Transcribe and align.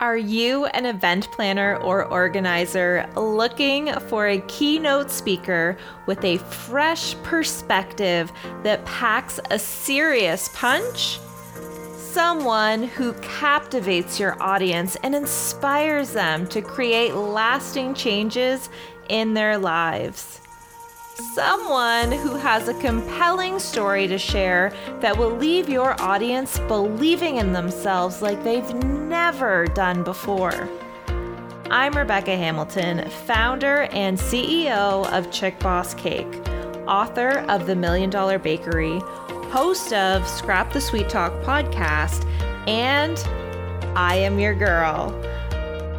Are 0.00 0.16
you 0.16 0.66
an 0.66 0.86
event 0.86 1.28
planner 1.32 1.76
or 1.78 2.04
organizer 2.04 3.10
looking 3.16 3.92
for 4.08 4.28
a 4.28 4.38
keynote 4.42 5.10
speaker 5.10 5.76
with 6.06 6.24
a 6.24 6.38
fresh 6.38 7.16
perspective 7.24 8.30
that 8.62 8.84
packs 8.84 9.40
a 9.50 9.58
serious 9.58 10.50
punch? 10.54 11.18
Someone 11.96 12.84
who 12.84 13.12
captivates 13.14 14.20
your 14.20 14.40
audience 14.40 14.96
and 15.02 15.16
inspires 15.16 16.12
them 16.12 16.46
to 16.46 16.62
create 16.62 17.16
lasting 17.16 17.94
changes 17.94 18.70
in 19.08 19.34
their 19.34 19.58
lives. 19.58 20.40
Someone 21.18 22.12
who 22.12 22.36
has 22.36 22.68
a 22.68 22.74
compelling 22.74 23.58
story 23.58 24.06
to 24.06 24.18
share 24.18 24.72
that 25.00 25.18
will 25.18 25.32
leave 25.32 25.68
your 25.68 26.00
audience 26.00 26.60
believing 26.60 27.38
in 27.38 27.52
themselves 27.52 28.22
like 28.22 28.44
they've 28.44 28.72
never 28.74 29.66
done 29.66 30.04
before. 30.04 30.68
I'm 31.72 31.94
Rebecca 31.94 32.36
Hamilton, 32.36 33.10
founder 33.26 33.88
and 33.90 34.16
CEO 34.16 35.10
of 35.12 35.32
Chick 35.32 35.58
Boss 35.58 35.92
Cake, 35.94 36.32
author 36.86 37.40
of 37.48 37.66
The 37.66 37.74
Million 37.74 38.10
Dollar 38.10 38.38
Bakery, 38.38 39.00
host 39.50 39.92
of 39.92 40.26
Scrap 40.28 40.72
the 40.72 40.80
Sweet 40.80 41.08
Talk 41.08 41.32
podcast, 41.42 42.24
and 42.68 43.18
I 43.96 44.14
am 44.14 44.38
your 44.38 44.54
girl. 44.54 45.12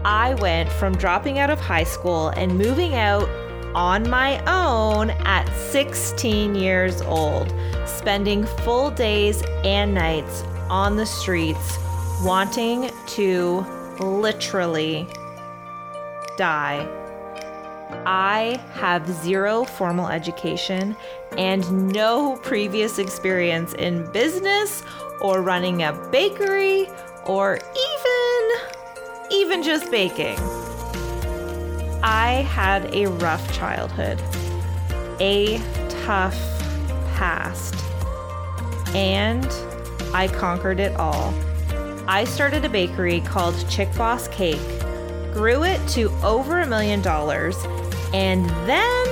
I 0.05 0.35
went 0.35 0.71
from 0.71 0.95
dropping 0.95 1.39
out 1.39 1.49
of 1.49 1.59
high 1.59 1.83
school 1.83 2.29
and 2.29 2.57
moving 2.57 2.95
out 2.95 3.27
on 3.75 4.09
my 4.09 4.39
own 4.45 5.09
at 5.09 5.47
16 5.71 6.55
years 6.55 7.01
old, 7.01 7.53
spending 7.85 8.45
full 8.45 8.91
days 8.91 9.43
and 9.63 9.93
nights 9.93 10.43
on 10.69 10.95
the 10.95 11.05
streets, 11.05 11.77
wanting 12.23 12.89
to 13.07 13.65
literally 13.99 15.07
die. 16.37 16.87
I 18.05 18.59
have 18.73 19.07
zero 19.07 19.63
formal 19.63 20.07
education 20.07 20.95
and 21.37 21.91
no 21.91 22.37
previous 22.37 22.99
experience 22.99 23.73
in 23.73 24.09
business 24.11 24.83
or 25.21 25.41
running 25.41 25.83
a 25.83 25.93
bakery 26.11 26.87
or 27.25 27.55
even 27.55 28.49
even 29.31 29.63
just 29.63 29.91
baking. 29.91 30.37
I 32.01 32.47
had 32.49 32.93
a 32.95 33.07
rough 33.07 33.51
childhood, 33.53 34.21
a 35.19 35.57
tough 36.05 36.37
past, 37.15 37.75
and 38.95 39.45
I 40.13 40.29
conquered 40.29 40.79
it 40.79 40.95
all. 40.95 41.33
I 42.07 42.23
started 42.23 42.63
a 42.63 42.69
bakery 42.69 43.19
called 43.21 43.53
Chick 43.69 43.93
Boss 43.95 44.29
Cake, 44.29 44.61
grew 45.33 45.63
it 45.63 45.85
to 45.89 46.09
over 46.23 46.61
a 46.61 46.67
million 46.67 47.01
dollars, 47.01 47.57
and 48.13 48.49
then 48.65 49.05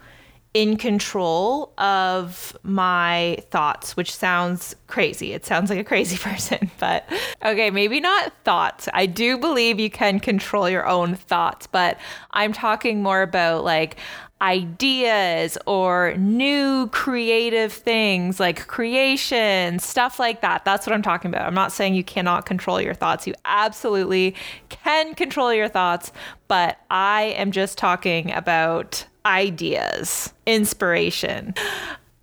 in 0.57 0.79
control 0.79 1.71
of 1.77 2.57
my 2.63 3.37
thoughts, 3.51 3.95
which 3.95 4.17
sounds 4.17 4.75
crazy. 4.87 5.35
It 5.35 5.45
sounds 5.45 5.69
like 5.69 5.79
a 5.79 5.85
crazy 5.85 6.17
person, 6.31 6.71
but 6.81 7.07
okay, 7.45 7.69
maybe 7.69 8.01
not 8.01 8.33
thoughts. 8.43 8.89
I 8.95 9.05
do 9.05 9.37
believe 9.37 9.79
you 9.79 9.91
can 9.91 10.19
control 10.19 10.71
your 10.71 10.87
own 10.87 11.15
thoughts, 11.15 11.67
but 11.67 11.99
I'm 12.31 12.55
talking 12.55 13.03
more 13.03 13.21
about 13.21 13.65
like 13.65 13.99
ideas 14.41 15.59
or 15.67 16.15
new 16.17 16.89
creative 16.89 17.71
things 17.75 18.41
like 18.41 18.67
creation, 18.67 19.79
stuff 19.79 20.19
like 20.19 20.41
that. 20.41 20.65
That's 20.65 20.87
what 20.87 20.95
I'm 20.95 21.03
talking 21.03 21.29
about. 21.29 21.47
I'm 21.47 21.55
not 21.55 21.71
saying 21.71 21.95
you 21.95 22.05
cannot 22.05 22.47
control 22.47 22.81
your 22.81 22.95
thoughts. 22.95 23.27
You 23.27 23.35
absolutely 23.45 24.35
can 24.71 25.15
control 25.15 25.53
your 25.53 25.69
thoughts, 25.69 26.13
but 26.49 26.79
I 26.91 27.35
am 27.37 27.53
just 27.53 27.77
talking 27.77 28.33
about 28.33 29.05
ideas, 29.27 30.33
inspiration. 30.47 31.55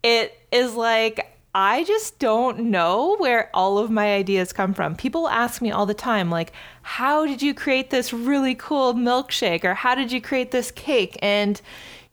It 0.01 0.39
is 0.51 0.73
like, 0.73 1.29
I 1.53 1.83
just 1.83 2.17
don't 2.17 2.71
know 2.71 3.15
where 3.17 3.51
all 3.53 3.77
of 3.77 3.91
my 3.91 4.15
ideas 4.15 4.53
come 4.53 4.73
from. 4.73 4.95
People 4.95 5.27
ask 5.29 5.61
me 5.61 5.69
all 5.69 5.85
the 5.85 5.93
time, 5.93 6.31
like, 6.31 6.51
how 6.81 7.27
did 7.27 7.43
you 7.43 7.53
create 7.53 7.91
this 7.91 8.11
really 8.11 8.55
cool 8.55 8.95
milkshake? 8.95 9.63
Or 9.63 9.75
how 9.75 9.93
did 9.93 10.11
you 10.11 10.19
create 10.19 10.49
this 10.49 10.71
cake? 10.71 11.19
And, 11.21 11.61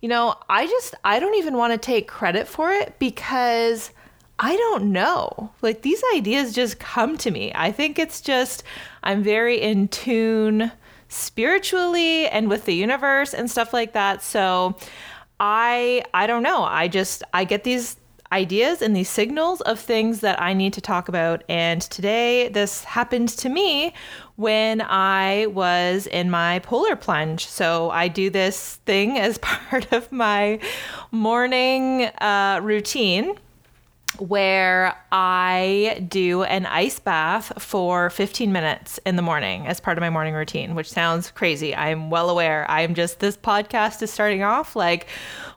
you 0.03 0.09
know, 0.11 0.35
I 0.51 0.67
just, 0.67 0.95
I 1.05 1.21
don't 1.21 1.37
even 1.37 1.57
want 1.57 1.73
to 1.73 1.79
take 1.79 2.07
credit 2.07 2.47
for 2.49 2.71
it 2.71 2.99
because 2.99 3.93
I 4.39 4.57
don't 4.57 4.93
know. 4.93 5.51
Like, 5.63 5.83
these 5.83 6.03
ideas 6.15 6.53
just 6.53 6.79
come 6.79 7.17
to 7.19 7.31
me. 7.31 7.53
I 7.55 7.73
think 7.73 7.99
it's 7.99 8.21
just, 8.21 8.63
I'm 9.03 9.23
very 9.23 9.61
in 9.61 9.89
tune 9.89 10.71
spiritually 11.11 12.29
and 12.29 12.49
with 12.49 12.65
the 12.65 12.75
universe 12.75 13.35
and 13.35 13.51
stuff 13.51 13.75
like 13.75 13.93
that. 13.93 14.23
So 14.23 14.77
I 15.39 16.05
I 16.15 16.27
don't 16.27 16.43
know. 16.43 16.63
I 16.63 16.89
just 16.89 17.23
I 17.35 17.45
get 17.45 17.65
these 17.65 17.97
ideas 18.33 18.81
and 18.81 18.95
these 18.95 19.09
signals 19.09 19.61
of 19.63 19.81
things 19.81 20.21
that 20.21 20.41
I 20.41 20.53
need 20.53 20.73
to 20.75 20.81
talk 20.81 21.09
about. 21.09 21.43
And 21.49 21.83
today 21.83 22.49
this 22.49 22.85
happened 22.85 23.31
to 23.31 23.49
me 23.49 23.93
when 24.37 24.81
I 24.81 25.47
was 25.47 26.07
in 26.07 26.31
my 26.31 26.61
polar 26.61 26.95
plunge. 26.95 27.47
So 27.47 27.91
I 27.91 28.07
do 28.07 28.31
this 28.31 28.77
thing 28.87 29.19
as 29.19 29.39
part 29.43 29.93
of 29.93 30.11
my 30.13 30.61
morning 31.11 32.05
uh, 32.21 32.61
routine 32.63 33.37
where 34.19 34.97
I 35.13 36.05
do 36.09 36.43
an 36.43 36.67
ice 36.67 36.99
bath 36.99 37.53
for 37.63 38.11
15 38.11 38.53
minutes 38.53 38.99
in 39.07 39.17
the 39.17 39.23
morning 39.23 39.67
as 39.67 39.81
part 39.81 39.97
of 39.97 40.03
my 40.03 40.11
morning 40.11 40.35
routine, 40.35 40.75
which 40.75 40.91
sounds 40.91 41.31
crazy. 41.31 41.75
I'm 41.75 42.11
well 42.11 42.29
aware. 42.29 42.69
I'm 42.71 42.95
just, 42.95 43.21
this 43.21 43.37
podcast 43.37 44.03
is 44.03 44.11
starting 44.11 44.43
off 44.43 44.75
like, 44.75 45.07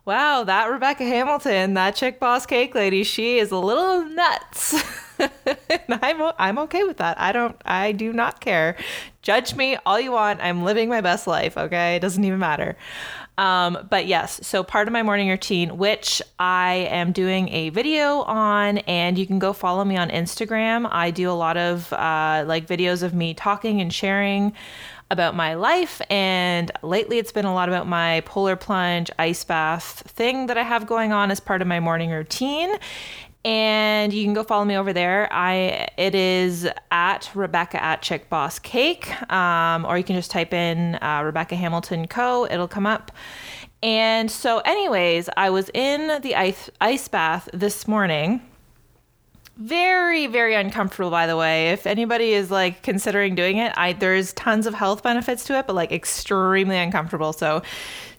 wow, 0.06 0.44
that 0.44 0.70
Rebecca 0.70 1.04
Hamilton, 1.04 1.74
that 1.74 1.96
chick 1.96 2.20
boss 2.20 2.46
cake 2.46 2.76
lady, 2.76 3.04
she 3.04 3.40
is 3.40 3.52
a 3.52 3.58
little 3.58 4.06
nuts. 4.06 4.84
I'm 5.90 6.34
I'm 6.38 6.60
okay 6.60 6.84
with 6.84 6.98
that. 6.98 7.20
I 7.20 7.32
don't 7.32 7.56
I 7.66 7.92
do 7.92 8.14
not 8.14 8.42
care. 8.42 8.76
Judge 9.22 9.56
me 9.56 9.78
all 9.86 10.00
you 10.00 10.12
want. 10.12 10.42
I'm 10.42 10.64
living 10.64 10.90
my 10.90 11.02
best 11.02 11.28
life, 11.28 11.58
okay? 11.58 11.96
It 11.96 12.00
doesn't 12.00 12.24
even 12.24 12.40
matter. 12.40 12.76
Um, 13.38 13.88
but 13.90 14.06
yes, 14.06 14.40
so 14.46 14.64
part 14.64 14.88
of 14.88 14.92
my 14.92 15.04
morning 15.04 15.30
routine, 15.30 15.78
which 15.78 16.22
I 16.38 16.88
am 16.92 17.12
doing 17.12 17.50
a 17.50 17.70
video 17.70 18.22
on, 18.22 18.80
and 18.80 19.18
you 19.18 19.26
can 19.26 19.40
go 19.40 19.54
follow 19.54 19.84
me 19.84 19.98
on 19.98 20.10
Instagram. 20.10 20.88
I 20.92 21.12
do 21.12 21.30
a 21.30 21.34
lot 21.34 21.58
of 21.58 21.92
uh, 21.94 22.44
like 22.46 22.68
videos 22.68 23.02
of 23.02 23.14
me 23.14 23.34
talking 23.34 23.82
and 23.82 23.94
sharing 23.94 24.54
about 25.10 25.36
my 25.36 25.54
life. 25.56 26.02
And 26.10 26.72
lately, 26.82 27.18
it's 27.18 27.32
been 27.32 27.46
a 27.46 27.54
lot 27.54 27.70
about 27.70 27.88
my 27.88 28.22
polar 28.26 28.56
plunge 28.56 29.10
ice 29.18 29.44
bath 29.44 30.04
thing 30.08 30.48
that 30.48 30.58
I 30.58 30.64
have 30.64 30.86
going 30.86 31.12
on 31.12 31.32
as 31.32 31.40
part 31.40 31.62
of 31.62 31.68
my 31.68 31.80
morning 31.80 32.12
routine 32.12 32.76
and 33.46 34.14
you 34.14 34.24
can 34.24 34.34
go 34.34 34.44
follow 34.44 34.64
me 34.64 34.76
over 34.78 34.94
there. 34.94 35.32
I 35.32 35.90
it 35.98 36.16
is 36.16 36.68
at 36.92 37.30
Rebecca 37.34 37.84
at 37.84 38.02
Chick 38.02 38.30
Boss 38.30 38.60
Cake, 38.60 39.10
um, 39.32 39.86
or 39.86 39.98
you 39.98 40.04
can 40.04 40.16
just 40.16 40.32
type 40.32 40.54
in 40.54 40.96
uh, 40.96 41.22
Rebecca 41.26 41.56
Hamilton 41.56 42.08
Co. 42.08 42.46
It'll 42.46 42.68
come 42.68 42.86
up. 42.86 43.12
And 43.82 44.32
so, 44.32 44.60
anyways, 44.60 45.30
I 45.36 45.50
was 45.50 45.70
in 45.74 46.22
the 46.22 46.36
ice 46.36 46.70
ice 46.80 47.08
bath 47.08 47.50
this 47.54 47.88
morning. 47.88 48.42
Very, 49.58 50.26
very 50.26 50.56
uncomfortable, 50.56 51.12
by 51.12 51.28
the 51.28 51.38
way. 51.38 51.70
If 51.70 51.86
anybody 51.86 52.34
is 52.34 52.50
like 52.50 52.82
considering 52.82 53.36
doing 53.36 53.58
it, 53.58 53.74
I 53.78 53.94
there's 53.94 54.34
tons 54.34 54.66
of 54.66 54.74
health 54.74 55.04
benefits 55.04 55.44
to 55.46 55.60
it, 55.60 55.68
but 55.68 55.76
like 55.76 55.92
extremely 55.92 56.78
uncomfortable. 56.78 57.34
So 57.34 57.62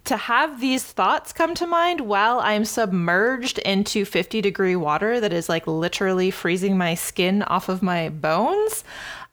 to 0.04 0.16
have 0.16 0.60
these 0.60 0.84
thoughts 0.84 1.32
come 1.32 1.54
to 1.54 1.66
mind 1.66 2.02
while 2.02 2.38
I'm 2.40 2.64
submerged 2.64 3.58
into 3.60 4.04
50 4.04 4.40
degree 4.40 4.76
water 4.76 5.20
that 5.20 5.32
is 5.32 5.48
like 5.48 5.66
literally 5.66 6.30
freezing 6.30 6.76
my 6.76 6.94
skin 6.94 7.42
off 7.44 7.68
of 7.68 7.82
my 7.82 8.10
bones 8.10 8.84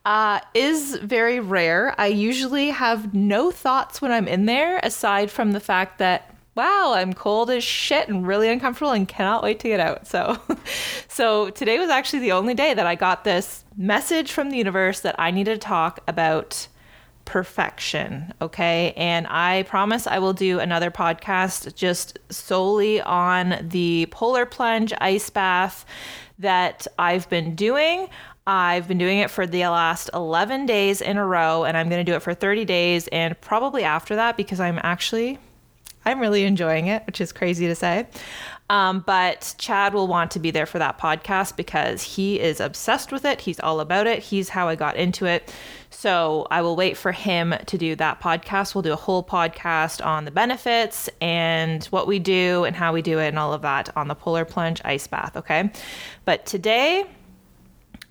uh, 0.06 0.40
is 0.54 0.96
very 0.98 1.40
rare. 1.40 1.94
I 1.98 2.08
usually 2.08 2.70
have 2.70 3.14
no 3.14 3.52
thoughts 3.52 4.02
when 4.02 4.12
I'm 4.12 4.28
in 4.28 4.46
there 4.46 4.80
aside 4.82 5.30
from 5.30 5.52
the 5.52 5.60
fact 5.60 6.00
that 6.00 6.28
wow, 6.54 6.94
I'm 6.94 7.14
cold 7.14 7.50
as 7.50 7.64
shit 7.64 8.10
and 8.10 8.28
really 8.28 8.50
uncomfortable 8.50 8.92
and 8.92 9.08
cannot 9.08 9.42
wait 9.42 9.60
to 9.62 9.70
get 9.70 9.80
out. 9.80 10.08
So 10.08 10.40
so 11.08 11.50
today 11.52 11.80
was 11.80 11.90
actually 11.90 12.20
the 12.20 12.34
only 12.34 12.54
day 12.54 12.74
that 12.74 12.86
I 12.86 12.96
got 12.96 13.24
this 13.24 13.64
message 13.78 14.32
from 14.32 14.50
the 14.50 14.58
universe 14.58 15.02
that 15.02 15.16
I 15.18 15.32
needed 15.32 15.62
to 15.62 15.68
talk 15.68 16.00
about 16.08 16.68
perfection. 17.26 18.34
Okay. 18.42 18.94
And 18.98 19.28
I 19.28 19.64
promise 19.64 20.08
I 20.08 20.20
will 20.20 20.34
do 20.34 20.60
another 20.60 20.92
podcast 20.92 21.76
just 21.76 22.20
solely 22.30 23.02
on 23.02 23.68
the 23.70 24.08
polar 24.12 24.46
plunge 24.46 24.94
ice 25.00 25.30
bath 25.30 25.86
that 26.40 26.88
I've 26.98 27.30
been 27.30 27.56
doing. 27.56 28.10
I've 28.48 28.88
been 28.88 28.98
doing 28.98 29.20
it 29.20 29.30
for 29.30 29.46
the 29.46 29.62
last 29.68 30.10
11 30.14 30.66
days 30.66 31.02
in 31.02 31.18
a 31.18 31.26
row, 31.26 31.64
and 31.64 31.78
I'm 31.78 31.90
going 31.90 32.04
to 32.04 32.12
do 32.12 32.16
it 32.16 32.24
for 32.24 32.34
30 32.34 32.66
days 32.66 33.08
and 33.10 33.40
probably 33.40 33.84
after 33.84 34.16
that 34.16 34.38
because 34.38 34.60
I'm 34.60 34.80
actually. 34.82 35.40
I'm 36.04 36.20
really 36.20 36.46
enjoying 36.46 36.88
it, 36.88 37.06
which 37.06 37.22
is 37.22 37.32
crazy 37.32 37.68
to 37.68 37.76
say. 37.76 38.08
Um, 38.72 39.02
but 39.02 39.54
Chad 39.58 39.94
will 39.94 40.08
want 40.08 40.32
to 40.32 40.40
be 40.40 40.50
there 40.50 40.66
for 40.66 40.80
that 40.80 40.98
podcast 40.98 41.58
because 41.58 42.02
he 42.02 42.40
is 42.40 42.62
obsessed 42.62 43.12
with 43.12 43.26
it. 43.26 43.42
He's 43.42 43.60
all 43.60 43.82
about 43.82 44.08
it. 44.08 44.20
He's 44.20 44.48
how 44.48 44.70
I 44.70 44.76
got 44.76 44.96
into 44.96 45.26
it. 45.26 45.54
So 45.90 46.48
I 46.50 46.62
will 46.62 46.78
wait 46.78 46.96
for 46.96 47.12
him 47.12 47.54
to 47.66 47.78
do 47.78 47.98
that 47.98 48.22
podcast. 48.22 48.74
We'll 48.74 48.82
do 48.82 48.94
a 48.94 48.96
whole 48.96 49.26
podcast 49.26 50.04
on 50.06 50.24
the 50.24 50.32
benefits 50.32 51.10
and 51.20 51.84
what 51.88 52.08
we 52.08 52.18
do 52.18 52.64
and 52.64 52.74
how 52.74 52.94
we 52.94 53.02
do 53.02 53.20
it 53.20 53.28
and 53.28 53.38
all 53.38 53.52
of 53.52 53.62
that 53.64 53.90
on 53.98 54.08
the 54.08 54.16
Polar 54.16 54.46
Plunge 54.46 54.80
Ice 54.86 55.06
Bath. 55.06 55.36
Okay. 55.36 55.70
But 56.24 56.46
today, 56.46 57.04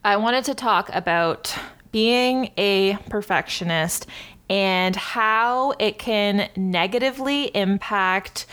I 0.05 0.19
wanted 0.19 0.45
to 0.45 0.55
talk 0.55 0.91
about 0.93 1.57
being 1.91 2.51
a 2.59 2.99
perfectionist 3.09 4.07
and 4.51 4.95
how 4.95 5.73
it 5.79 5.99
can 5.99 6.51
negatively 6.55 7.45
impact 7.57 8.45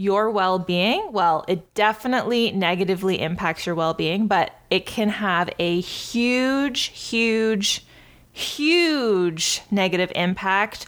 your 0.00 0.30
well 0.30 0.58
being. 0.58 1.12
Well, 1.12 1.44
it 1.46 1.74
definitely 1.74 2.52
negatively 2.52 3.20
impacts 3.20 3.66
your 3.66 3.74
well 3.74 3.92
being, 3.92 4.26
but 4.26 4.50
it 4.70 4.86
can 4.86 5.10
have 5.10 5.50
a 5.58 5.80
huge, 5.82 6.84
huge 6.86 7.84
huge 8.32 9.60
negative 9.70 10.10
impact 10.14 10.86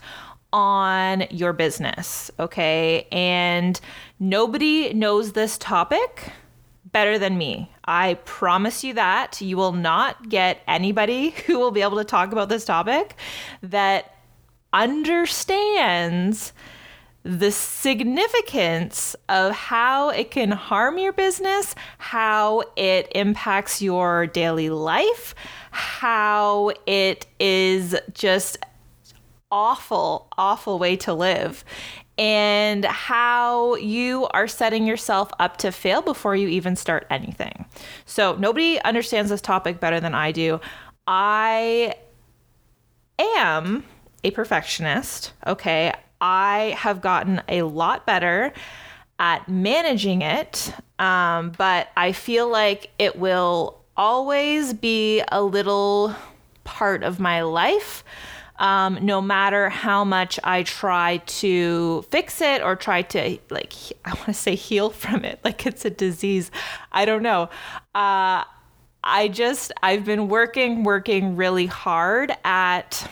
on 0.51 1.25
your 1.29 1.53
business. 1.53 2.31
Okay. 2.39 3.07
And 3.11 3.79
nobody 4.19 4.91
knows 4.95 5.33
this 5.33 5.59
topic 5.59 6.31
better 6.85 7.19
than 7.19 7.37
me. 7.37 7.71
I 7.85 8.15
promise 8.25 8.83
you 8.83 8.95
that. 8.95 9.41
You 9.41 9.57
will 9.57 9.73
not 9.73 10.29
get 10.29 10.61
anybody 10.67 11.29
who 11.45 11.59
will 11.59 11.71
be 11.71 11.83
able 11.83 11.97
to 11.97 12.03
talk 12.03 12.31
about 12.31 12.49
this 12.49 12.65
topic 12.65 13.15
that 13.61 14.15
understands 14.71 16.51
the 17.23 17.51
significance 17.51 19.15
of 19.29 19.53
how 19.53 20.09
it 20.09 20.29
can 20.29 20.51
harm 20.51 20.97
your 20.97 21.13
business, 21.13 21.73
how 21.97 22.63
it 22.75 23.09
impacts 23.15 23.81
your 23.81 24.27
daily 24.27 24.69
life, 24.69 25.33
how 25.71 26.71
it 26.85 27.25
is 27.39 27.95
just 28.13 28.57
awful, 29.51 30.27
awful 30.37 30.79
way 30.79 30.95
to 30.97 31.13
live. 31.13 31.63
And 32.15 32.85
how 32.85 33.73
you 33.75 34.27
are 34.27 34.47
setting 34.47 34.85
yourself 34.85 35.31
up 35.39 35.57
to 35.57 35.71
fail 35.71 36.03
before 36.03 36.35
you 36.35 36.47
even 36.47 36.75
start 36.75 37.07
anything. 37.09 37.65
So, 38.05 38.35
nobody 38.35 38.79
understands 38.81 39.31
this 39.31 39.41
topic 39.41 39.79
better 39.79 39.99
than 39.99 40.13
I 40.13 40.31
do. 40.31 40.61
I 41.07 41.95
am 43.17 43.83
a 44.23 44.29
perfectionist. 44.29 45.33
Okay. 45.47 45.91
I 46.23 46.73
have 46.77 47.01
gotten 47.01 47.41
a 47.49 47.63
lot 47.63 48.05
better 48.05 48.53
at 49.19 49.49
managing 49.49 50.21
it, 50.21 50.73
um, 50.97 51.51
but 51.57 51.89
I 51.97 52.13
feel 52.13 52.47
like 52.47 52.91
it 52.97 53.17
will 53.17 53.81
always 53.97 54.73
be 54.73 55.21
a 55.33 55.43
little 55.43 56.15
part 56.63 57.03
of 57.03 57.19
my 57.19 57.41
life. 57.41 58.05
Um, 58.55 58.99
no 59.01 59.19
matter 59.21 59.67
how 59.67 60.05
much 60.05 60.39
I 60.45 60.63
try 60.63 61.17
to 61.17 62.03
fix 62.03 62.39
it 62.39 62.61
or 62.61 62.77
try 62.77 63.01
to, 63.01 63.37
like, 63.49 63.73
I 64.05 64.13
want 64.13 64.27
to 64.27 64.33
say 64.33 64.55
heal 64.55 64.91
from 64.91 65.25
it, 65.25 65.41
like 65.43 65.65
it's 65.65 65.83
a 65.83 65.89
disease. 65.89 66.51
I 66.93 67.03
don't 67.03 67.23
know. 67.23 67.49
Uh, 67.93 68.45
I 69.03 69.27
just, 69.29 69.73
I've 69.83 70.05
been 70.05 70.29
working, 70.29 70.85
working 70.85 71.35
really 71.35 71.65
hard 71.65 72.31
at 72.45 73.09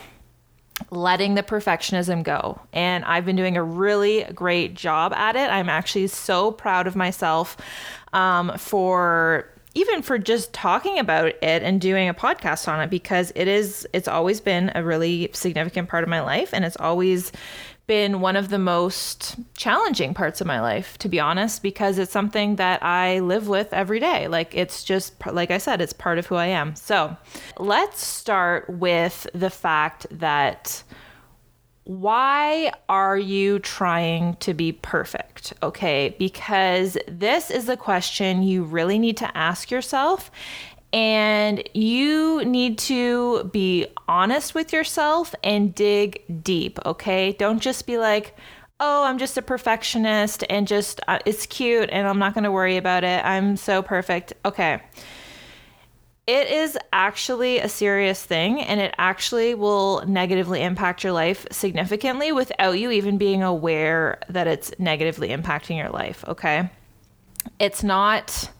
letting 0.90 1.34
the 1.34 1.42
perfectionism 1.42 2.22
go. 2.22 2.60
And 2.72 3.04
I've 3.04 3.24
been 3.24 3.36
doing 3.36 3.56
a 3.56 3.62
really 3.62 4.24
great 4.34 4.74
job 4.74 5.12
at 5.12 5.36
it. 5.36 5.50
I'm 5.50 5.68
actually 5.68 6.06
so 6.08 6.52
proud 6.52 6.86
of 6.86 6.96
myself 6.96 7.56
um, 8.12 8.56
for 8.58 9.48
even 9.74 10.02
for 10.02 10.18
just 10.18 10.52
talking 10.52 10.98
about 10.98 11.26
it 11.42 11.62
and 11.62 11.80
doing 11.80 12.08
a 12.08 12.14
podcast 12.14 12.68
on 12.68 12.80
it 12.80 12.90
because 12.90 13.32
it 13.34 13.48
is 13.48 13.88
it's 13.92 14.08
always 14.08 14.40
been 14.40 14.70
a 14.74 14.84
really 14.84 15.30
significant 15.32 15.88
part 15.88 16.02
of 16.02 16.10
my 16.10 16.20
life 16.20 16.52
and 16.52 16.64
it's 16.64 16.76
always 16.76 17.32
been 17.92 18.22
one 18.22 18.36
of 18.36 18.48
the 18.48 18.58
most 18.58 19.36
challenging 19.54 20.14
parts 20.14 20.40
of 20.40 20.46
my 20.46 20.62
life 20.62 20.96
to 20.96 21.10
be 21.10 21.20
honest 21.20 21.62
because 21.62 21.98
it's 21.98 22.10
something 22.10 22.56
that 22.56 22.82
I 22.82 23.18
live 23.18 23.48
with 23.48 23.70
every 23.74 24.00
day 24.00 24.28
like 24.28 24.54
it's 24.54 24.82
just 24.82 25.12
like 25.26 25.50
I 25.50 25.58
said 25.58 25.82
it's 25.82 25.92
part 25.92 26.16
of 26.16 26.24
who 26.26 26.36
I 26.36 26.46
am 26.46 26.74
so 26.74 27.14
let's 27.58 28.02
start 28.02 28.70
with 28.70 29.26
the 29.34 29.50
fact 29.50 30.06
that 30.10 30.82
why 31.84 32.72
are 32.88 33.18
you 33.18 33.58
trying 33.58 34.36
to 34.36 34.54
be 34.54 34.70
perfect? 34.70 35.52
Okay, 35.64 36.14
because 36.16 36.96
this 37.08 37.50
is 37.50 37.68
a 37.68 37.76
question 37.76 38.44
you 38.44 38.62
really 38.62 39.00
need 39.00 39.16
to 39.16 39.36
ask 39.36 39.68
yourself. 39.70 40.30
And 40.92 41.66
you 41.72 42.44
need 42.44 42.78
to 42.80 43.44
be 43.44 43.86
honest 44.08 44.54
with 44.54 44.72
yourself 44.72 45.34
and 45.42 45.74
dig 45.74 46.22
deep, 46.42 46.78
okay? 46.84 47.32
Don't 47.32 47.60
just 47.60 47.86
be 47.86 47.96
like, 47.96 48.36
oh, 48.78 49.04
I'm 49.04 49.18
just 49.18 49.38
a 49.38 49.42
perfectionist 49.42 50.44
and 50.50 50.68
just 50.68 51.00
uh, 51.08 51.18
it's 51.24 51.46
cute 51.46 51.88
and 51.90 52.06
I'm 52.06 52.18
not 52.18 52.34
going 52.34 52.44
to 52.44 52.50
worry 52.50 52.76
about 52.76 53.04
it. 53.04 53.24
I'm 53.24 53.56
so 53.56 53.80
perfect. 53.80 54.34
Okay 54.44 54.82
it 56.26 56.48
is 56.48 56.78
actually 56.92 57.58
a 57.58 57.68
serious 57.68 58.24
thing 58.24 58.60
and 58.60 58.80
it 58.80 58.94
actually 58.96 59.54
will 59.54 60.04
negatively 60.06 60.62
impact 60.62 61.02
your 61.02 61.12
life 61.12 61.46
significantly 61.50 62.30
without 62.30 62.78
you 62.78 62.90
even 62.92 63.18
being 63.18 63.42
aware 63.42 64.20
that 64.28 64.46
it's 64.46 64.72
negatively 64.78 65.28
impacting 65.30 65.76
your 65.76 65.90
life, 65.90 66.24
okay? 66.28 66.70
It's 67.58 67.82
not 67.82 68.50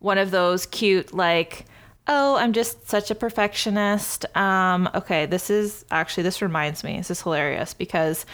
one 0.00 0.18
of 0.18 0.30
those 0.30 0.66
cute, 0.66 1.14
like, 1.14 1.64
oh, 2.08 2.36
I'm 2.36 2.52
just 2.52 2.88
such 2.88 3.10
a 3.10 3.14
perfectionist. 3.14 4.24
Um, 4.36 4.88
okay, 4.94 5.26
this 5.26 5.50
is 5.50 5.84
actually, 5.90 6.22
this 6.22 6.40
reminds 6.42 6.82
me, 6.82 6.96
this 6.96 7.10
is 7.10 7.22
hilarious 7.22 7.74
because 7.74 8.24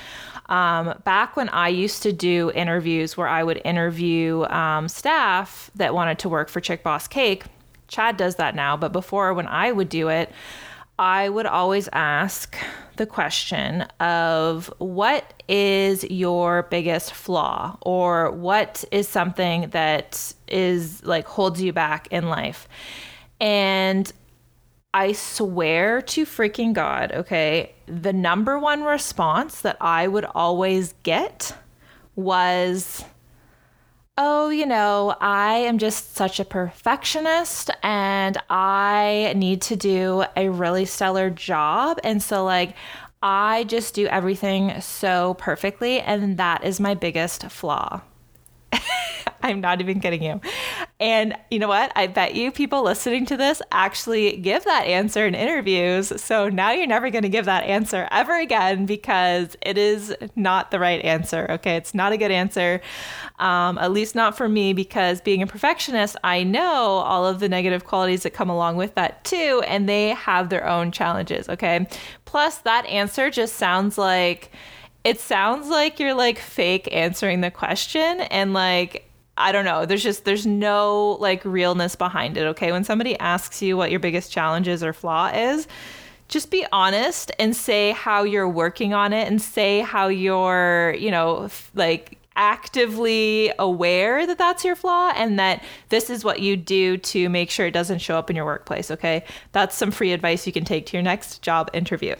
um, 0.46 0.94
back 1.04 1.36
when 1.36 1.48
I 1.48 1.68
used 1.68 2.02
to 2.04 2.12
do 2.12 2.52
interviews 2.54 3.16
where 3.16 3.28
I 3.28 3.42
would 3.42 3.60
interview 3.64 4.44
um, 4.44 4.88
staff 4.88 5.70
that 5.74 5.92
wanted 5.94 6.18
to 6.20 6.28
work 6.28 6.48
for 6.48 6.60
Chick 6.60 6.82
Boss 6.82 7.08
Cake 7.08 7.44
Chad 7.88 8.16
does 8.16 8.36
that 8.36 8.54
now, 8.54 8.76
but 8.76 8.92
before 8.92 9.32
when 9.34 9.46
I 9.46 9.70
would 9.70 9.88
do 9.88 10.08
it, 10.08 10.32
I 10.98 11.28
would 11.28 11.46
always 11.46 11.88
ask 11.92 12.56
the 12.96 13.06
question 13.06 13.82
of 14.00 14.72
what 14.78 15.32
is 15.48 16.04
your 16.04 16.64
biggest 16.64 17.12
flaw 17.12 17.76
or 17.80 18.30
what 18.30 18.84
is 18.92 19.08
something 19.08 19.70
that 19.70 20.32
is 20.48 21.04
like 21.04 21.26
holds 21.26 21.60
you 21.60 21.72
back 21.72 22.08
in 22.10 22.28
life. 22.28 22.68
And 23.40 24.10
I 24.92 25.12
swear 25.12 26.02
to 26.02 26.24
freaking 26.24 26.72
God, 26.72 27.12
okay, 27.12 27.74
the 27.86 28.12
number 28.12 28.58
one 28.58 28.84
response 28.84 29.60
that 29.62 29.76
I 29.80 30.06
would 30.06 30.24
always 30.24 30.94
get 31.02 31.56
was 32.14 33.04
oh, 34.16 34.48
you 34.48 34.66
know, 34.66 35.16
I 35.20 35.54
am 35.54 35.78
just 35.78 36.14
such 36.14 36.38
a 36.38 36.44
perfectionist 36.44 37.70
and 37.82 38.38
I 38.48 39.32
need 39.36 39.60
to 39.62 39.76
do 39.76 40.24
a 40.36 40.48
really 40.50 40.84
stellar 40.84 41.30
job. 41.30 41.98
And 42.04 42.22
so, 42.22 42.44
like, 42.44 42.76
I 43.22 43.64
just 43.64 43.94
do 43.94 44.06
everything 44.06 44.80
so 44.80 45.34
perfectly. 45.34 46.00
And 46.00 46.36
that 46.36 46.62
is 46.62 46.78
my 46.78 46.94
biggest 46.94 47.50
flaw. 47.50 48.02
I'm 49.44 49.60
not 49.60 49.80
even 49.80 50.00
kidding 50.00 50.22
you. 50.22 50.40
And 50.98 51.36
you 51.50 51.58
know 51.58 51.68
what? 51.68 51.92
I 51.94 52.06
bet 52.06 52.34
you 52.34 52.50
people 52.50 52.82
listening 52.82 53.26
to 53.26 53.36
this 53.36 53.60
actually 53.70 54.38
give 54.38 54.64
that 54.64 54.86
answer 54.86 55.26
in 55.26 55.34
interviews. 55.34 56.12
So 56.20 56.48
now 56.48 56.72
you're 56.72 56.86
never 56.86 57.10
going 57.10 57.24
to 57.24 57.28
give 57.28 57.44
that 57.44 57.64
answer 57.64 58.08
ever 58.10 58.38
again 58.40 58.86
because 58.86 59.54
it 59.60 59.76
is 59.76 60.14
not 60.34 60.70
the 60.70 60.78
right 60.78 61.04
answer. 61.04 61.46
Okay. 61.50 61.76
It's 61.76 61.94
not 61.94 62.12
a 62.12 62.16
good 62.16 62.30
answer, 62.30 62.80
um, 63.38 63.76
at 63.76 63.92
least 63.92 64.14
not 64.14 64.34
for 64.34 64.48
me, 64.48 64.72
because 64.72 65.20
being 65.20 65.42
a 65.42 65.46
perfectionist, 65.46 66.16
I 66.24 66.42
know 66.42 66.64
all 66.64 67.26
of 67.26 67.38
the 67.38 67.48
negative 67.48 67.84
qualities 67.84 68.22
that 68.22 68.32
come 68.32 68.48
along 68.48 68.76
with 68.76 68.94
that 68.94 69.24
too. 69.24 69.62
And 69.66 69.86
they 69.86 70.08
have 70.10 70.48
their 70.48 70.66
own 70.66 70.90
challenges. 70.90 71.50
Okay. 71.50 71.86
Plus, 72.24 72.58
that 72.58 72.86
answer 72.86 73.30
just 73.30 73.56
sounds 73.56 73.98
like, 73.98 74.50
it 75.04 75.20
sounds 75.20 75.68
like 75.68 76.00
you're 76.00 76.14
like 76.14 76.38
fake 76.38 76.88
answering 76.90 77.42
the 77.42 77.50
question 77.50 78.22
and 78.22 78.54
like 78.54 79.06
I 79.36 79.52
don't 79.52 79.64
know. 79.64 79.84
There's 79.84 80.02
just 80.02 80.24
there's 80.24 80.46
no 80.46 81.16
like 81.20 81.44
realness 81.44 81.96
behind 81.96 82.36
it, 82.36 82.46
okay? 82.48 82.72
When 82.72 82.84
somebody 82.84 83.18
asks 83.18 83.60
you 83.62 83.76
what 83.76 83.90
your 83.90 84.00
biggest 84.00 84.30
challenges 84.30 84.84
or 84.84 84.92
flaw 84.92 85.28
is, 85.34 85.66
just 86.28 86.50
be 86.50 86.64
honest 86.72 87.32
and 87.38 87.54
say 87.54 87.92
how 87.92 88.22
you're 88.22 88.48
working 88.48 88.94
on 88.94 89.12
it 89.12 89.26
and 89.26 89.42
say 89.42 89.80
how 89.80 90.08
you're, 90.08 90.94
you 90.98 91.10
know, 91.10 91.48
like 91.74 92.18
actively 92.36 93.52
aware 93.58 94.26
that 94.26 94.38
that's 94.38 94.64
your 94.64 94.74
flaw 94.74 95.12
and 95.14 95.38
that 95.38 95.62
this 95.90 96.10
is 96.10 96.24
what 96.24 96.40
you 96.40 96.56
do 96.56 96.96
to 96.96 97.28
make 97.28 97.48
sure 97.48 97.66
it 97.66 97.70
doesn't 97.70 98.00
show 98.00 98.18
up 98.18 98.28
in 98.28 98.34
your 98.34 98.44
workplace 98.44 98.90
okay 98.90 99.22
that's 99.52 99.76
some 99.76 99.92
free 99.92 100.12
advice 100.12 100.44
you 100.44 100.52
can 100.52 100.64
take 100.64 100.84
to 100.84 100.96
your 100.96 101.02
next 101.02 101.42
job 101.42 101.70
interview 101.72 102.16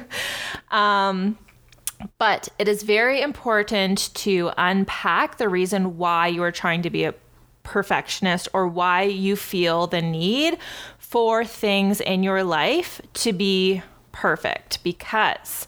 um, 0.70 1.38
but 2.18 2.48
it 2.58 2.68
is 2.68 2.82
very 2.82 3.20
important 3.20 4.12
to 4.14 4.50
unpack 4.56 5.38
the 5.38 5.48
reason 5.48 5.98
why 5.98 6.28
you 6.28 6.42
are 6.42 6.52
trying 6.52 6.82
to 6.82 6.90
be 6.90 7.04
a 7.04 7.14
perfectionist 7.62 8.48
or 8.52 8.66
why 8.66 9.02
you 9.02 9.36
feel 9.36 9.86
the 9.86 10.00
need 10.00 10.58
for 10.98 11.44
things 11.44 12.00
in 12.00 12.22
your 12.22 12.42
life 12.42 13.00
to 13.12 13.32
be 13.32 13.82
perfect. 14.12 14.82
Because 14.82 15.66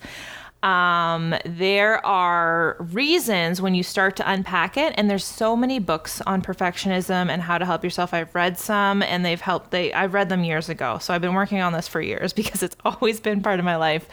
um, 0.63 1.35
there 1.45 2.05
are 2.05 2.77
reasons 2.79 3.63
when 3.63 3.75
you 3.75 3.83
start 3.83 4.17
to 4.17 4.31
unpack 4.31 4.77
it 4.77 4.93
and 4.97 5.09
there's 5.09 5.25
so 5.25 5.57
many 5.57 5.79
books 5.79 6.21
on 6.23 6.43
perfectionism 6.43 7.31
and 7.31 7.41
how 7.41 7.57
to 7.57 7.65
help 7.65 7.83
yourself. 7.83 8.13
I've 8.13 8.35
read 8.35 8.59
some 8.59 9.03
and 9.03 9.25
they've 9.25 9.41
helped 9.41 9.71
they 9.71 9.93
i 9.93 10.05
read 10.07 10.29
them 10.29 10.45
years 10.45 10.69
ago. 10.69 10.99
So 10.99 11.15
i've 11.15 11.23
been 11.23 11.35
working 11.35 11.61
on 11.61 11.73
this 11.73 11.89
for 11.89 12.01
years 12.01 12.33
because 12.41 12.63
it's 12.63 12.77
always 12.85 13.21
been 13.21 13.43
part 13.43 13.59
of 13.59 13.65
my 13.65 13.77
life 13.77 14.07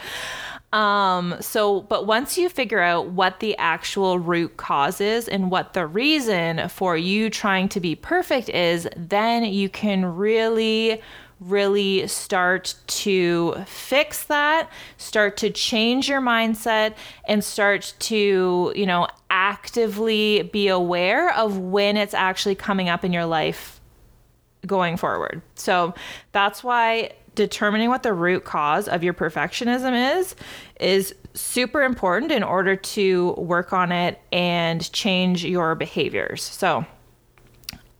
um, 0.72 1.36
so, 1.40 1.80
but 1.82 2.06
once 2.06 2.36
you 2.36 2.48
figure 2.48 2.80
out 2.80 3.10
what 3.10 3.40
the 3.40 3.56
actual 3.56 4.18
root 4.18 4.56
cause 4.56 5.00
is 5.00 5.28
and 5.28 5.50
what 5.50 5.72
the 5.72 5.86
reason 5.86 6.68
for 6.68 6.96
you 6.96 7.30
trying 7.30 7.68
to 7.70 7.80
be 7.80 7.94
perfect 7.94 8.48
is, 8.50 8.88
then 8.96 9.44
you 9.44 9.68
can 9.68 10.04
really 10.04 11.00
really 11.40 12.06
start 12.08 12.74
to 12.88 13.54
fix 13.66 14.24
that, 14.24 14.68
start 14.96 15.36
to 15.36 15.50
change 15.50 16.08
your 16.08 16.20
mindset, 16.20 16.94
and 17.26 17.44
start 17.44 17.94
to, 18.00 18.72
you 18.74 18.86
know, 18.86 19.06
actively 19.30 20.42
be 20.42 20.68
aware 20.68 21.32
of 21.34 21.58
when 21.58 21.96
it's 21.96 22.14
actually 22.14 22.54
coming 22.54 22.88
up 22.88 23.04
in 23.04 23.12
your 23.12 23.26
life 23.26 23.80
going 24.66 24.96
forward. 24.96 25.40
So 25.54 25.94
that's 26.32 26.64
why 26.64 27.12
determining 27.38 27.88
what 27.88 28.02
the 28.02 28.12
root 28.12 28.44
cause 28.44 28.88
of 28.88 29.04
your 29.04 29.14
perfectionism 29.14 30.18
is 30.18 30.34
is 30.80 31.14
super 31.34 31.82
important 31.82 32.32
in 32.32 32.42
order 32.42 32.74
to 32.74 33.32
work 33.38 33.72
on 33.72 33.92
it 33.92 34.20
and 34.32 34.92
change 34.92 35.44
your 35.44 35.76
behaviors. 35.76 36.42
So, 36.42 36.84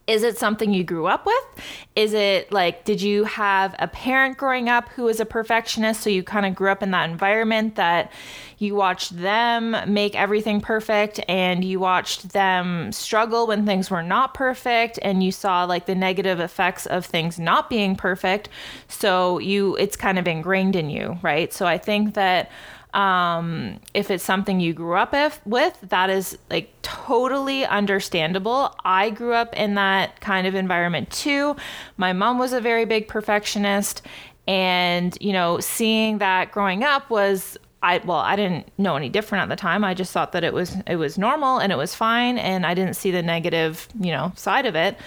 is 0.09 0.23
it 0.23 0.39
something 0.39 0.73
you 0.73 0.83
grew 0.83 1.05
up 1.05 1.23
with? 1.23 1.63
Is 1.95 2.13
it 2.13 2.51
like, 2.51 2.83
did 2.83 2.99
you 2.99 3.25
have 3.25 3.75
a 3.77 3.87
parent 3.87 4.37
growing 4.37 4.67
up 4.67 4.89
who 4.89 5.03
was 5.03 5.19
a 5.19 5.25
perfectionist? 5.25 6.01
So 6.01 6.09
you 6.09 6.23
kind 6.23 6.47
of 6.47 6.55
grew 6.55 6.71
up 6.71 6.81
in 6.81 6.89
that 6.91 7.07
environment 7.11 7.75
that 7.75 8.11
you 8.57 8.73
watched 8.73 9.15
them 9.15 9.75
make 9.85 10.15
everything 10.15 10.61
perfect 10.61 11.19
and 11.29 11.63
you 11.63 11.79
watched 11.79 12.29
them 12.29 12.91
struggle 12.91 13.45
when 13.45 13.67
things 13.67 13.91
were 13.91 14.01
not 14.01 14.33
perfect 14.33 14.97
and 15.03 15.23
you 15.23 15.31
saw 15.31 15.63
like 15.63 15.85
the 15.85 15.95
negative 15.95 16.39
effects 16.39 16.87
of 16.87 17.05
things 17.05 17.37
not 17.37 17.69
being 17.69 17.95
perfect. 17.95 18.49
So 18.87 19.37
you, 19.37 19.75
it's 19.75 19.95
kind 19.95 20.17
of 20.17 20.27
ingrained 20.27 20.75
in 20.75 20.89
you, 20.89 21.19
right? 21.21 21.53
So 21.53 21.67
I 21.67 21.77
think 21.77 22.15
that 22.15 22.49
um, 22.93 23.79
if 23.93 24.09
it's 24.09 24.23
something 24.23 24.59
you 24.59 24.73
grew 24.73 24.95
up 24.95 25.11
with, 25.11 25.39
with, 25.45 25.77
that 25.89 26.09
is 26.09 26.37
like 26.49 26.73
totally 26.81 27.65
understandable. 27.65 28.75
I 28.83 29.11
grew 29.11 29.33
up 29.33 29.55
in 29.55 29.75
that 29.75 30.19
kind 30.21 30.47
of 30.47 30.55
environment 30.55 31.11
too. 31.11 31.55
My 31.97 32.13
mom 32.13 32.39
was 32.39 32.53
a 32.53 32.61
very 32.61 32.85
big 32.85 33.07
perfectionist. 33.07 34.01
And, 34.47 35.15
you 35.21 35.31
know, 35.31 35.59
seeing 35.59 36.17
that 36.17 36.51
growing 36.51 36.83
up 36.83 37.11
was 37.11 37.57
I 37.81 37.99
well, 38.03 38.17
I 38.17 38.35
didn't 38.35 38.67
know 38.77 38.95
any 38.95 39.09
different 39.09 39.43
at 39.43 39.49
the 39.49 39.55
time. 39.55 39.83
I 39.83 39.93
just 39.93 40.11
thought 40.11 40.33
that 40.33 40.43
it 40.43 40.53
was 40.53 40.75
it 40.85 40.97
was 40.97 41.17
normal 41.17 41.59
and 41.59 41.71
it 41.71 41.77
was 41.77 41.95
fine, 41.95 42.37
and 42.37 42.65
I 42.65 42.73
didn't 42.73 42.95
see 42.95 43.11
the 43.11 43.23
negative, 43.23 43.87
you 43.99 44.11
know, 44.11 44.33
side 44.35 44.65
of 44.65 44.75
it. 44.75 44.97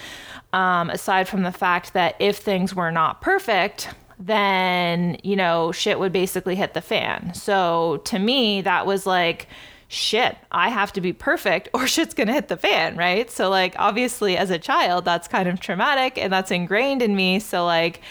Um, 0.53 0.89
aside 0.89 1.27
from 1.27 1.43
the 1.43 1.51
fact 1.51 1.93
that 1.93 2.15
if 2.19 2.37
things 2.37 2.75
were 2.75 2.91
not 2.91 3.21
perfect, 3.21 3.89
then, 4.19 5.17
you 5.23 5.35
know, 5.35 5.71
shit 5.71 5.99
would 5.99 6.11
basically 6.11 6.55
hit 6.55 6.73
the 6.73 6.81
fan. 6.81 7.33
So 7.33 8.01
to 8.05 8.19
me, 8.19 8.61
that 8.61 8.85
was 8.85 9.05
like, 9.05 9.47
shit, 9.93 10.35
I 10.51 10.69
have 10.69 10.91
to 10.93 11.01
be 11.01 11.13
perfect 11.13 11.69
or 11.73 11.87
shit's 11.87 12.13
gonna 12.13 12.33
hit 12.33 12.47
the 12.47 12.57
fan, 12.57 12.97
right? 12.97 13.29
So, 13.29 13.49
like, 13.49 13.75
obviously, 13.77 14.37
as 14.37 14.49
a 14.49 14.59
child, 14.59 15.05
that's 15.05 15.27
kind 15.27 15.47
of 15.47 15.59
traumatic 15.59 16.17
and 16.17 16.33
that's 16.33 16.51
ingrained 16.51 17.01
in 17.01 17.15
me. 17.15 17.39
So, 17.39 17.65
like, 17.65 18.01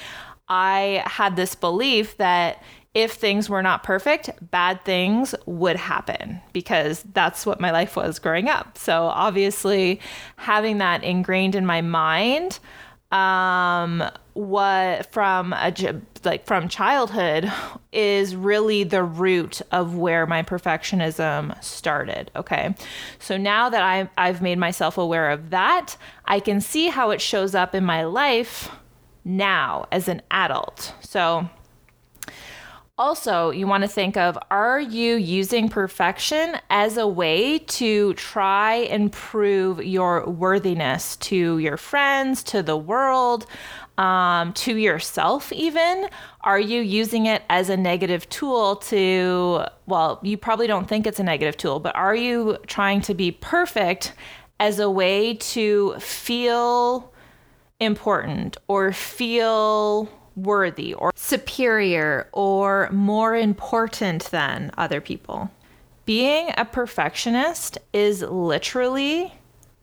I 0.48 1.02
had 1.06 1.36
this 1.36 1.54
belief 1.54 2.16
that 2.18 2.62
if 2.94 3.12
things 3.12 3.48
were 3.48 3.62
not 3.62 3.82
perfect, 3.82 4.30
bad 4.50 4.84
things 4.84 5.34
would 5.46 5.76
happen 5.76 6.40
because 6.52 7.02
that's 7.14 7.46
what 7.46 7.58
my 7.58 7.70
life 7.70 7.96
was 7.96 8.18
growing 8.18 8.48
up. 8.48 8.76
So, 8.76 9.06
obviously, 9.06 10.00
having 10.36 10.78
that 10.78 11.02
ingrained 11.02 11.54
in 11.54 11.66
my 11.66 11.80
mind 11.80 12.58
um, 13.12 14.02
what 14.34 15.12
from 15.12 15.52
a 15.52 15.72
like 16.24 16.46
from 16.46 16.68
childhood 16.68 17.52
is 17.92 18.34
really 18.34 18.84
the 18.84 19.02
root 19.02 19.60
of 19.72 19.96
where 19.96 20.26
my 20.26 20.42
perfectionism 20.42 21.62
started 21.62 22.30
okay? 22.34 22.74
So 23.18 23.36
now 23.36 23.68
that 23.68 23.82
I, 23.82 24.08
i've 24.16 24.40
made 24.40 24.58
myself 24.58 24.96
aware 24.96 25.30
of 25.30 25.50
that 25.50 25.96
i 26.24 26.40
can 26.40 26.60
see 26.60 26.88
how 26.88 27.10
it 27.10 27.20
shows 27.20 27.54
up 27.54 27.74
in 27.74 27.84
my 27.84 28.04
life 28.04 28.70
now 29.24 29.86
as 29.92 30.08
an 30.08 30.22
adult. 30.30 30.94
So 31.00 31.48
also, 33.02 33.50
you 33.50 33.66
want 33.66 33.82
to 33.82 33.88
think 33.88 34.16
of 34.16 34.38
are 34.48 34.78
you 34.78 35.16
using 35.16 35.68
perfection 35.68 36.56
as 36.70 36.96
a 36.96 37.06
way 37.06 37.58
to 37.58 38.14
try 38.14 38.74
and 38.76 39.10
prove 39.10 39.84
your 39.84 40.24
worthiness 40.30 41.16
to 41.16 41.58
your 41.58 41.76
friends, 41.76 42.44
to 42.44 42.62
the 42.62 42.76
world, 42.76 43.44
um, 43.98 44.52
to 44.52 44.76
yourself, 44.76 45.52
even? 45.52 46.08
Are 46.42 46.60
you 46.60 46.80
using 46.80 47.26
it 47.26 47.42
as 47.50 47.70
a 47.70 47.76
negative 47.76 48.28
tool 48.28 48.76
to, 48.76 49.64
well, 49.86 50.20
you 50.22 50.38
probably 50.38 50.68
don't 50.68 50.88
think 50.88 51.04
it's 51.04 51.18
a 51.18 51.24
negative 51.24 51.56
tool, 51.56 51.80
but 51.80 51.96
are 51.96 52.14
you 52.14 52.56
trying 52.68 53.00
to 53.00 53.14
be 53.14 53.32
perfect 53.32 54.12
as 54.60 54.78
a 54.78 54.88
way 54.88 55.34
to 55.34 55.98
feel 55.98 57.12
important 57.80 58.58
or 58.68 58.92
feel 58.92 60.08
worthy 60.36 60.94
or 60.94 61.12
superior 61.14 62.28
or 62.32 62.88
more 62.90 63.36
important 63.36 64.24
than 64.30 64.70
other 64.76 65.00
people. 65.00 65.50
Being 66.04 66.52
a 66.56 66.64
perfectionist 66.64 67.78
is 67.92 68.22
literally 68.22 69.32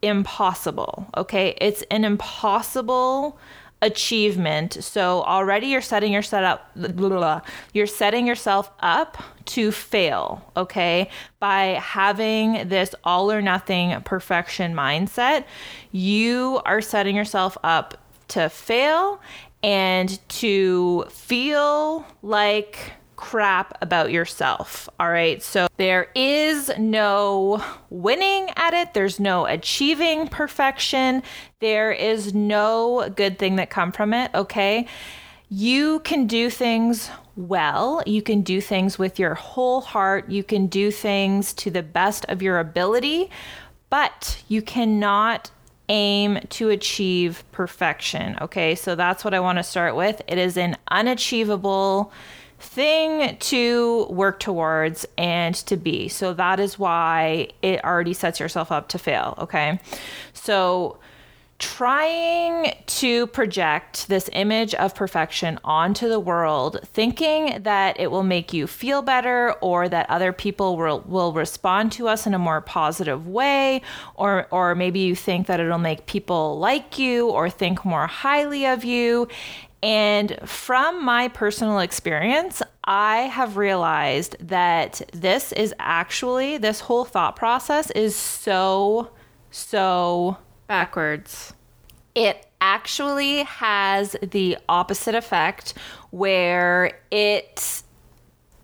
impossible, 0.02 1.08
okay? 1.16 1.56
It's 1.60 1.82
an 1.90 2.04
impossible 2.04 3.38
achievement. 3.82 4.82
So 4.84 5.22
already 5.22 5.68
you're 5.68 5.80
setting 5.80 6.12
your 6.12 6.22
set 6.22 6.44
up 6.44 6.70
blah, 6.76 6.88
blah, 7.08 7.08
blah. 7.08 7.40
you're 7.72 7.86
setting 7.86 8.26
yourself 8.26 8.70
up 8.80 9.16
to 9.46 9.72
fail, 9.72 10.44
okay? 10.56 11.08
By 11.38 11.78
having 11.82 12.68
this 12.68 12.94
all 13.04 13.32
or 13.32 13.40
nothing 13.40 13.98
perfection 14.02 14.74
mindset, 14.74 15.44
you 15.92 16.60
are 16.64 16.80
setting 16.80 17.16
yourself 17.16 17.56
up 17.64 17.96
to 18.28 18.48
fail 18.48 19.20
and 19.62 20.18
to 20.28 21.04
feel 21.10 22.06
like 22.22 22.92
crap 23.16 23.76
about 23.82 24.10
yourself. 24.10 24.88
All 24.98 25.10
right. 25.10 25.42
So 25.42 25.68
there 25.76 26.08
is 26.14 26.70
no 26.78 27.62
winning 27.90 28.48
at 28.56 28.72
it. 28.72 28.94
There's 28.94 29.20
no 29.20 29.44
achieving 29.44 30.26
perfection. 30.26 31.22
There 31.60 31.92
is 31.92 32.32
no 32.32 33.12
good 33.14 33.38
thing 33.38 33.56
that 33.56 33.68
come 33.68 33.92
from 33.92 34.14
it. 34.14 34.30
Okay. 34.34 34.86
You 35.50 36.00
can 36.00 36.26
do 36.26 36.48
things 36.48 37.10
well. 37.36 38.02
You 38.06 38.22
can 38.22 38.40
do 38.40 38.60
things 38.60 38.98
with 38.98 39.18
your 39.18 39.34
whole 39.34 39.82
heart. 39.82 40.30
You 40.30 40.42
can 40.42 40.68
do 40.68 40.90
things 40.90 41.52
to 41.54 41.70
the 41.70 41.82
best 41.82 42.24
of 42.26 42.40
your 42.40 42.58
ability, 42.58 43.30
but 43.90 44.42
you 44.48 44.62
cannot 44.62 45.50
aim 45.90 46.38
to 46.50 46.70
achieve 46.70 47.44
perfection. 47.52 48.38
Okay, 48.40 48.74
so 48.74 48.94
that's 48.94 49.24
what 49.24 49.34
I 49.34 49.40
want 49.40 49.58
to 49.58 49.62
start 49.62 49.96
with. 49.96 50.22
It 50.26 50.38
is 50.38 50.56
an 50.56 50.76
unachievable 50.90 52.12
thing 52.60 53.36
to 53.38 54.06
work 54.08 54.38
towards 54.38 55.04
and 55.18 55.54
to 55.54 55.76
be. 55.76 56.08
So 56.08 56.32
that 56.34 56.60
is 56.60 56.78
why 56.78 57.48
it 57.60 57.82
already 57.84 58.14
sets 58.14 58.38
yourself 58.38 58.70
up 58.70 58.88
to 58.90 58.98
fail. 58.98 59.34
Okay, 59.38 59.80
so 60.32 60.99
trying 61.60 62.74
to 62.86 63.26
project 63.28 64.08
this 64.08 64.28
image 64.32 64.74
of 64.74 64.94
perfection 64.94 65.60
onto 65.62 66.08
the 66.08 66.18
world, 66.18 66.80
thinking 66.84 67.62
that 67.62 68.00
it 68.00 68.10
will 68.10 68.24
make 68.24 68.52
you 68.52 68.66
feel 68.66 69.02
better 69.02 69.52
or 69.60 69.88
that 69.88 70.08
other 70.10 70.32
people 70.32 70.76
will, 70.76 71.00
will 71.02 71.32
respond 71.32 71.92
to 71.92 72.08
us 72.08 72.26
in 72.26 72.34
a 72.34 72.38
more 72.38 72.60
positive 72.60 73.28
way, 73.28 73.82
or, 74.16 74.48
or 74.50 74.74
maybe 74.74 75.00
you 75.00 75.14
think 75.14 75.46
that 75.46 75.60
it'll 75.60 75.78
make 75.78 76.06
people 76.06 76.58
like 76.58 76.98
you 76.98 77.28
or 77.28 77.48
think 77.48 77.84
more 77.84 78.06
highly 78.06 78.66
of 78.66 78.84
you. 78.84 79.28
And 79.82 80.38
from 80.44 81.04
my 81.04 81.28
personal 81.28 81.78
experience, 81.78 82.62
I 82.84 83.18
have 83.18 83.56
realized 83.56 84.36
that 84.40 85.00
this 85.12 85.52
is 85.52 85.74
actually, 85.78 86.58
this 86.58 86.80
whole 86.80 87.04
thought 87.04 87.36
process 87.36 87.90
is 87.92 88.16
so, 88.16 89.10
so 89.50 90.36
backwards. 90.70 91.52
It 92.14 92.46
actually 92.60 93.42
has 93.42 94.14
the 94.22 94.56
opposite 94.68 95.16
effect 95.16 95.74
where 96.10 96.96
it 97.10 97.82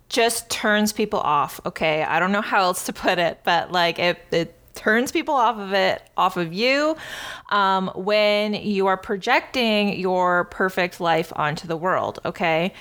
just 0.08 0.48
turns 0.48 0.92
people 0.92 1.18
off. 1.18 1.60
Okay. 1.66 2.04
I 2.04 2.20
don't 2.20 2.30
know 2.30 2.42
how 2.42 2.62
else 2.62 2.86
to 2.86 2.92
put 2.92 3.18
it, 3.18 3.40
but 3.42 3.72
like 3.72 3.98
it, 3.98 4.20
it 4.30 4.54
turns 4.76 5.10
people 5.10 5.34
off 5.34 5.58
of 5.58 5.72
it, 5.72 6.08
off 6.16 6.36
of 6.36 6.52
you, 6.52 6.96
um, 7.50 7.90
when 7.96 8.54
you 8.54 8.86
are 8.86 8.96
projecting 8.96 9.98
your 9.98 10.44
perfect 10.44 11.00
life 11.00 11.32
onto 11.34 11.66
the 11.66 11.76
world. 11.76 12.20
Okay. 12.24 12.72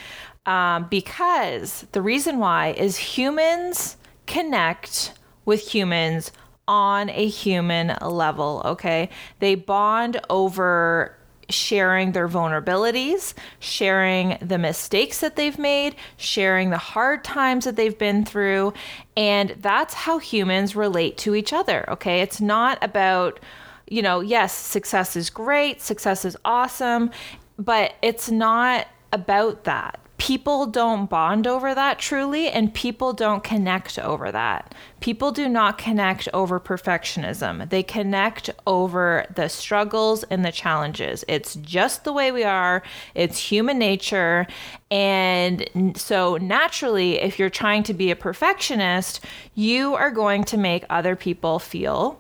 Um, 0.45 0.85
because 0.87 1.87
the 1.93 2.01
reason 2.03 2.37
why 2.37 2.73
is 2.73 2.95
humans 2.95 3.97
connect 4.27 5.13
with 5.45 5.67
humans 5.67 6.31
on 6.67 7.09
a 7.09 7.27
human 7.27 7.95
level, 8.01 8.61
okay? 8.65 9.09
They 9.39 9.55
bond 9.55 10.19
over 10.29 11.15
sharing 11.49 12.13
their 12.13 12.27
vulnerabilities, 12.27 13.33
sharing 13.59 14.37
the 14.41 14.57
mistakes 14.57 15.19
that 15.19 15.35
they've 15.35 15.59
made, 15.59 15.95
sharing 16.17 16.71
the 16.71 16.77
hard 16.77 17.23
times 17.23 17.65
that 17.65 17.75
they've 17.75 17.97
been 17.97 18.25
through. 18.25 18.73
And 19.15 19.55
that's 19.59 19.93
how 19.93 20.17
humans 20.17 20.75
relate 20.75 21.17
to 21.19 21.35
each 21.35 21.53
other, 21.53 21.87
okay? 21.89 22.21
It's 22.21 22.41
not 22.41 22.77
about, 22.81 23.39
you 23.87 24.01
know, 24.01 24.21
yes, 24.21 24.53
success 24.55 25.15
is 25.15 25.29
great, 25.29 25.81
success 25.81 26.25
is 26.25 26.35
awesome, 26.43 27.11
but 27.57 27.93
it's 28.01 28.29
not 28.31 28.87
about 29.11 29.63
that 29.65 29.99
people 30.17 30.65
don't 30.65 31.09
bond 31.09 31.45
over 31.45 31.75
that 31.75 31.99
truly 31.99 32.49
and 32.49 32.73
people 32.73 33.11
don't 33.13 33.43
connect 33.43 33.99
over 33.99 34.31
that. 34.31 34.73
People 35.01 35.31
do 35.31 35.49
not 35.49 35.77
connect 35.77 36.29
over 36.33 36.59
perfectionism. 36.59 37.69
They 37.69 37.83
connect 37.83 38.49
over 38.65 39.25
the 39.35 39.49
struggles 39.49 40.23
and 40.25 40.45
the 40.45 40.51
challenges. 40.51 41.25
It's 41.27 41.55
just 41.55 42.05
the 42.05 42.13
way 42.13 42.31
we 42.31 42.43
are. 42.43 42.81
It's 43.13 43.37
human 43.37 43.77
nature. 43.77 44.47
And 44.89 45.93
so 45.95 46.37
naturally, 46.37 47.19
if 47.19 47.37
you're 47.37 47.49
trying 47.49 47.83
to 47.83 47.93
be 47.93 48.09
a 48.09 48.15
perfectionist, 48.15 49.23
you 49.53 49.95
are 49.95 50.11
going 50.11 50.45
to 50.45 50.57
make 50.57 50.85
other 50.89 51.15
people 51.15 51.59
feel 51.59 52.19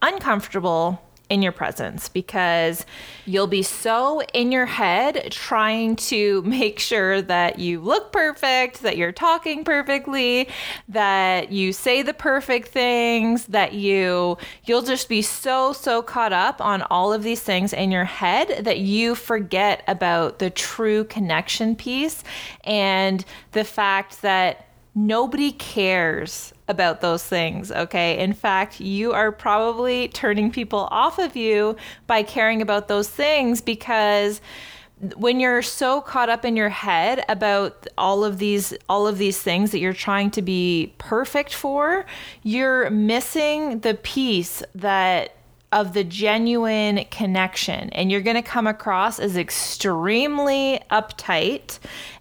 uncomfortable 0.00 1.02
in 1.28 1.42
your 1.42 1.52
presence 1.52 2.08
because 2.08 2.86
you'll 3.24 3.46
be 3.48 3.62
so 3.62 4.22
in 4.32 4.52
your 4.52 4.66
head 4.66 5.28
trying 5.30 5.96
to 5.96 6.42
make 6.46 6.78
sure 6.78 7.20
that 7.22 7.58
you 7.58 7.80
look 7.80 8.12
perfect, 8.12 8.82
that 8.82 8.96
you're 8.96 9.12
talking 9.12 9.64
perfectly, 9.64 10.48
that 10.88 11.50
you 11.50 11.72
say 11.72 12.02
the 12.02 12.14
perfect 12.14 12.68
things, 12.68 13.46
that 13.46 13.72
you 13.72 14.38
you'll 14.64 14.82
just 14.82 15.08
be 15.08 15.22
so 15.22 15.72
so 15.72 16.02
caught 16.02 16.32
up 16.32 16.60
on 16.60 16.82
all 16.82 17.12
of 17.12 17.22
these 17.22 17.42
things 17.42 17.72
in 17.72 17.90
your 17.90 18.04
head 18.04 18.64
that 18.64 18.78
you 18.78 19.14
forget 19.14 19.82
about 19.88 20.38
the 20.38 20.50
true 20.50 21.04
connection 21.04 21.74
piece 21.74 22.22
and 22.64 23.24
the 23.52 23.64
fact 23.64 24.22
that 24.22 24.65
nobody 24.96 25.52
cares 25.52 26.54
about 26.68 27.02
those 27.02 27.22
things, 27.22 27.70
okay? 27.70 28.18
In 28.18 28.32
fact, 28.32 28.80
you 28.80 29.12
are 29.12 29.30
probably 29.30 30.08
turning 30.08 30.50
people 30.50 30.88
off 30.90 31.18
of 31.18 31.36
you 31.36 31.76
by 32.06 32.22
caring 32.22 32.62
about 32.62 32.88
those 32.88 33.08
things 33.08 33.60
because 33.60 34.40
when 35.16 35.38
you're 35.38 35.60
so 35.60 36.00
caught 36.00 36.30
up 36.30 36.46
in 36.46 36.56
your 36.56 36.70
head 36.70 37.22
about 37.28 37.86
all 37.98 38.24
of 38.24 38.38
these 38.38 38.72
all 38.88 39.06
of 39.06 39.18
these 39.18 39.38
things 39.38 39.70
that 39.72 39.78
you're 39.78 39.92
trying 39.92 40.30
to 40.30 40.40
be 40.40 40.94
perfect 40.96 41.52
for, 41.52 42.06
you're 42.42 42.88
missing 42.88 43.80
the 43.80 43.92
piece 43.92 44.62
that 44.74 45.36
of 45.72 45.92
the 45.92 46.04
genuine 46.04 47.04
connection 47.10 47.90
and 47.90 48.10
you're 48.10 48.22
going 48.22 48.36
to 48.36 48.42
come 48.42 48.66
across 48.66 49.18
as 49.18 49.36
extremely 49.36 50.80
uptight 50.90 51.78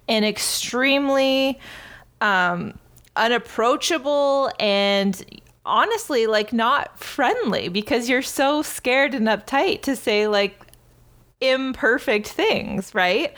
and 0.10 0.26
extremely 0.26 1.58
um, 2.21 2.78
unapproachable 3.15 4.51
and 4.60 5.41
honestly 5.65 6.28
like 6.28 6.54
not 6.54 6.99
friendly 6.99 7.69
because 7.69 8.08
you're 8.08 8.21
so 8.21 8.62
scared 8.62 9.15
and 9.15 9.28
uptight 9.28 9.82
to 9.82 9.95
say 9.95 10.28
like 10.28 10.65
imperfect 11.41 12.28
things, 12.28 12.93
right? 12.95 13.34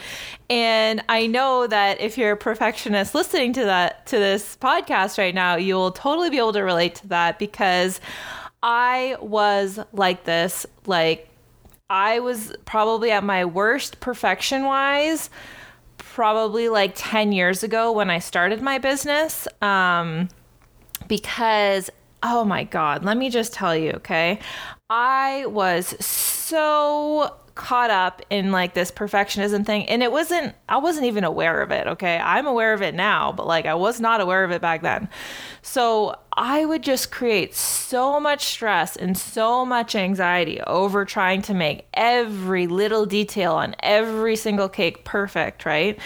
And 0.49 1.03
I 1.09 1.27
know 1.27 1.67
that 1.67 1.99
if 1.99 2.17
you're 2.17 2.33
a 2.33 2.37
perfectionist 2.37 3.15
listening 3.15 3.53
to 3.53 3.65
that 3.65 4.05
to 4.07 4.17
this 4.17 4.57
podcast 4.57 5.17
right 5.17 5.33
now, 5.33 5.55
you'll 5.55 5.91
totally 5.91 6.29
be 6.29 6.37
able 6.37 6.53
to 6.53 6.63
relate 6.63 6.95
to 6.95 7.07
that 7.07 7.39
because 7.39 7.99
I 8.63 9.17
was 9.21 9.79
like 9.93 10.23
this 10.23 10.65
like 10.85 11.29
I 11.89 12.19
was 12.19 12.53
probably 12.65 13.11
at 13.11 13.23
my 13.23 13.45
worst 13.45 13.99
perfection 13.99 14.65
wise 14.65 15.29
probably 16.17 16.67
like 16.67 16.93
10 16.95 17.31
years 17.31 17.61
ago 17.61 17.91
when 17.91 18.09
I 18.09 18.17
started 18.17 18.59
my 18.59 18.79
business. 18.79 19.47
Um, 19.61 20.29
because, 21.07 21.91
oh 22.23 22.43
my 22.43 22.63
God, 22.63 23.05
let 23.05 23.17
me 23.17 23.29
just 23.29 23.53
tell 23.53 23.75
you, 23.77 23.91
okay? 23.97 24.39
I 24.89 25.45
was 25.45 25.95
so 26.03 27.35
caught 27.53 27.91
up 27.91 28.23
in 28.31 28.51
like 28.51 28.73
this 28.73 28.89
perfectionism 28.89 29.63
thing 29.63 29.87
and 29.89 30.01
it 30.01 30.11
wasn't 30.11 30.55
I 30.67 30.77
wasn't 30.77 31.05
even 31.05 31.23
aware 31.23 31.61
of 31.61 31.69
it, 31.69 31.85
okay? 31.85 32.17
I'm 32.17 32.47
aware 32.47 32.73
of 32.73 32.81
it 32.81 32.95
now, 32.95 33.31
but 33.31 33.45
like 33.45 33.67
I 33.67 33.75
was 33.75 33.99
not 33.99 34.19
aware 34.19 34.43
of 34.43 34.49
it 34.49 34.59
back 34.59 34.81
then. 34.81 35.09
So, 35.61 36.15
I 36.39 36.65
would 36.65 36.83
just 36.83 37.09
create 37.09 37.55
so 37.55 38.19
much 38.19 38.45
stress 38.45 38.95
and 38.95 39.17
so 39.17 39.65
much 39.65 39.95
anxiety 39.95 40.61
over 40.61 41.03
trying 41.03 41.41
to 41.43 41.55
make 41.55 41.87
every 41.95 42.67
little 42.67 43.07
detail 43.07 43.53
on 43.53 43.75
every 43.81 44.35
single 44.35 44.69
cake 44.69 45.03
perfect, 45.03 45.65
right? 45.65 45.97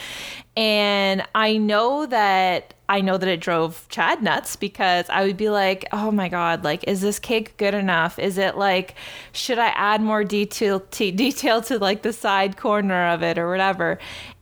And 0.55 1.23
I 1.35 1.57
know 1.57 2.05
that 2.05 2.73
I 2.87 2.99
know 2.99 3.17
that 3.17 3.29
it 3.29 3.39
drove 3.39 3.87
Chad 3.89 4.21
nuts 4.21 4.57
because 4.57 5.05
I 5.09 5.23
would 5.25 5.37
be 5.37 5.49
like, 5.49 5.85
"Oh 5.93 6.11
my 6.11 6.27
god, 6.29 6.63
like 6.63 6.83
is 6.87 7.01
this 7.01 7.19
cake 7.19 7.55
good 7.57 7.73
enough? 7.73 8.19
Is 8.19 8.37
it 8.37 8.57
like 8.57 8.95
should 9.33 9.59
I 9.59 9.67
add 9.69 10.01
more 10.01 10.23
detail 10.23 10.81
t- 10.91 11.11
detail 11.11 11.61
to 11.63 11.77
like 11.79 12.03
the 12.03 12.13
side 12.13 12.57
corner 12.57 13.07
of 13.09 13.21
it 13.23 13.37
or 13.37 13.49
whatever?" 13.49 13.99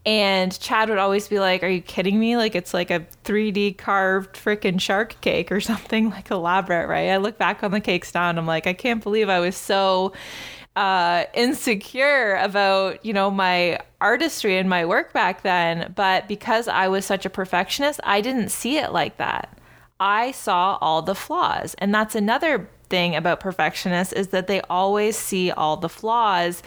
And 0.09 0.59
Chad 0.59 0.89
would 0.89 0.97
always 0.97 1.27
be 1.27 1.37
like, 1.37 1.61
Are 1.61 1.69
you 1.69 1.81
kidding 1.81 2.19
me? 2.19 2.35
Like, 2.35 2.55
it's 2.55 2.73
like 2.73 2.89
a 2.89 3.05
3D 3.25 3.77
carved 3.77 4.35
freaking 4.35 4.81
shark 4.81 5.21
cake 5.21 5.51
or 5.51 5.61
something 5.71 6.09
like 6.09 6.31
elaborate, 6.31 6.87
right? 6.87 7.09
I 7.09 7.17
look 7.17 7.37
back 7.37 7.63
on 7.63 7.69
the 7.69 7.79
cakes 7.79 8.11
now 8.15 8.27
and 8.27 8.39
I'm 8.39 8.47
like, 8.47 8.65
I 8.65 8.73
can't 8.73 9.03
believe 9.03 9.29
I 9.29 9.39
was 9.39 9.55
so 9.55 10.13
uh, 10.75 11.25
insecure 11.35 12.37
about, 12.37 13.05
you 13.05 13.13
know, 13.13 13.29
my 13.29 13.77
artistry 14.01 14.57
and 14.57 14.67
my 14.67 14.83
work 14.83 15.13
back 15.13 15.43
then. 15.43 15.93
But 15.95 16.27
because 16.27 16.67
I 16.67 16.87
was 16.87 17.05
such 17.05 17.27
a 17.27 17.29
perfectionist, 17.29 17.99
I 18.03 18.21
didn't 18.21 18.49
see 18.49 18.79
it 18.79 18.91
like 18.91 19.17
that. 19.17 19.59
I 19.99 20.31
saw 20.31 20.79
all 20.81 21.03
the 21.03 21.13
flaws. 21.13 21.75
And 21.77 21.93
that's 21.93 22.15
another 22.15 22.67
thing 22.89 23.15
about 23.15 23.41
perfectionists 23.41 24.13
is 24.13 24.29
that 24.29 24.47
they 24.47 24.61
always 24.61 25.15
see 25.15 25.51
all 25.51 25.77
the 25.77 25.87
flaws 25.89 26.63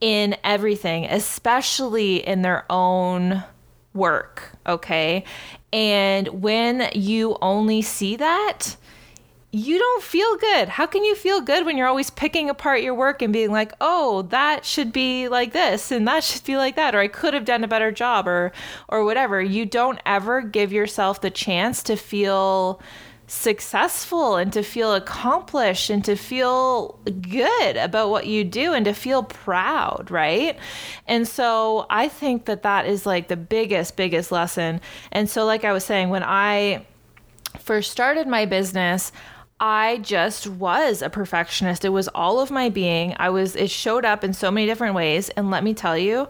in 0.00 0.36
everything, 0.44 1.04
especially 1.06 2.26
in 2.26 2.42
their 2.42 2.64
own 2.70 3.44
work, 3.92 4.50
okay? 4.66 5.24
And 5.72 6.28
when 6.28 6.90
you 6.94 7.36
only 7.42 7.82
see 7.82 8.16
that, 8.16 8.76
you 9.52 9.78
don't 9.78 10.02
feel 10.02 10.36
good. 10.36 10.68
How 10.68 10.86
can 10.86 11.04
you 11.04 11.16
feel 11.16 11.40
good 11.40 11.66
when 11.66 11.76
you're 11.76 11.88
always 11.88 12.10
picking 12.10 12.48
apart 12.48 12.82
your 12.82 12.94
work 12.94 13.20
and 13.20 13.32
being 13.32 13.50
like, 13.50 13.72
"Oh, 13.80 14.22
that 14.30 14.64
should 14.64 14.92
be 14.92 15.28
like 15.28 15.52
this 15.52 15.90
and 15.90 16.06
that 16.06 16.22
should 16.22 16.44
be 16.44 16.56
like 16.56 16.76
that 16.76 16.94
or 16.94 17.00
I 17.00 17.08
could 17.08 17.34
have 17.34 17.44
done 17.44 17.64
a 17.64 17.68
better 17.68 17.90
job 17.90 18.28
or 18.28 18.52
or 18.88 19.04
whatever." 19.04 19.42
You 19.42 19.66
don't 19.66 19.98
ever 20.06 20.40
give 20.40 20.72
yourself 20.72 21.20
the 21.20 21.30
chance 21.30 21.82
to 21.84 21.96
feel 21.96 22.80
successful 23.30 24.34
and 24.34 24.52
to 24.52 24.60
feel 24.60 24.92
accomplished 24.92 25.88
and 25.88 26.04
to 26.04 26.16
feel 26.16 26.98
good 27.20 27.76
about 27.76 28.10
what 28.10 28.26
you 28.26 28.42
do 28.42 28.72
and 28.72 28.84
to 28.84 28.92
feel 28.92 29.22
proud, 29.22 30.10
right? 30.10 30.58
And 31.06 31.28
so 31.28 31.86
I 31.88 32.08
think 32.08 32.46
that 32.46 32.64
that 32.64 32.86
is 32.86 33.06
like 33.06 33.28
the 33.28 33.36
biggest, 33.36 33.96
biggest 33.96 34.32
lesson. 34.32 34.80
And 35.12 35.30
so, 35.30 35.44
like 35.44 35.64
I 35.64 35.72
was 35.72 35.84
saying, 35.84 36.08
when 36.08 36.24
I 36.24 36.84
first 37.60 37.92
started 37.92 38.26
my 38.26 38.46
business, 38.46 39.12
I 39.60 39.98
just 39.98 40.48
was 40.48 41.00
a 41.00 41.08
perfectionist. 41.08 41.84
It 41.84 41.90
was 41.90 42.08
all 42.08 42.40
of 42.40 42.50
my 42.50 42.68
being. 42.68 43.14
I 43.20 43.30
was, 43.30 43.54
it 43.54 43.70
showed 43.70 44.04
up 44.04 44.24
in 44.24 44.32
so 44.32 44.50
many 44.50 44.66
different 44.66 44.96
ways. 44.96 45.28
And 45.30 45.52
let 45.52 45.62
me 45.62 45.72
tell 45.72 45.96
you, 45.96 46.28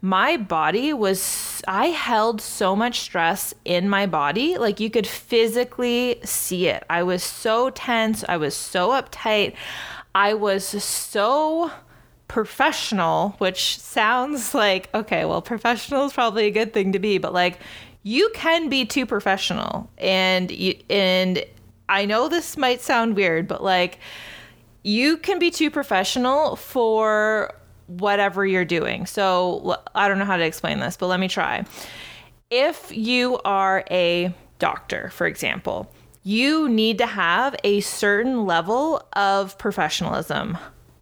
my 0.00 0.36
body 0.36 0.92
was 0.92 1.60
I 1.66 1.86
held 1.86 2.40
so 2.40 2.76
much 2.76 3.00
stress 3.00 3.52
in 3.64 3.88
my 3.88 4.06
body 4.06 4.56
like 4.56 4.78
you 4.78 4.90
could 4.90 5.06
physically 5.06 6.20
see 6.24 6.68
it. 6.68 6.84
I 6.88 7.02
was 7.02 7.22
so 7.22 7.70
tense, 7.70 8.24
I 8.28 8.36
was 8.36 8.54
so 8.54 8.90
uptight. 8.90 9.54
I 10.14 10.34
was 10.34 10.64
so 10.64 11.72
professional, 12.28 13.30
which 13.38 13.78
sounds 13.78 14.54
like 14.54 14.88
okay, 14.94 15.24
well 15.24 15.42
professional 15.42 16.06
is 16.06 16.12
probably 16.12 16.46
a 16.46 16.52
good 16.52 16.72
thing 16.72 16.92
to 16.92 17.00
be, 17.00 17.18
but 17.18 17.32
like 17.32 17.58
you 18.04 18.30
can 18.34 18.68
be 18.68 18.84
too 18.84 19.04
professional 19.04 19.90
and 19.98 20.50
you 20.50 20.76
and 20.88 21.44
I 21.88 22.04
know 22.04 22.28
this 22.28 22.56
might 22.56 22.82
sound 22.82 23.16
weird, 23.16 23.48
but 23.48 23.64
like 23.64 23.98
you 24.84 25.16
can 25.16 25.40
be 25.40 25.50
too 25.50 25.70
professional 25.70 26.54
for 26.54 27.52
whatever 27.88 28.46
you're 28.46 28.64
doing. 28.64 29.06
So 29.06 29.76
I 29.94 30.08
don't 30.08 30.18
know 30.18 30.24
how 30.24 30.36
to 30.36 30.44
explain 30.44 30.78
this, 30.78 30.96
but 30.96 31.08
let 31.08 31.18
me 31.18 31.28
try. 31.28 31.64
If 32.50 32.96
you 32.96 33.38
are 33.44 33.84
a 33.90 34.32
doctor, 34.58 35.10
for 35.10 35.26
example, 35.26 35.92
you 36.22 36.68
need 36.68 36.98
to 36.98 37.06
have 37.06 37.56
a 37.64 37.80
certain 37.80 38.46
level 38.46 39.02
of 39.14 39.58
professionalism 39.58 40.58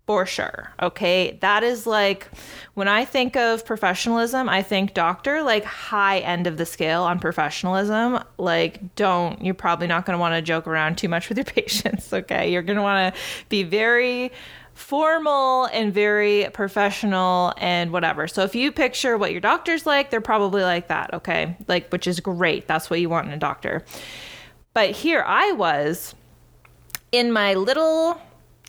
for 0.06 0.24
sure. 0.24 0.72
Okay. 0.80 1.36
That 1.40 1.64
is 1.64 1.84
like 1.84 2.28
when 2.74 2.86
I 2.86 3.04
think 3.04 3.36
of 3.36 3.66
professionalism, 3.66 4.48
I 4.48 4.62
think 4.62 4.94
doctor, 4.94 5.42
like 5.42 5.64
high 5.64 6.20
end 6.20 6.46
of 6.46 6.58
the 6.58 6.66
scale 6.66 7.02
on 7.02 7.18
professionalism. 7.18 8.20
Like, 8.38 8.94
don't, 8.94 9.44
you're 9.44 9.54
probably 9.54 9.88
not 9.88 10.06
going 10.06 10.16
to 10.16 10.20
want 10.20 10.34
to 10.36 10.42
joke 10.42 10.68
around 10.68 10.96
too 10.96 11.08
much 11.08 11.28
with 11.28 11.38
your 11.38 11.44
patients. 11.44 12.12
Okay. 12.12 12.52
You're 12.52 12.62
going 12.62 12.76
to 12.76 12.82
want 12.82 13.14
to 13.14 13.20
be 13.48 13.64
very 13.64 14.30
formal 14.76 15.64
and 15.72 15.92
very 15.92 16.48
professional 16.52 17.54
and 17.56 17.90
whatever. 17.90 18.28
So 18.28 18.42
if 18.42 18.54
you 18.54 18.70
picture 18.70 19.16
what 19.16 19.32
your 19.32 19.40
doctor's 19.40 19.86
like, 19.86 20.10
they're 20.10 20.20
probably 20.20 20.62
like 20.62 20.88
that, 20.88 21.12
okay? 21.14 21.56
Like 21.66 21.88
which 21.88 22.06
is 22.06 22.20
great. 22.20 22.68
That's 22.68 22.90
what 22.90 23.00
you 23.00 23.08
want 23.08 23.26
in 23.26 23.32
a 23.32 23.38
doctor. 23.38 23.84
But 24.74 24.90
here 24.90 25.24
I 25.26 25.52
was 25.52 26.14
in 27.10 27.32
my 27.32 27.54
little 27.54 28.20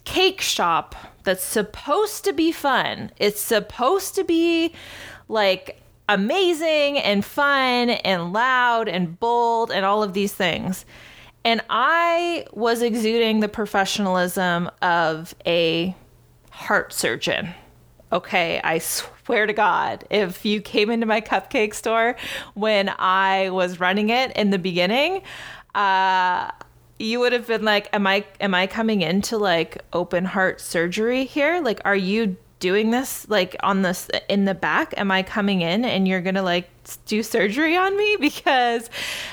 cake 0.05 0.39
shop 0.39 0.95
that's 1.23 1.43
supposed 1.43 2.23
to 2.23 2.31
be 2.31 2.53
fun. 2.53 3.11
It's 3.17 3.41
supposed 3.41 4.15
to 4.15 4.23
be 4.23 4.73
like 5.27 5.81
amazing 6.07 6.99
and 6.99 7.25
fun 7.25 7.89
and 7.89 8.31
loud 8.31 8.87
and 8.87 9.19
bold 9.19 9.71
and 9.71 9.85
all 9.85 10.03
of 10.03 10.13
these 10.13 10.33
things. 10.33 10.85
And 11.47 11.61
I 11.69 12.45
was 12.51 12.81
exuding 12.81 13.39
the 13.39 13.47
professionalism 13.47 14.69
of 14.81 15.33
a 15.45 15.95
heart 16.51 16.91
surgeon. 16.91 17.53
Okay, 18.11 18.59
I 18.65 18.79
swear 18.79 19.45
to 19.45 19.53
God, 19.53 20.05
if 20.09 20.43
you 20.43 20.59
came 20.59 20.91
into 20.91 21.05
my 21.05 21.21
cupcake 21.21 21.73
store 21.73 22.17
when 22.53 22.91
I 22.99 23.49
was 23.51 23.79
running 23.79 24.09
it 24.09 24.35
in 24.35 24.49
the 24.49 24.59
beginning, 24.59 25.21
uh, 25.73 26.51
you 26.99 27.21
would 27.21 27.31
have 27.31 27.47
been 27.47 27.63
like, 27.63 27.87
"Am 27.93 28.05
I 28.05 28.25
am 28.41 28.53
I 28.53 28.67
coming 28.67 29.01
into 29.01 29.37
like 29.37 29.81
open 29.93 30.25
heart 30.25 30.59
surgery 30.59 31.23
here? 31.23 31.61
Like, 31.61 31.79
are 31.85 31.95
you 31.95 32.35
doing 32.59 32.91
this 32.91 33.29
like 33.29 33.55
on 33.61 33.81
this 33.83 34.09
in 34.29 34.45
the 34.45 34.55
back 34.55 34.93
am 34.97 35.11
i 35.11 35.21
coming 35.21 35.61
in 35.61 35.85
and 35.85 36.07
you're 36.07 36.21
gonna 36.21 36.41
like 36.41 36.69
do 37.05 37.21
surgery 37.21 37.75
on 37.75 37.95
me 37.95 38.17
because 38.19 38.89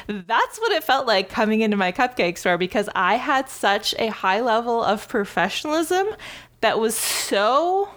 that's 0.09 0.59
what 0.59 0.73
it 0.73 0.85
felt 0.85 1.07
like 1.07 1.29
coming 1.29 1.61
into 1.61 1.77
my 1.77 1.91
cupcake 1.91 2.37
store 2.37 2.59
because 2.59 2.89
i 2.95 3.15
had 3.15 3.49
such 3.49 3.95
a 3.99 4.09
high 4.09 4.41
level 4.41 4.83
of 4.83 5.09
professionalism 5.09 6.07
that 6.61 6.79
was 6.79 6.95
so 6.95 7.89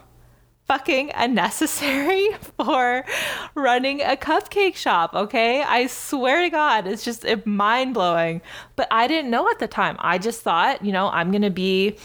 fucking 0.67 1.11
unnecessary 1.15 2.29
for 2.57 3.05
running 3.55 4.01
a 4.01 4.15
cupcake 4.17 4.75
shop, 4.75 5.13
okay? 5.13 5.63
I 5.63 5.87
swear 5.87 6.41
to 6.41 6.49
God, 6.49 6.85
it's 6.85 7.03
just 7.03 7.25
mind 7.45 7.93
blowing. 7.93 8.41
But 8.75 8.87
I 8.91 9.07
didn't 9.07 9.31
know 9.31 9.49
at 9.49 9.59
the 9.59 9.67
time. 9.67 9.95
I 9.99 10.17
just 10.17 10.41
thought, 10.41 10.83
you 10.83 10.91
know, 10.91 11.07
I'm 11.09 11.31
gonna 11.31 11.49
be 11.49 11.97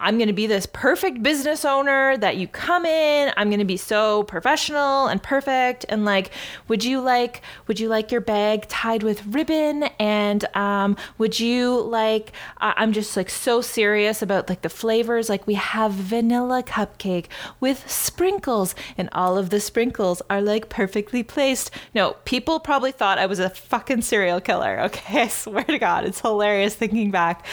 I'm 0.00 0.16
going 0.16 0.28
to 0.28 0.32
be 0.32 0.46
this 0.46 0.66
perfect 0.66 1.22
business 1.22 1.64
owner 1.64 2.16
that 2.18 2.36
you 2.36 2.48
come 2.48 2.84
in, 2.84 3.32
I'm 3.36 3.48
going 3.48 3.60
to 3.60 3.64
be 3.64 3.76
so 3.76 4.24
professional 4.24 5.06
and 5.06 5.22
perfect 5.22 5.84
and 5.88 6.04
like 6.04 6.30
would 6.68 6.84
you 6.84 7.00
like 7.00 7.42
would 7.66 7.78
you 7.78 7.88
like 7.88 8.10
your 8.10 8.20
bag 8.20 8.66
tied 8.68 9.02
with 9.02 9.26
ribbon 9.26 9.84
and 9.98 10.44
um 10.56 10.96
would 11.18 11.38
you 11.38 11.80
like 11.80 12.32
uh, 12.60 12.72
I'm 12.76 12.92
just 12.92 13.16
like 13.16 13.30
so 13.30 13.60
serious 13.60 14.22
about 14.22 14.48
like 14.48 14.62
the 14.62 14.68
flavors 14.68 15.28
like 15.28 15.46
we 15.46 15.54
have 15.54 15.92
vanilla 15.92 16.62
cupcake 16.62 17.26
with 17.60 17.88
sprinkles 17.90 18.74
and 18.96 19.08
all 19.12 19.36
of 19.36 19.50
the 19.50 19.60
sprinkles 19.60 20.22
are 20.30 20.40
like 20.40 20.68
perfectly 20.68 21.22
placed. 21.22 21.70
No, 21.94 22.12
people 22.24 22.60
probably 22.60 22.92
thought 22.92 23.18
I 23.18 23.26
was 23.26 23.38
a 23.38 23.50
fucking 23.50 24.02
serial 24.02 24.40
killer, 24.40 24.80
okay? 24.82 25.22
I 25.22 25.28
swear 25.28 25.64
to 25.64 25.78
God, 25.78 26.04
it's 26.04 26.20
hilarious 26.20 26.74
thinking 26.74 27.10
back. 27.10 27.44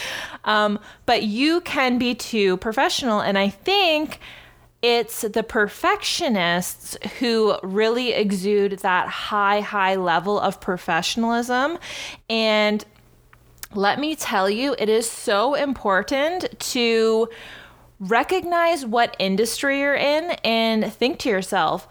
Um, 0.44 0.78
but 1.06 1.24
you 1.24 1.60
can 1.62 1.98
be 1.98 2.14
too 2.14 2.37
to 2.38 2.56
professional. 2.56 3.20
And 3.20 3.36
I 3.36 3.48
think 3.48 4.20
it's 4.80 5.22
the 5.22 5.42
perfectionists 5.42 6.96
who 7.18 7.56
really 7.64 8.12
exude 8.12 8.78
that 8.80 9.08
high, 9.08 9.60
high 9.60 9.96
level 9.96 10.38
of 10.38 10.60
professionalism. 10.60 11.78
And 12.30 12.84
let 13.74 13.98
me 13.98 14.14
tell 14.14 14.48
you, 14.48 14.76
it 14.78 14.88
is 14.88 15.10
so 15.10 15.54
important 15.54 16.58
to 16.60 17.28
recognize 17.98 18.86
what 18.86 19.16
industry 19.18 19.80
you're 19.80 19.96
in 19.96 20.30
and 20.44 20.92
think 20.92 21.18
to 21.20 21.28
yourself, 21.28 21.88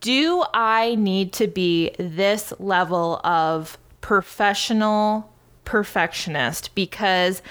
do 0.00 0.44
I 0.54 0.94
need 0.94 1.32
to 1.34 1.48
be 1.48 1.90
this 1.98 2.52
level 2.60 3.20
of 3.24 3.76
professional 4.00 5.32
perfectionist? 5.64 6.72
Because 6.76 7.42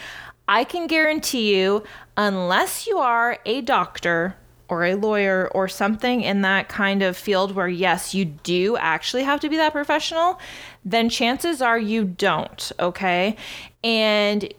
I 0.47 0.63
can 0.63 0.87
guarantee 0.87 1.53
you, 1.57 1.83
unless 2.17 2.87
you 2.87 2.97
are 2.97 3.37
a 3.45 3.61
doctor 3.61 4.35
or 4.69 4.83
a 4.83 4.95
lawyer 4.95 5.49
or 5.53 5.67
something 5.67 6.21
in 6.21 6.41
that 6.41 6.67
kind 6.67 7.01
of 7.01 7.15
field 7.15 7.53
where, 7.53 7.69
yes, 7.69 8.13
you 8.13 8.25
do 8.25 8.75
actually 8.77 9.23
have 9.23 9.39
to 9.39 9.49
be 9.49 9.55
that 9.55 9.71
professional, 9.71 10.39
then 10.83 11.09
chances 11.09 11.61
are 11.61 11.79
you 11.79 12.03
don't. 12.03 12.71
Okay. 12.79 13.37
And 13.83 14.51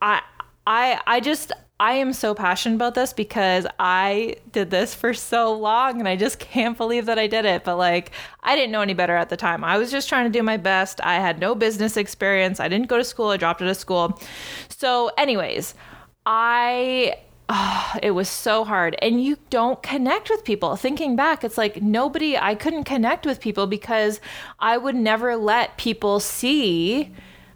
I, 0.00 0.22
I, 0.66 1.00
I 1.06 1.20
just, 1.20 1.52
I 1.78 1.94
am 1.94 2.14
so 2.14 2.34
passionate 2.34 2.76
about 2.76 2.94
this 2.94 3.12
because 3.12 3.66
I 3.78 4.36
did 4.52 4.70
this 4.70 4.94
for 4.94 5.12
so 5.12 5.52
long 5.52 5.98
and 5.98 6.08
I 6.08 6.16
just 6.16 6.38
can't 6.38 6.78
believe 6.78 7.04
that 7.04 7.18
I 7.18 7.26
did 7.26 7.44
it. 7.44 7.64
But 7.64 7.76
like, 7.76 8.12
I 8.42 8.56
didn't 8.56 8.72
know 8.72 8.80
any 8.80 8.94
better 8.94 9.16
at 9.16 9.28
the 9.28 9.36
time. 9.36 9.64
I 9.64 9.76
was 9.76 9.90
just 9.90 10.08
trying 10.08 10.24
to 10.24 10.38
do 10.38 10.42
my 10.42 10.56
best. 10.56 11.00
I 11.02 11.16
had 11.16 11.40
no 11.40 11.54
business 11.54 11.98
experience. 11.98 12.58
I 12.58 12.68
didn't 12.68 12.86
go 12.86 12.96
to 12.96 13.04
school. 13.04 13.28
I 13.28 13.36
dropped 13.36 13.60
out 13.60 13.68
of 13.68 13.76
school. 13.76 14.18
So, 14.70 15.10
anyways, 15.18 15.74
I 16.26 17.18
Oh, 17.48 17.92
it 18.02 18.10
was 18.10 18.28
so 18.28 18.64
hard. 18.64 18.96
And 19.00 19.22
you 19.22 19.38
don't 19.50 19.80
connect 19.80 20.28
with 20.28 20.44
people. 20.44 20.74
Thinking 20.74 21.14
back, 21.14 21.44
it's 21.44 21.56
like 21.56 21.80
nobody, 21.80 22.36
I 22.36 22.56
couldn't 22.56 22.84
connect 22.84 23.24
with 23.24 23.40
people 23.40 23.68
because 23.68 24.20
I 24.58 24.76
would 24.76 24.96
never 24.96 25.36
let 25.36 25.76
people 25.76 26.18
see 26.18 27.14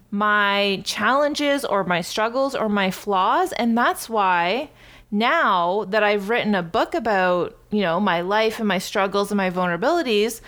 my 0.09 0.81
challenges 0.85 1.65
or 1.65 1.83
my 1.83 1.99
struggles 1.99 2.55
or 2.55 2.69
my 2.69 2.89
flaws. 2.89 3.51
And 3.53 3.77
that's 3.77 4.09
why 4.09 4.69
now 5.11 5.83
that 5.89 6.03
I've 6.03 6.29
written 6.29 6.55
a 6.55 6.63
book 6.63 6.93
about, 6.93 7.57
you 7.69 7.81
know, 7.81 7.99
my 7.99 8.21
life 8.21 8.59
and 8.59 8.67
my 8.69 8.77
struggles 8.77 9.29
and 9.29 9.37
my 9.37 9.49
vulnerabilities, 9.49 10.39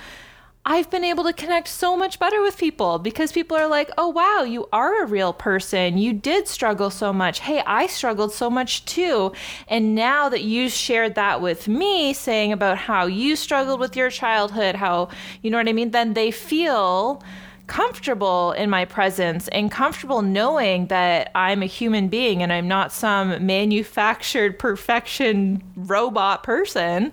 I've 0.66 0.90
been 0.90 1.04
able 1.04 1.26
to 1.26 1.34
connect 1.34 1.68
so 1.68 1.98
much 1.98 2.20
better 2.20 2.42
with 2.42 2.58
people 2.58 2.98
because 2.98 3.34
people 3.34 3.58
are 3.58 3.68
like, 3.68 3.92
oh, 3.98 4.08
wow, 4.08 4.44
you 4.44 4.70
are 4.72 5.04
a 5.04 5.08
real 5.08 5.34
person. 5.34 5.98
You 5.98 6.14
did 6.14 6.48
struggle 6.48 6.90
so 6.90 7.12
much. 7.12 7.42
Hey, 7.42 7.62
I 7.66 7.88
struggled 7.88 8.32
so 8.32 8.50
much 8.50 8.86
too. 8.86 9.34
And 9.68 9.94
now 9.94 10.30
that 10.30 10.44
you 10.44 10.70
shared 10.70 11.16
that 11.16 11.42
with 11.42 11.68
me, 11.68 12.14
saying 12.14 12.54
about 12.54 12.78
how 12.78 13.08
you 13.08 13.36
struggled 13.36 13.82
with 13.82 13.98
your 13.98 14.10
childhood, 14.10 14.76
how, 14.76 15.10
you 15.42 15.52
know 15.52 15.58
what 15.58 15.68
I 15.68 15.74
mean, 15.74 15.92
then 15.92 16.14
they 16.14 16.32
feel 16.32 17.22
comfortable 17.68 18.52
in 18.52 18.70
my 18.70 18.86
presence 18.86 19.48
and 19.50 19.72
comfortable 19.72 20.22
knowing 20.22 20.88
that 20.88 21.32
I'm 21.34 21.64
a 21.64 21.66
human 21.66 22.10
being 22.10 22.44
and 22.44 22.52
I'm 22.52 22.68
not 22.68 22.92
some 22.92 23.46
manufactured 23.46 24.60
perfection 24.60 25.64
robot 25.76 26.44
person. 26.44 27.12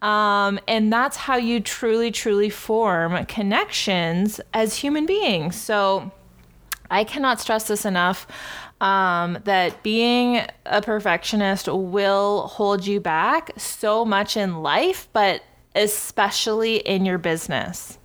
Um, 0.00 0.58
and 0.66 0.92
that's 0.92 1.16
how 1.16 1.36
you 1.36 1.60
truly, 1.60 2.10
truly 2.10 2.48
form 2.48 3.24
connections 3.26 4.40
as 4.54 4.76
human 4.76 5.04
beings. 5.04 5.56
So 5.56 6.10
I 6.90 7.04
cannot 7.04 7.40
stress 7.40 7.68
this 7.68 7.84
enough. 7.84 8.26
Um, 8.80 9.38
that 9.44 9.84
being 9.84 10.44
a 10.66 10.82
perfectionist 10.82 11.68
will 11.68 12.48
hold 12.48 12.84
you 12.84 12.98
back 12.98 13.52
so 13.56 14.04
much 14.04 14.36
in 14.36 14.62
life, 14.62 15.08
but 15.12 15.42
especially 15.76 16.78
in 16.78 17.04
your 17.04 17.18
business. 17.18 17.98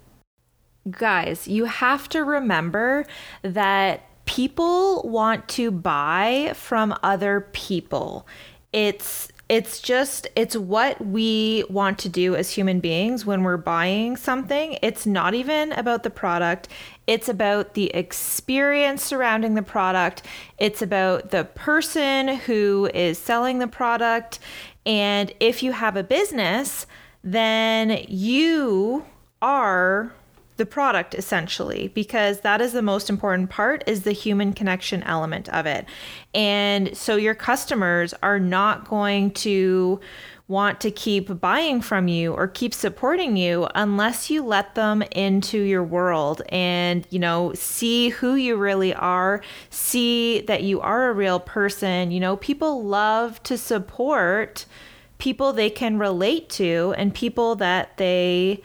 Guys, 0.92 1.48
you 1.48 1.66
have 1.66 2.08
to 2.10 2.24
remember 2.24 3.06
that 3.42 4.04
people 4.26 5.02
want 5.04 5.48
to 5.50 5.72
buy 5.72 6.52
from 6.56 6.96
other 7.04 7.50
people. 7.54 8.28
It's 8.72 9.30
it's 9.50 9.80
just 9.80 10.28
it's 10.36 10.58
what 10.58 11.04
we 11.06 11.64
want 11.70 11.98
to 12.00 12.10
do 12.10 12.36
as 12.36 12.52
human 12.52 12.82
beings 12.82 13.26
when 13.26 13.44
we're 13.44 13.58
buying 13.58 14.18
something. 14.18 14.78
It's 14.82 15.06
not 15.06 15.34
even 15.34 15.72
about 15.72 16.04
the 16.04 16.10
product. 16.10 16.68
It's 17.08 17.30
about 17.30 17.74
the 17.74 17.86
experience 17.94 19.04
surrounding 19.04 19.56
the 19.56 19.64
product. 19.64 20.24
It's 20.58 20.82
about 20.82 21.32
the 21.32 21.46
person 21.46 22.28
who 22.28 22.90
is 22.94 23.18
selling 23.18 23.60
the 23.60 23.68
product. 23.68 24.40
And 24.86 25.34
if 25.40 25.64
you 25.64 25.72
have 25.72 25.96
a 25.96 26.04
business, 26.04 26.86
then 27.24 28.04
you 28.08 29.06
are 29.42 30.12
the 30.58 30.66
product 30.66 31.16
essentially 31.16 31.90
because 31.90 32.42
that 32.42 32.62
is 32.62 32.74
the 32.74 32.82
most 32.82 33.10
important 33.10 33.50
part 33.50 33.84
is 33.88 34.04
the 34.04 34.12
human 34.12 34.54
connection 34.54 35.04
element 35.04 35.48
of 35.50 35.66
it. 35.66 35.86
And 36.34 36.96
so 36.98 37.16
your 37.16 37.36
customers 37.36 38.14
are 38.22 38.40
not 38.40 38.88
going 38.88 39.32
to 39.32 40.00
want 40.48 40.80
to 40.80 40.90
keep 40.90 41.42
buying 41.42 41.82
from 41.82 42.08
you 42.08 42.34
or 42.34 42.48
keep 42.48 42.74
supporting 42.74 43.36
you 43.36 43.68
unless 43.76 44.30
you 44.30 44.42
let 44.42 44.76
them 44.76 45.04
into 45.12 45.60
your 45.60 45.84
world 45.84 46.42
and 46.50 47.06
you 47.10 47.20
know 47.20 47.52
see 47.54 48.10
who 48.10 48.36
you 48.36 48.56
really 48.56 48.94
are 48.94 49.42
see 49.70 50.40
that 50.42 50.64
you 50.64 50.80
are 50.80 51.10
a 51.10 51.14
real 51.14 51.40
person. 51.40 52.12
You 52.12 52.20
know 52.20 52.38
people 52.38 52.84
love 52.84 53.44
to 53.44 53.58
support 53.58 54.66
people 55.18 55.52
they 55.52 55.70
can 55.70 55.98
relate 55.98 56.50
to 56.50 56.94
and 56.98 57.14
people 57.14 57.56
that 57.56 57.98
they 57.98 58.62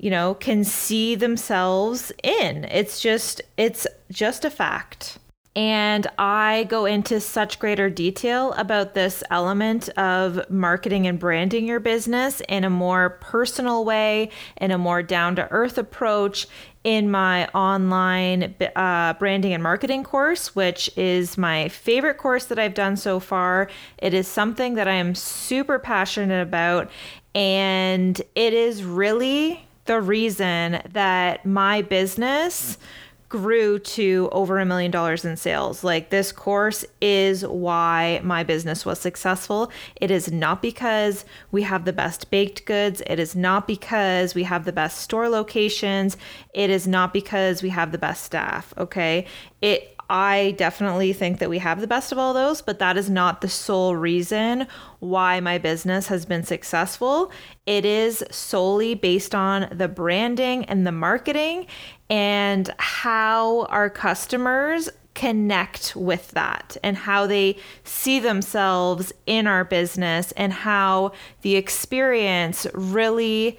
you 0.00 0.08
know, 0.08 0.34
can 0.34 0.64
see 0.64 1.14
themselves 1.14 2.10
in. 2.22 2.64
It's 2.64 3.00
just 3.00 3.42
it's 3.58 3.86
just 4.10 4.46
a 4.46 4.50
fact. 4.50 5.18
And 5.54 6.06
I 6.16 6.64
go 6.70 6.86
into 6.86 7.20
such 7.20 7.58
greater 7.58 7.90
detail 7.90 8.52
about 8.52 8.94
this 8.94 9.22
element 9.30 9.88
of 9.90 10.48
marketing 10.48 11.06
and 11.06 11.18
branding 11.18 11.66
your 11.66 11.80
business 11.80 12.40
in 12.48 12.64
a 12.64 12.70
more 12.70 13.10
personal 13.20 13.84
way, 13.84 14.30
in 14.56 14.70
a 14.70 14.78
more 14.78 15.02
down 15.02 15.36
to 15.36 15.50
earth 15.50 15.76
approach 15.76 16.46
in 16.82 17.10
my 17.10 17.46
online 17.48 18.54
uh, 18.74 19.12
branding 19.14 19.52
and 19.52 19.62
marketing 19.62 20.02
course, 20.02 20.54
which 20.54 20.88
is 20.96 21.36
my 21.36 21.68
favorite 21.68 22.16
course 22.16 22.46
that 22.46 22.58
I've 22.58 22.74
done 22.74 22.96
so 22.96 23.20
far. 23.20 23.68
It 23.98 24.14
is 24.14 24.26
something 24.26 24.74
that 24.76 24.88
I 24.88 24.94
am 24.94 25.14
super 25.14 25.78
passionate 25.78 26.40
about, 26.40 26.90
and 27.34 28.18
it 28.34 28.54
is 28.54 28.82
really 28.82 29.66
the 29.86 30.00
reason 30.00 30.80
that 30.92 31.44
my 31.44 31.82
business 31.82 32.76
hmm. 32.76 32.82
grew 33.28 33.78
to 33.78 34.28
over 34.32 34.58
a 34.58 34.64
million 34.64 34.90
dollars 34.90 35.24
in 35.24 35.36
sales. 35.36 35.84
Like 35.84 36.10
this 36.10 36.32
course 36.32 36.84
is 37.00 37.46
why 37.46 38.20
my 38.22 38.42
business 38.42 38.84
was 38.84 38.98
successful. 38.98 39.70
It 39.96 40.10
is 40.10 40.32
not 40.32 40.62
because 40.62 41.24
we 41.50 41.62
have 41.62 41.84
the 41.84 41.92
best 41.92 42.30
baked 42.30 42.66
goods. 42.66 43.02
It 43.06 43.18
is 43.18 43.36
not 43.36 43.66
because 43.66 44.34
we 44.34 44.42
have 44.44 44.64
the 44.64 44.72
best 44.72 44.98
store 44.98 45.28
locations. 45.28 46.16
It 46.54 46.70
is 46.70 46.86
not 46.88 47.12
because 47.12 47.62
we 47.62 47.68
have 47.70 47.92
the 47.92 47.98
best 47.98 48.24
staff, 48.24 48.74
okay? 48.76 49.26
It 49.62 49.96
I 50.10 50.56
definitely 50.58 51.12
think 51.12 51.38
that 51.38 51.48
we 51.48 51.58
have 51.58 51.80
the 51.80 51.86
best 51.86 52.10
of 52.10 52.18
all 52.18 52.34
those, 52.34 52.62
but 52.62 52.80
that 52.80 52.96
is 52.96 53.08
not 53.08 53.42
the 53.42 53.48
sole 53.48 53.94
reason 53.94 54.66
why 54.98 55.38
my 55.38 55.56
business 55.56 56.08
has 56.08 56.26
been 56.26 56.42
successful. 56.42 57.30
It 57.64 57.84
is 57.84 58.24
solely 58.28 58.96
based 58.96 59.36
on 59.36 59.68
the 59.70 59.86
branding 59.86 60.64
and 60.64 60.84
the 60.84 60.90
marketing 60.90 61.68
and 62.10 62.68
how 62.78 63.66
our 63.66 63.88
customers 63.88 64.90
connect 65.14 65.94
with 65.94 66.32
that 66.32 66.76
and 66.82 66.96
how 66.96 67.28
they 67.28 67.56
see 67.84 68.18
themselves 68.18 69.12
in 69.26 69.46
our 69.46 69.64
business 69.64 70.32
and 70.32 70.52
how 70.52 71.12
the 71.42 71.54
experience 71.54 72.66
really 72.74 73.58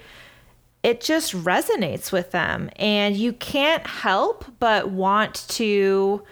it 0.82 1.00
just 1.00 1.32
resonates 1.32 2.10
with 2.10 2.32
them 2.32 2.68
and 2.76 3.16
you 3.16 3.32
can't 3.32 3.86
help 3.86 4.44
but 4.58 4.90
want 4.90 5.46
to 5.48 6.22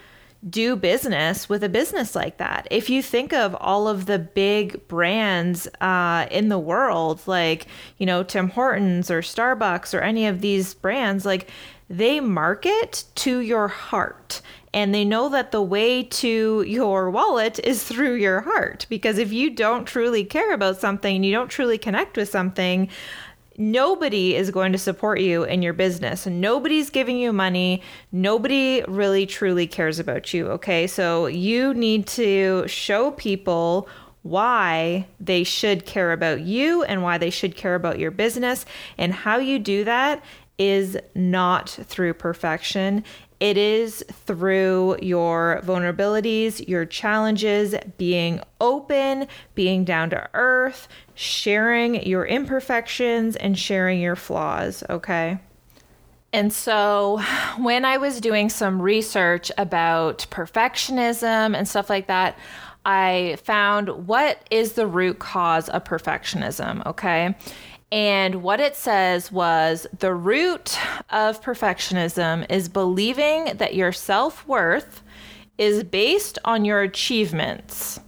do 0.49 0.75
business 0.75 1.49
with 1.49 1.63
a 1.63 1.69
business 1.69 2.15
like 2.15 2.39
that. 2.39 2.67
If 2.71 2.89
you 2.89 3.03
think 3.03 3.33
of 3.33 3.55
all 3.57 3.89
of 3.89 4.07
the 4.07 4.19
big 4.19 4.89
brands 4.89 5.69
uh, 5.81 6.27
in 6.31 6.49
the 6.49 6.59
world, 6.59 7.21
like, 7.27 7.67
you 7.99 8.07
know, 8.07 8.23
Tim 8.23 8.49
Hortons 8.49 9.11
or 9.11 9.21
Starbucks 9.21 9.93
or 9.93 10.01
any 10.01 10.27
of 10.27 10.41
these 10.41 10.73
brands, 10.73 11.27
like, 11.27 11.49
they 11.91 12.21
market 12.21 13.05
to 13.17 13.41
your 13.41 13.69
heart. 13.69 14.41
And 14.73 14.95
they 14.95 15.05
know 15.05 15.29
that 15.31 15.51
the 15.51 15.61
way 15.61 16.05
to 16.05 16.63
your 16.63 17.11
wallet 17.11 17.59
is 17.59 17.83
through 17.89 18.15
your 18.15 18.43
heart. 18.43 18.87
Because 18.89 19.19
if 19.19 19.33
you 19.33 19.51
don't 19.51 19.85
truly 19.85 20.25
care 20.25 20.55
about 20.55 20.81
something, 20.81 21.23
you 21.23 21.33
don't 21.33 21.49
truly 21.49 21.77
connect 21.77 22.17
with 22.17 22.29
something, 22.29 22.89
nobody 23.61 24.35
is 24.35 24.51
going 24.51 24.73
to 24.73 24.79
support 24.79 25.21
you 25.21 25.45
in 25.45 25.61
your 25.61 25.75
business. 25.75 26.27
Nobody's 26.27 26.89
giving 26.89 27.19
you 27.19 27.33
money. 27.33 27.83
Nobody 28.11 28.83
really 28.89 29.27
truly 29.27 29.67
cares 29.67 29.99
about 29.99 30.33
you. 30.33 30.49
Okay. 30.49 30.87
So 30.87 31.27
you 31.27 31.75
need 31.75 32.07
to 32.09 32.67
show 32.67 33.11
people 33.13 33.87
why 34.23 35.07
they 35.21 35.45
should 35.45 35.85
care 35.85 36.13
about 36.13 36.41
you 36.41 36.83
and 36.85 37.03
why 37.03 37.19
they 37.19 37.31
should 37.31 37.55
care 37.55 37.75
about 37.75 37.99
your 37.99 38.11
business. 38.11 38.65
And 38.97 39.13
how 39.13 39.37
you 39.39 39.59
do 39.59 39.85
that 39.85 40.25
is 40.59 40.97
not 41.15 41.69
through 41.69 42.15
perfection. 42.15 43.05
It 43.41 43.57
is 43.57 44.05
through 44.27 44.99
your 45.01 45.63
vulnerabilities, 45.65 46.69
your 46.69 46.85
challenges, 46.85 47.75
being 47.97 48.41
open, 48.61 49.27
being 49.55 49.85
down 49.85 50.11
to 50.11 50.29
earth, 50.35 50.89
sharing 51.15 52.07
your 52.07 52.27
imperfections, 52.27 53.37
and 53.37 53.59
sharing 53.59 53.99
your 53.99 54.17
flaws, 54.17 54.85
okay? 54.91 55.39
And 56.35 56.53
so, 56.53 57.23
when 57.59 57.87
I 57.87 57.97
was 57.97 58.21
doing 58.21 58.51
some 58.51 58.81
research 58.81 59.51
about 59.57 60.27
perfectionism 60.31 61.57
and 61.57 61.67
stuff 61.67 61.89
like 61.89 62.09
that, 62.09 62.39
I 62.85 63.39
found 63.43 64.07
what 64.07 64.47
is 64.51 64.73
the 64.75 64.87
root 64.87 65.19
cause 65.19 65.69
of 65.69 65.85
perfectionism, 65.85 66.85
okay? 66.87 67.35
And 67.93 68.43
what 68.43 68.61
it 68.61 68.77
says 68.77 69.33
was 69.33 69.87
the 69.99 70.15
root 70.15 70.79
of 71.11 71.43
perfectionism 71.43 72.47
is 72.49 72.69
believing 72.69 73.57
that 73.57 73.75
your 73.75 73.93
self 73.93 74.47
worth 74.47 75.03
is 75.59 75.83
based 75.83 76.39
on 76.45 76.65
your 76.65 76.83
achievements, 76.83 78.01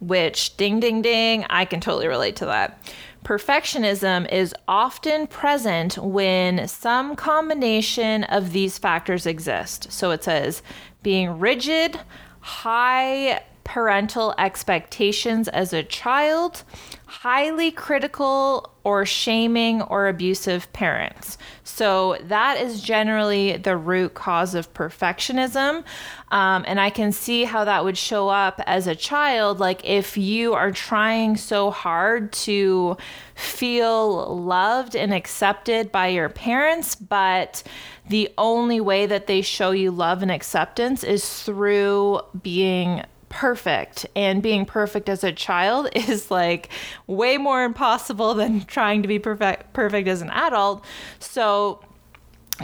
which, 0.00 0.56
ding, 0.56 0.80
ding, 0.80 1.02
ding, 1.02 1.46
I 1.48 1.64
can 1.64 1.80
totally 1.80 2.08
relate 2.08 2.36
to 2.36 2.46
that. 2.46 2.92
Perfectionism 3.24 4.30
is 4.32 4.54
often 4.66 5.26
present 5.26 5.98
when 5.98 6.66
some 6.66 7.14
combination 7.14 8.24
of 8.24 8.52
these 8.52 8.78
factors 8.78 9.26
exist. 9.26 9.92
So 9.92 10.10
it 10.10 10.24
says 10.24 10.62
being 11.02 11.38
rigid, 11.38 11.98
high 12.40 13.42
parental 13.64 14.34
expectations 14.38 15.46
as 15.48 15.72
a 15.72 15.82
child, 15.82 16.62
highly 17.06 17.70
critical 17.70 18.72
or 18.88 19.04
shaming 19.04 19.82
or 19.82 20.08
abusive 20.08 20.72
parents. 20.72 21.36
So 21.62 22.16
that 22.22 22.58
is 22.58 22.80
generally 22.80 23.58
the 23.58 23.76
root 23.76 24.14
cause 24.14 24.54
of 24.54 24.72
perfectionism. 24.72 25.84
Um, 26.30 26.64
and 26.66 26.80
I 26.80 26.88
can 26.88 27.12
see 27.12 27.44
how 27.44 27.66
that 27.66 27.84
would 27.84 27.98
show 27.98 28.30
up 28.30 28.62
as 28.64 28.86
a 28.86 28.96
child. 28.96 29.60
Like 29.60 29.84
if 29.84 30.16
you 30.16 30.54
are 30.54 30.72
trying 30.72 31.36
so 31.36 31.70
hard 31.70 32.32
to 32.48 32.96
feel 33.34 34.34
loved 34.34 34.96
and 34.96 35.12
accepted 35.12 35.92
by 35.92 36.06
your 36.08 36.30
parents, 36.30 36.94
but 36.94 37.62
the 38.08 38.30
only 38.38 38.80
way 38.80 39.04
that 39.04 39.26
they 39.26 39.42
show 39.42 39.72
you 39.72 39.90
love 39.90 40.22
and 40.22 40.30
acceptance 40.30 41.04
is 41.04 41.42
through 41.42 42.20
being 42.42 43.04
perfect 43.28 44.06
and 44.16 44.42
being 44.42 44.64
perfect 44.64 45.08
as 45.08 45.22
a 45.22 45.32
child 45.32 45.88
is 45.94 46.30
like 46.30 46.70
way 47.06 47.36
more 47.36 47.64
impossible 47.64 48.34
than 48.34 48.64
trying 48.64 49.02
to 49.02 49.08
be 49.08 49.18
perfect 49.18 49.72
perfect 49.72 50.08
as 50.08 50.22
an 50.22 50.30
adult 50.30 50.84
so 51.18 51.82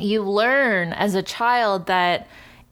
you 0.01 0.23
learn 0.23 0.93
as 0.93 1.15
a 1.15 1.23
child 1.23 1.87
that 1.87 2.27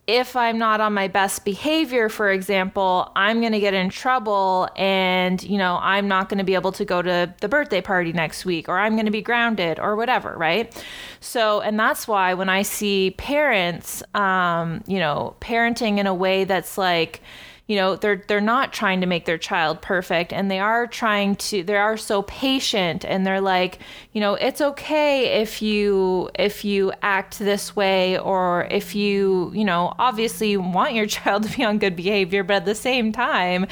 if 0.08 0.34
I'm 0.34 0.58
not 0.58 0.80
on 0.80 0.94
my 0.94 1.06
best 1.06 1.44
behavior, 1.44 2.08
for 2.08 2.30
example, 2.30 3.12
I'm 3.14 3.40
going 3.40 3.52
to 3.52 3.60
get 3.60 3.72
in 3.72 3.88
trouble 3.88 4.68
and, 4.76 5.40
you 5.44 5.56
know, 5.56 5.78
I'm 5.80 6.08
not 6.08 6.28
going 6.28 6.38
to 6.38 6.44
be 6.44 6.54
able 6.54 6.72
to 6.72 6.84
go 6.84 7.02
to 7.02 7.32
the 7.40 7.48
birthday 7.48 7.80
party 7.80 8.12
next 8.12 8.44
week 8.44 8.68
or 8.68 8.78
I'm 8.78 8.94
going 8.94 9.06
to 9.06 9.12
be 9.12 9.22
grounded 9.22 9.78
or 9.78 9.94
whatever, 9.94 10.34
right? 10.36 10.74
So, 11.20 11.60
and 11.60 11.78
that's 11.78 12.08
why 12.08 12.34
when 12.34 12.48
I 12.48 12.62
see 12.62 13.12
parents, 13.16 14.02
um, 14.14 14.82
you 14.88 14.98
know, 14.98 15.36
parenting 15.40 15.98
in 15.98 16.08
a 16.08 16.14
way 16.14 16.44
that's 16.44 16.76
like, 16.76 17.22
you 17.66 17.76
know 17.76 17.96
they're 17.96 18.22
they're 18.26 18.40
not 18.40 18.72
trying 18.72 19.00
to 19.00 19.06
make 19.06 19.24
their 19.24 19.38
child 19.38 19.80
perfect 19.80 20.32
and 20.32 20.50
they 20.50 20.58
are 20.58 20.86
trying 20.86 21.36
to 21.36 21.62
they 21.62 21.76
are 21.76 21.96
so 21.96 22.22
patient 22.22 23.04
and 23.04 23.26
they're 23.26 23.40
like 23.40 23.78
you 24.12 24.20
know 24.20 24.34
it's 24.34 24.60
okay 24.60 25.40
if 25.40 25.62
you 25.62 26.28
if 26.34 26.64
you 26.64 26.92
act 27.02 27.38
this 27.38 27.76
way 27.76 28.18
or 28.18 28.66
if 28.70 28.94
you 28.94 29.50
you 29.54 29.64
know 29.64 29.94
obviously 29.98 30.50
you 30.50 30.60
want 30.60 30.94
your 30.94 31.06
child 31.18 31.44
to 31.44 31.56
be 31.56 31.64
on 31.64 31.78
good 31.78 31.96
behavior 31.96 32.42
but 32.42 32.54
at 32.54 32.64
the 32.64 32.74
same 32.74 33.12
time 33.12 33.66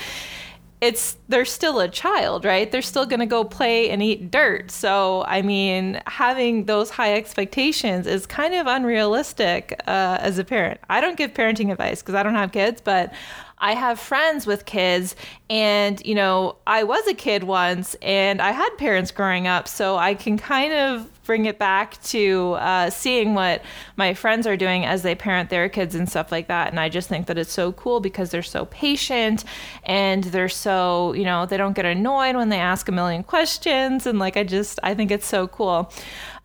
it's 0.81 1.19
they're 1.29 1.45
still 1.45 1.79
a 1.81 1.89
child, 1.89 2.45
right? 2.45 2.71
They're 2.73 2.81
still 2.81 3.05
going 3.05 3.21
to 3.21 3.27
go 3.27 3.45
play 3.45 3.91
and 3.91 4.03
eat 4.03 4.31
dirt. 4.31 4.71
So, 4.71 5.25
I 5.27 5.43
mean, 5.43 6.01
having 6.07 6.65
those 6.65 6.89
high 6.89 7.15
expectations 7.15 8.07
is 8.07 8.27
kind 8.27 8.55
of 8.55 8.67
unrealistic 8.67 9.79
uh, 9.87 10.19
as 10.21 10.39
a 10.39 10.45
parent. 10.45 10.81
I 10.89 11.03
don't 11.03 11.19
give 11.19 11.35
parenting 11.35 11.71
advice 11.71 12.01
because 12.01 12.15
I 12.15 12.23
don't 12.23 12.35
have 12.35 12.53
kids, 12.53 12.81
but 12.81 13.13
I 13.61 13.75
have 13.75 14.01
friends 14.01 14.47
with 14.47 14.65
kids, 14.65 15.15
and 15.49 16.05
you 16.05 16.15
know, 16.15 16.57
I 16.67 16.85
was 16.85 17.07
a 17.07 17.15
kid 17.15 17.45
once, 17.45 17.95
and 18.03 18.41
I 18.41 18.53
had 18.53 18.71
parents 18.79 19.11
growing 19.11 19.47
up, 19.47 19.69
so 19.69 19.97
I 19.97 20.15
can 20.15 20.39
kind 20.39 20.73
of 20.73 21.11
bring 21.31 21.45
it 21.45 21.61
back 21.61 22.03
to 22.03 22.55
uh, 22.55 22.91
seeing 22.91 23.35
what 23.35 23.63
my 23.97 24.15
friends 24.15 24.49
are 24.49 24.57
doing 24.57 24.85
as 24.85 25.03
they 25.03 25.15
parent 25.15 25.49
their 25.49 25.69
kids 25.69 25.95
and 25.95 26.09
stuff 26.09 26.33
like 26.33 26.49
that. 26.49 26.71
And 26.71 26.81
I 26.81 26.89
just 26.89 27.09
think 27.09 27.27
that 27.27 27.39
it's 27.39 27.53
so 27.53 27.71
cool 27.71 28.01
because 28.01 28.31
they're 28.31 28.43
so 28.43 28.65
patient 28.65 29.45
and 29.85 30.25
they're 30.25 30.49
so, 30.49 31.13
you 31.13 31.23
know, 31.23 31.47
they 31.47 31.57
don't 31.57 31.75
get 31.75 31.85
annoyed 31.85 32.35
when 32.35 32.49
they 32.49 32.59
ask 32.59 32.89
a 32.89 32.93
million 32.93 33.23
questions. 33.23 34.07
And 34.07 34.19
like, 34.19 34.37
I 34.37 34.43
just, 34.43 34.81
I 34.83 34.95
think 34.95 35.13
it's 35.13 35.27
so 35.27 35.47
cool. 35.47 35.93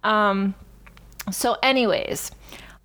Um, 0.03 0.53
so, 1.31 1.57
anyways, 1.63 2.29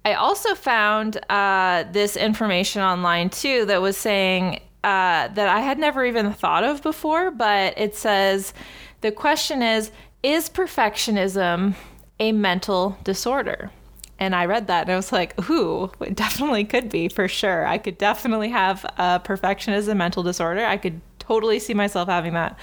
I 0.05 0.15
also 0.15 0.55
found 0.55 1.19
uh, 1.29 1.85
this 1.93 2.17
information 2.17 2.83
online 2.83 3.31
too 3.31 3.67
that 3.67 3.83
was 3.83 3.97
saying 3.97 4.61
uh, 4.83 5.29
that 5.29 5.49
I 5.49 5.61
had 5.61 5.79
never 5.79 6.05
even 6.05 6.33
thought 6.33 6.65
of 6.65 6.83
before, 6.83 7.31
but 7.31 7.79
it 7.79 7.95
says 7.95 8.55
the 9.03 9.13
question 9.13 9.63
is 9.63 9.91
Is 10.23 10.49
perfectionism 10.49 11.75
a 12.19 12.33
mental 12.33 12.99
disorder? 13.05 13.71
And 14.19 14.35
I 14.35 14.45
read 14.45 14.67
that 14.67 14.83
and 14.83 14.93
I 14.93 14.97
was 14.97 15.13
like, 15.13 15.51
ooh, 15.51 15.91
it 16.01 16.15
definitely 16.15 16.65
could 16.65 16.91
be 16.91 17.09
for 17.09 17.27
sure. 17.27 17.67
I 17.67 17.79
could 17.79 17.97
definitely 17.97 18.51
have 18.51 18.85
a 18.99 19.21
perfectionism 19.25 19.97
mental 19.97 20.23
disorder. 20.23 20.65
I 20.65 20.77
could 20.77 21.01
totally 21.19 21.59
see 21.59 21.73
myself 21.73 22.09
having 22.09 22.35
that. 22.35 22.59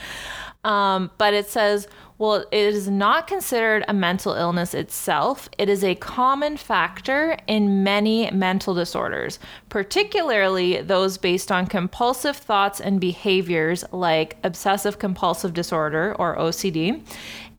Um, 0.64 1.10
but 1.18 1.34
it 1.34 1.48
says, 1.48 1.88
well, 2.20 2.46
it 2.52 2.74
is 2.74 2.90
not 2.90 3.28
considered 3.28 3.86
a 3.88 3.94
mental 3.94 4.34
illness 4.34 4.74
itself. 4.74 5.50
It 5.60 5.70
is 5.70 5.84
a 5.84 5.94
common 5.96 6.58
factor 6.58 7.38
in 7.46 7.84
many 7.84 8.32
mental 8.32 8.74
disorders, 8.74 9.38
particularly 9.70 10.82
those 10.82 11.18
based 11.20 11.52
on 11.52 11.68
compulsive 11.68 12.36
thoughts 12.36 12.82
and 12.82 13.00
behaviors 13.00 13.84
like 13.92 14.38
obsessive 14.44 14.98
compulsive 14.98 15.54
disorder 15.54 16.16
or 16.18 16.36
OCD 16.38 17.04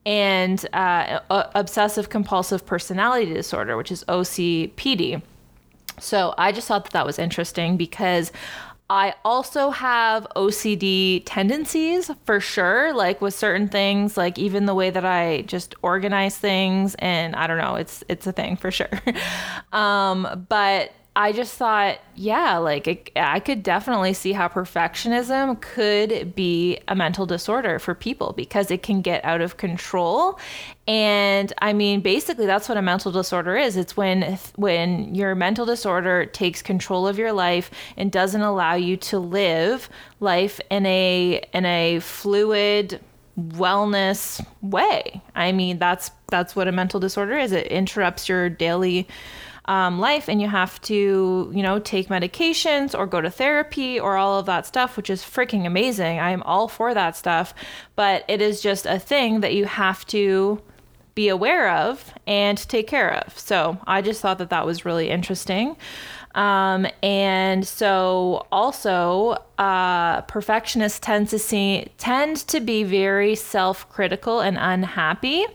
and 0.05 0.67
uh, 0.73 1.21
obsessive 1.55 2.09
compulsive 2.09 2.67
personality 2.67 3.33
disorder, 3.33 3.77
which 3.77 3.93
is 3.93 4.05
OCPD. 4.09 5.23
So 6.01 6.35
I 6.39 6.53
just 6.53 6.69
thought 6.69 6.85
that 6.85 6.93
that 6.93 7.07
was 7.07 7.19
interesting 7.19 7.77
because 7.77 8.33
I 8.91 9.15
also 9.23 9.69
have 9.71 10.27
OCD 10.35 11.23
tendencies 11.27 12.11
for 12.25 12.41
sure, 12.41 12.95
like 12.95 13.21
with 13.21 13.35
certain 13.35 13.69
things, 13.69 14.17
like 14.17 14.39
even 14.39 14.65
the 14.65 14.75
way 14.75 14.89
that 14.89 15.05
I 15.05 15.43
just 15.43 15.75
organize 15.83 16.39
things 16.39 16.95
and 16.99 17.37
I 17.37 17.47
don't 17.47 17.59
know, 17.59 17.75
it's 17.75 18.03
it's 18.09 18.27
a 18.27 18.33
thing 18.33 18.57
for 18.57 18.71
sure. 18.71 18.89
um, 19.73 20.47
but 20.49 20.93
I 21.17 21.33
just 21.33 21.55
thought, 21.55 21.99
yeah, 22.15 22.59
like 22.59 22.87
it, 22.87 23.11
I 23.17 23.41
could 23.41 23.65
definitely 23.65 24.13
see 24.13 24.33
how 24.33 24.47
perfectionism 24.47 25.61
could 25.61 26.35
be 26.37 26.79
a 26.87 26.95
mental 26.95 27.27
disorder 27.27 27.81
for 27.81 27.93
people 27.93 28.35
because 28.37 28.71
it 28.71 28.85
can 28.85 29.01
get 29.01 29.25
out 29.25 29.41
of 29.41 29.57
control. 29.57 30.39
And 30.87 31.53
I 31.59 31.73
mean, 31.73 32.03
basically, 32.03 32.47
that's 32.47 32.69
what 32.69 32.79
a 32.79 32.83
mental 32.83 33.11
disorder 33.11 33.57
is. 33.57 33.77
It's 33.77 33.97
when 33.97 34.39
when 34.55 35.13
your 35.15 35.35
mental 35.35 35.67
disorder 35.67 36.25
takes 36.25 36.63
control 36.63 37.09
of 37.09 37.19
your 37.19 37.33
life 37.33 37.73
and 37.97 38.13
doesn't 38.13 38.43
allow 38.43 38.75
you 38.75 38.97
to 38.99 39.19
live 39.19 39.89
life 40.21 40.61
in 40.71 40.87
a 40.87 41.43
in 41.53 41.65
a 41.65 41.99
fluid 41.99 43.01
wellness 43.39 44.45
way. 44.63 45.21
I 45.35 45.53
mean, 45.53 45.79
that's 45.79 46.11
that's 46.31 46.55
what 46.55 46.69
a 46.69 46.73
mental 46.73 47.01
disorder 47.01 47.39
is. 47.39 47.53
It 47.53 47.67
interrupts 47.69 48.29
your 48.29 48.49
daily 48.49 49.09
um, 49.69 50.01
life 50.01 50.29
and 50.29 50.41
you 50.41 50.49
have 50.49 50.81
to, 50.81 51.53
you 51.55 51.63
know, 51.63 51.79
take 51.79 52.09
medications 52.09 52.99
or 52.99 53.07
go 53.07 53.21
to 53.21 53.31
therapy 53.31 54.01
or 54.01 54.17
all 54.17 54.39
of 54.39 54.47
that 54.47 54.67
stuff, 54.67 54.97
which 54.97 55.11
is 55.11 55.23
freaking 55.23 55.67
amazing. 55.67 56.19
I 56.19 56.31
am 56.31 56.43
all 56.45 56.69
for 56.69 56.95
that 56.95 57.17
stuff. 57.17 57.55
But 57.95 58.25
it 58.29 58.41
is 58.41 58.63
just 58.63 58.87
a 58.87 58.99
thing 58.99 59.41
that 59.41 59.55
you 59.55 59.67
have 59.67 60.07
to 60.07 60.61
be 61.15 61.29
aware 61.29 61.71
of 61.71 62.15
and 62.27 62.57
take 62.57 62.87
care 62.87 63.13
of. 63.13 63.39
So 63.39 63.79
I 63.87 64.01
just 64.01 64.23
thought 64.23 64.39
that 64.39 64.51
that 64.51 64.65
was 64.65 64.87
really 64.87 65.11
interesting. 65.11 65.77
Um, 66.35 66.87
and 67.03 67.67
so 67.67 68.47
also 68.51 69.37
uh, 69.59 70.23
perfectionists 70.23 71.01
tend 71.01 71.29
to 71.29 71.39
see 71.39 71.89
tend 71.99 72.37
to 72.49 72.61
be 72.61 72.85
very 72.85 73.35
self-critical 73.35 74.41
and 74.41 74.57
unhappy 74.59 75.47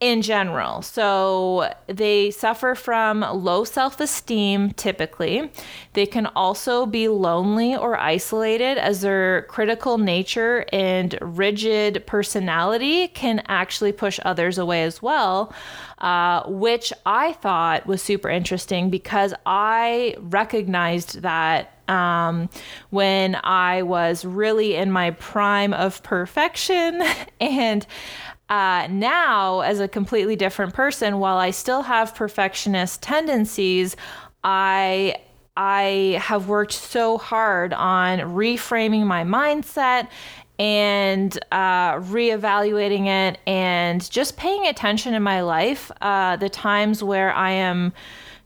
in 0.00 0.22
general. 0.22 0.80
So 0.80 1.72
they 1.86 2.30
suffer 2.30 2.74
from 2.74 3.20
low 3.20 3.64
self 3.64 4.00
esteem 4.00 4.72
typically. 4.72 5.52
They 5.92 6.06
can 6.06 6.26
also 6.26 6.86
be 6.86 7.08
lonely 7.08 7.76
or 7.76 7.98
isolated 7.98 8.78
as 8.78 9.02
their 9.02 9.42
critical 9.42 9.98
nature 9.98 10.64
and 10.72 11.18
rigid 11.20 12.06
personality 12.06 13.08
can 13.08 13.42
actually 13.46 13.92
push 13.92 14.18
others 14.24 14.56
away 14.56 14.84
as 14.84 15.02
well. 15.02 15.52
Uh, 15.98 16.44
which 16.46 16.94
I 17.04 17.34
thought 17.34 17.86
was 17.86 18.00
super 18.00 18.30
interesting 18.30 18.88
because 18.88 19.34
I 19.44 20.16
recognized 20.18 21.20
that 21.20 21.74
um, 21.90 22.48
when 22.88 23.36
I 23.44 23.82
was 23.82 24.24
really 24.24 24.76
in 24.76 24.90
my 24.90 25.10
prime 25.10 25.74
of 25.74 26.02
perfection 26.02 27.02
and 27.40 27.86
uh, 28.50 28.88
now, 28.90 29.60
as 29.60 29.78
a 29.78 29.86
completely 29.86 30.34
different 30.34 30.74
person, 30.74 31.20
while 31.20 31.38
I 31.38 31.52
still 31.52 31.82
have 31.82 32.14
perfectionist 32.16 33.00
tendencies, 33.00 33.96
I 34.42 35.16
I 35.56 36.20
have 36.20 36.48
worked 36.48 36.72
so 36.72 37.16
hard 37.16 37.72
on 37.72 38.18
reframing 38.20 39.04
my 39.04 39.24
mindset 39.24 40.08
and 40.58 41.38
uh, 41.52 41.94
reevaluating 41.94 43.06
it 43.06 43.38
and 43.46 44.10
just 44.10 44.36
paying 44.36 44.66
attention 44.66 45.14
in 45.14 45.22
my 45.22 45.42
life. 45.42 45.90
Uh, 46.00 46.36
the 46.36 46.48
times 46.48 47.04
where 47.04 47.32
I 47.32 47.50
am 47.52 47.92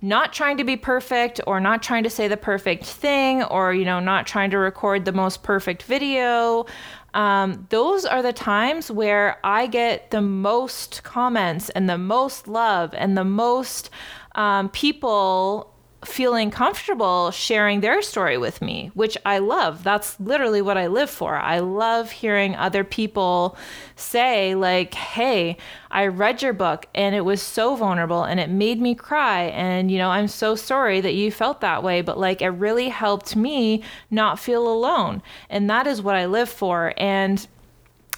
not 0.02 0.34
trying 0.34 0.58
to 0.58 0.64
be 0.64 0.76
perfect 0.76 1.40
or 1.46 1.60
not 1.60 1.82
trying 1.82 2.04
to 2.04 2.10
say 2.10 2.28
the 2.28 2.36
perfect 2.36 2.84
thing 2.84 3.42
or 3.44 3.72
you 3.72 3.86
know 3.86 4.00
not 4.00 4.26
trying 4.26 4.50
to 4.50 4.58
record 4.58 5.06
the 5.06 5.12
most 5.12 5.42
perfect 5.42 5.82
video 5.82 6.66
um, 7.14 7.66
those 7.70 8.04
are 8.04 8.22
the 8.22 8.32
times 8.32 8.90
where 8.90 9.38
I 9.44 9.66
get 9.66 10.10
the 10.10 10.20
most 10.20 11.02
comments 11.04 11.70
and 11.70 11.88
the 11.88 11.98
most 11.98 12.48
love 12.48 12.92
and 12.94 13.16
the 13.16 13.24
most 13.24 13.88
um, 14.34 14.68
people 14.70 15.73
feeling 16.04 16.50
comfortable 16.50 17.30
sharing 17.30 17.80
their 17.80 18.02
story 18.02 18.38
with 18.38 18.60
me, 18.62 18.90
which 18.94 19.16
I 19.24 19.38
love. 19.38 19.84
That's 19.84 20.18
literally 20.20 20.62
what 20.62 20.78
I 20.78 20.86
live 20.86 21.10
for. 21.10 21.36
I 21.36 21.60
love 21.60 22.10
hearing 22.10 22.54
other 22.54 22.84
people 22.84 23.56
say, 23.96 24.54
like, 24.54 24.94
hey, 24.94 25.56
I 25.90 26.06
read 26.06 26.42
your 26.42 26.52
book 26.52 26.86
and 26.94 27.14
it 27.14 27.22
was 27.22 27.40
so 27.40 27.76
vulnerable 27.76 28.24
and 28.24 28.40
it 28.40 28.50
made 28.50 28.80
me 28.80 28.94
cry. 28.94 29.44
And, 29.44 29.90
you 29.90 29.98
know, 29.98 30.10
I'm 30.10 30.28
so 30.28 30.54
sorry 30.54 31.00
that 31.00 31.14
you 31.14 31.30
felt 31.30 31.60
that 31.60 31.82
way, 31.82 32.02
but 32.02 32.18
like, 32.18 32.42
it 32.42 32.48
really 32.48 32.88
helped 32.88 33.36
me 33.36 33.82
not 34.10 34.38
feel 34.38 34.68
alone. 34.68 35.22
And 35.48 35.70
that 35.70 35.86
is 35.86 36.02
what 36.02 36.16
I 36.16 36.26
live 36.26 36.48
for. 36.48 36.92
And, 36.96 37.46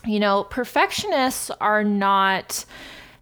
you 0.04 0.20
know, 0.20 0.44
perfectionists 0.44 1.50
are 1.60 1.84
not 1.84 2.64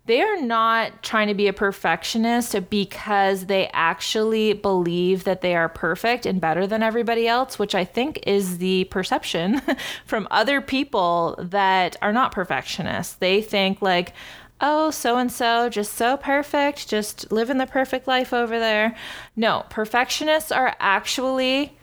they 0.07 0.21
are 0.21 0.41
not 0.41 1.03
trying 1.03 1.29
to 1.29 1.35
be 1.35 1.49
a 1.49 1.53
perfectionist 1.53 2.69
because 2.69 3.47
they 3.47 3.69
actually 3.73 4.53
believe 4.53 5.25
that 5.25 5.41
they 5.41 5.55
are 5.57 5.69
perfect 5.69 6.27
and 6.27 6.41
better 6.41 6.67
than 6.67 6.83
everybody 6.83 7.27
else, 7.27 7.59
which 7.59 7.75
I 7.75 7.85
think 7.85 8.21
is 8.27 8.59
the 8.59 8.85
perception 8.85 9.63
from 10.05 10.29
other 10.31 10.61
people 10.61 11.37
that 11.39 11.97
are 12.03 12.13
not 12.13 12.33
perfectionists. 12.33 13.15
They 13.15 13.41
think, 13.41 13.81
like, 13.81 14.13
oh, 14.61 14.91
so 14.91 15.17
and 15.17 15.33
so, 15.33 15.71
just 15.71 15.95
so 15.95 16.19
perfect, 16.19 16.87
just 16.89 17.33
living 17.33 17.57
the 17.57 17.67
perfect 17.67 18.07
life 18.07 18.35
over 18.35 18.59
there. 18.59 18.95
No, 19.37 19.65
perfectionists 19.71 20.53
are 20.53 20.77
actually 20.81 21.79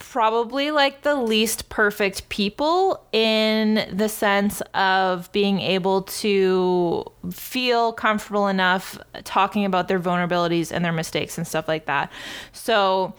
probably 0.00 0.70
like 0.70 1.02
the 1.02 1.14
least 1.14 1.68
perfect 1.68 2.28
people 2.30 3.06
in 3.12 3.86
the 3.92 4.08
sense 4.08 4.62
of 4.72 5.30
being 5.30 5.60
able 5.60 6.02
to 6.02 7.04
feel 7.30 7.92
comfortable 7.92 8.48
enough 8.48 8.98
talking 9.24 9.66
about 9.66 9.88
their 9.88 10.00
vulnerabilities 10.00 10.72
and 10.72 10.82
their 10.84 10.92
mistakes 10.92 11.36
and 11.36 11.46
stuff 11.46 11.68
like 11.68 11.84
that. 11.84 12.10
So, 12.52 13.14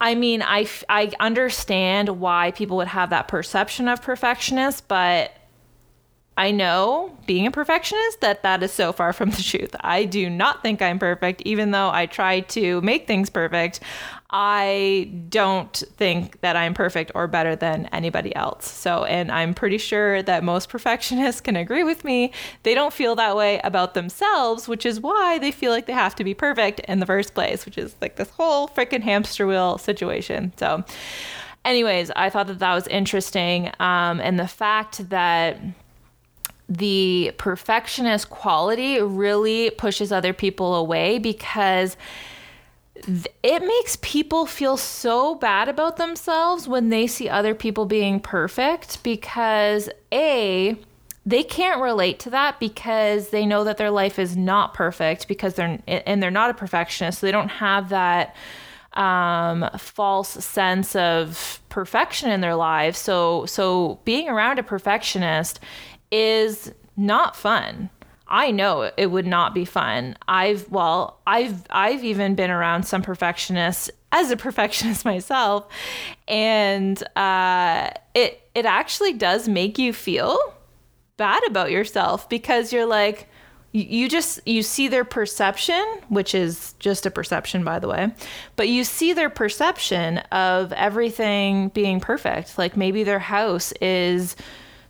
I 0.00 0.14
mean, 0.14 0.42
I, 0.42 0.66
I 0.88 1.12
understand 1.20 2.08
why 2.08 2.52
people 2.52 2.78
would 2.78 2.88
have 2.88 3.10
that 3.10 3.28
perception 3.28 3.88
of 3.88 4.00
perfectionists, 4.00 4.80
but 4.80 5.36
I 6.36 6.50
know, 6.50 7.16
being 7.26 7.46
a 7.46 7.50
perfectionist, 7.50 8.22
that 8.22 8.42
that 8.42 8.62
is 8.62 8.72
so 8.72 8.92
far 8.92 9.12
from 9.12 9.30
the 9.30 9.42
truth. 9.42 9.76
I 9.80 10.06
do 10.06 10.30
not 10.30 10.62
think 10.62 10.80
I'm 10.80 10.98
perfect, 10.98 11.42
even 11.42 11.72
though 11.72 11.90
I 11.90 12.06
try 12.06 12.40
to 12.40 12.80
make 12.80 13.06
things 13.06 13.28
perfect. 13.28 13.80
I 14.34 15.10
don't 15.28 15.76
think 15.96 16.40
that 16.40 16.56
I'm 16.56 16.72
perfect 16.72 17.12
or 17.14 17.26
better 17.26 17.54
than 17.54 17.86
anybody 17.92 18.34
else. 18.34 18.70
So, 18.70 19.04
and 19.04 19.30
I'm 19.30 19.52
pretty 19.52 19.76
sure 19.76 20.22
that 20.22 20.42
most 20.42 20.68
perfectionists 20.70 21.42
can 21.42 21.54
agree 21.54 21.84
with 21.84 22.02
me. 22.02 22.32
They 22.62 22.74
don't 22.74 22.94
feel 22.94 23.14
that 23.16 23.36
way 23.36 23.60
about 23.62 23.92
themselves, 23.92 24.68
which 24.68 24.86
is 24.86 25.00
why 25.00 25.38
they 25.38 25.50
feel 25.50 25.70
like 25.70 25.84
they 25.84 25.92
have 25.92 26.14
to 26.16 26.24
be 26.24 26.32
perfect 26.32 26.80
in 26.80 26.98
the 26.98 27.06
first 27.06 27.34
place, 27.34 27.66
which 27.66 27.76
is 27.76 27.94
like 28.00 28.16
this 28.16 28.30
whole 28.30 28.68
freaking 28.68 29.02
hamster 29.02 29.46
wheel 29.46 29.76
situation. 29.76 30.54
So, 30.56 30.82
anyways, 31.66 32.10
I 32.16 32.30
thought 32.30 32.46
that 32.46 32.58
that 32.60 32.74
was 32.74 32.86
interesting. 32.86 33.70
Um, 33.80 34.18
and 34.20 34.38
the 34.38 34.48
fact 34.48 35.10
that 35.10 35.58
the 36.70 37.32
perfectionist 37.36 38.30
quality 38.30 38.98
really 39.02 39.70
pushes 39.72 40.10
other 40.10 40.32
people 40.32 40.74
away 40.74 41.18
because 41.18 41.98
it 43.42 43.62
makes 43.62 43.96
people 44.00 44.46
feel 44.46 44.76
so 44.76 45.34
bad 45.34 45.68
about 45.68 45.96
themselves 45.96 46.68
when 46.68 46.88
they 46.88 47.06
see 47.06 47.28
other 47.28 47.54
people 47.54 47.86
being 47.86 48.20
perfect 48.20 49.02
because 49.02 49.88
a 50.12 50.76
they 51.24 51.44
can't 51.44 51.80
relate 51.80 52.18
to 52.18 52.30
that 52.30 52.58
because 52.58 53.28
they 53.30 53.46
know 53.46 53.62
that 53.64 53.76
their 53.76 53.90
life 53.90 54.18
is 54.18 54.36
not 54.36 54.74
perfect 54.74 55.28
because 55.28 55.54
they're 55.54 55.78
and 55.86 56.22
they're 56.22 56.30
not 56.30 56.50
a 56.50 56.54
perfectionist 56.54 57.20
so 57.20 57.26
they 57.26 57.32
don't 57.32 57.48
have 57.48 57.90
that 57.90 58.34
um, 58.94 59.68
false 59.78 60.28
sense 60.44 60.94
of 60.96 61.60
perfection 61.68 62.30
in 62.30 62.40
their 62.40 62.56
lives. 62.56 62.98
So 62.98 63.46
so 63.46 64.00
being 64.04 64.28
around 64.28 64.58
a 64.58 64.62
perfectionist 64.62 65.60
is 66.10 66.72
not 66.96 67.36
fun 67.36 67.88
I 68.32 68.50
know 68.50 68.90
it 68.96 69.08
would 69.08 69.26
not 69.26 69.52
be 69.54 69.66
fun. 69.66 70.16
I've 70.26 70.68
well, 70.70 71.20
I've 71.26 71.66
I've 71.68 72.02
even 72.02 72.34
been 72.34 72.50
around 72.50 72.84
some 72.84 73.02
perfectionists 73.02 73.90
as 74.10 74.30
a 74.30 74.36
perfectionist 74.38 75.04
myself, 75.04 75.68
and 76.26 77.00
uh, 77.14 77.90
it 78.14 78.40
it 78.54 78.64
actually 78.64 79.12
does 79.12 79.48
make 79.48 79.78
you 79.78 79.92
feel 79.92 80.38
bad 81.18 81.42
about 81.46 81.70
yourself 81.70 82.26
because 82.30 82.72
you're 82.72 82.86
like 82.86 83.28
you 83.74 84.08
just 84.08 84.40
you 84.46 84.62
see 84.62 84.88
their 84.88 85.04
perception 85.04 85.82
which 86.08 86.34
is 86.34 86.74
just 86.78 87.06
a 87.06 87.10
perception 87.10 87.64
by 87.64 87.78
the 87.78 87.88
way 87.88 88.12
but 88.56 88.68
you 88.68 88.84
see 88.84 89.12
their 89.14 89.30
perception 89.30 90.18
of 90.30 90.72
everything 90.74 91.68
being 91.68 92.00
perfect 92.00 92.58
like 92.58 92.76
maybe 92.76 93.02
their 93.02 93.18
house 93.18 93.72
is 93.80 94.36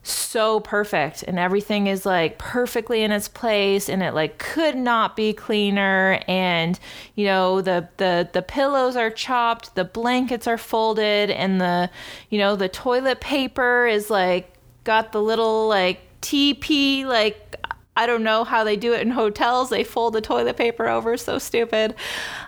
so 0.03 0.59
perfect 0.61 1.23
and 1.23 1.39
everything 1.39 1.87
is 1.87 2.05
like 2.05 2.37
perfectly 2.37 3.03
in 3.03 3.13
its 3.13 3.29
place 3.29 3.89
and 3.89 4.03
it 4.03 4.15
like 4.15 4.37
could 4.39 4.77
not 4.77 5.15
be 5.15 5.33
cleaner 5.33 6.21
and 6.27 6.81
you 7.15 7.25
know 7.25 7.61
the 7.61 7.89
the 7.99 8.29
the 8.33 8.43
pillows 8.43 8.97
are 8.97 9.11
chopped 9.11 9.75
the 9.77 9.85
blankets 9.85 10.49
are 10.49 10.59
folded 10.59 11.31
and 11.31 11.61
the 11.61 11.89
you 12.31 12.39
know 12.39 12.57
the 12.57 12.69
toilet 12.69 13.21
paper 13.21 13.87
is 13.87 14.11
like 14.11 14.53
got 14.83 15.13
the 15.13 15.23
little 15.23 15.69
like 15.69 16.01
TP 16.21 17.05
like 17.05 17.57
I 17.97 18.07
don't 18.07 18.23
know 18.23 18.45
how 18.45 18.65
they 18.65 18.77
do 18.77 18.95
it 18.95 19.03
in 19.03 19.11
hotels. 19.11 19.69
They 19.69 19.85
fold 19.85 20.15
the 20.15 20.23
toilet 20.23 20.57
paper 20.57 20.89
over 20.89 21.17
so 21.17 21.39
stupid. 21.39 21.95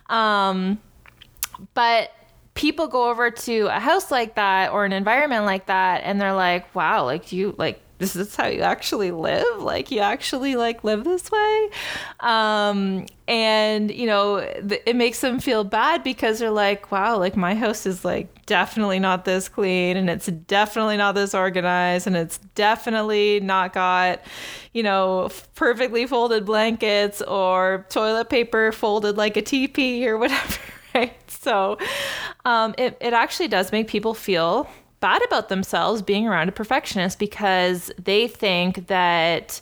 Um 0.08 0.80
but 1.74 2.10
people 2.54 2.86
go 2.86 3.10
over 3.10 3.30
to 3.30 3.66
a 3.66 3.80
house 3.80 4.10
like 4.10 4.36
that 4.36 4.72
or 4.72 4.84
an 4.84 4.92
environment 4.92 5.44
like 5.44 5.66
that 5.66 6.02
and 6.04 6.20
they're 6.20 6.34
like 6.34 6.72
wow 6.74 7.04
like 7.04 7.32
you 7.32 7.54
like 7.58 7.80
this 7.98 8.16
is 8.16 8.34
how 8.34 8.46
you 8.46 8.60
actually 8.60 9.12
live? 9.12 9.62
Like 9.62 9.90
you 9.90 10.00
actually 10.00 10.56
like 10.56 10.82
live 10.84 11.04
this 11.04 11.30
way? 11.30 11.70
Um 12.20 13.06
and 13.26 13.90
you 13.90 14.06
know 14.06 14.40
th- 14.68 14.82
it 14.84 14.96
makes 14.96 15.20
them 15.20 15.38
feel 15.38 15.64
bad 15.64 16.02
because 16.02 16.38
they're 16.38 16.50
like 16.50 16.92
wow 16.92 17.16
like 17.18 17.36
my 17.36 17.54
house 17.54 17.86
is 17.86 18.04
like 18.04 18.44
definitely 18.44 18.98
not 18.98 19.24
this 19.24 19.48
clean 19.48 19.96
and 19.96 20.10
it's 20.10 20.26
definitely 20.26 20.98
not 20.98 21.14
this 21.14 21.34
organized 21.34 22.06
and 22.06 22.16
it's 22.16 22.36
definitely 22.54 23.40
not 23.40 23.72
got 23.72 24.20
you 24.74 24.82
know 24.82 25.30
perfectly 25.54 26.06
folded 26.06 26.44
blankets 26.44 27.22
or 27.22 27.86
toilet 27.88 28.28
paper 28.28 28.72
folded 28.72 29.16
like 29.16 29.38
a 29.38 29.42
teepee 29.42 30.06
or 30.06 30.18
whatever 30.18 30.60
right 30.94 31.16
so 31.44 31.78
um, 32.44 32.74
it, 32.78 32.96
it 33.00 33.12
actually 33.12 33.48
does 33.48 33.70
make 33.70 33.86
people 33.86 34.14
feel 34.14 34.68
bad 35.00 35.22
about 35.26 35.50
themselves 35.50 36.02
being 36.02 36.26
around 36.26 36.48
a 36.48 36.52
perfectionist 36.52 37.18
because 37.18 37.92
they 38.02 38.26
think 38.26 38.86
that 38.86 39.60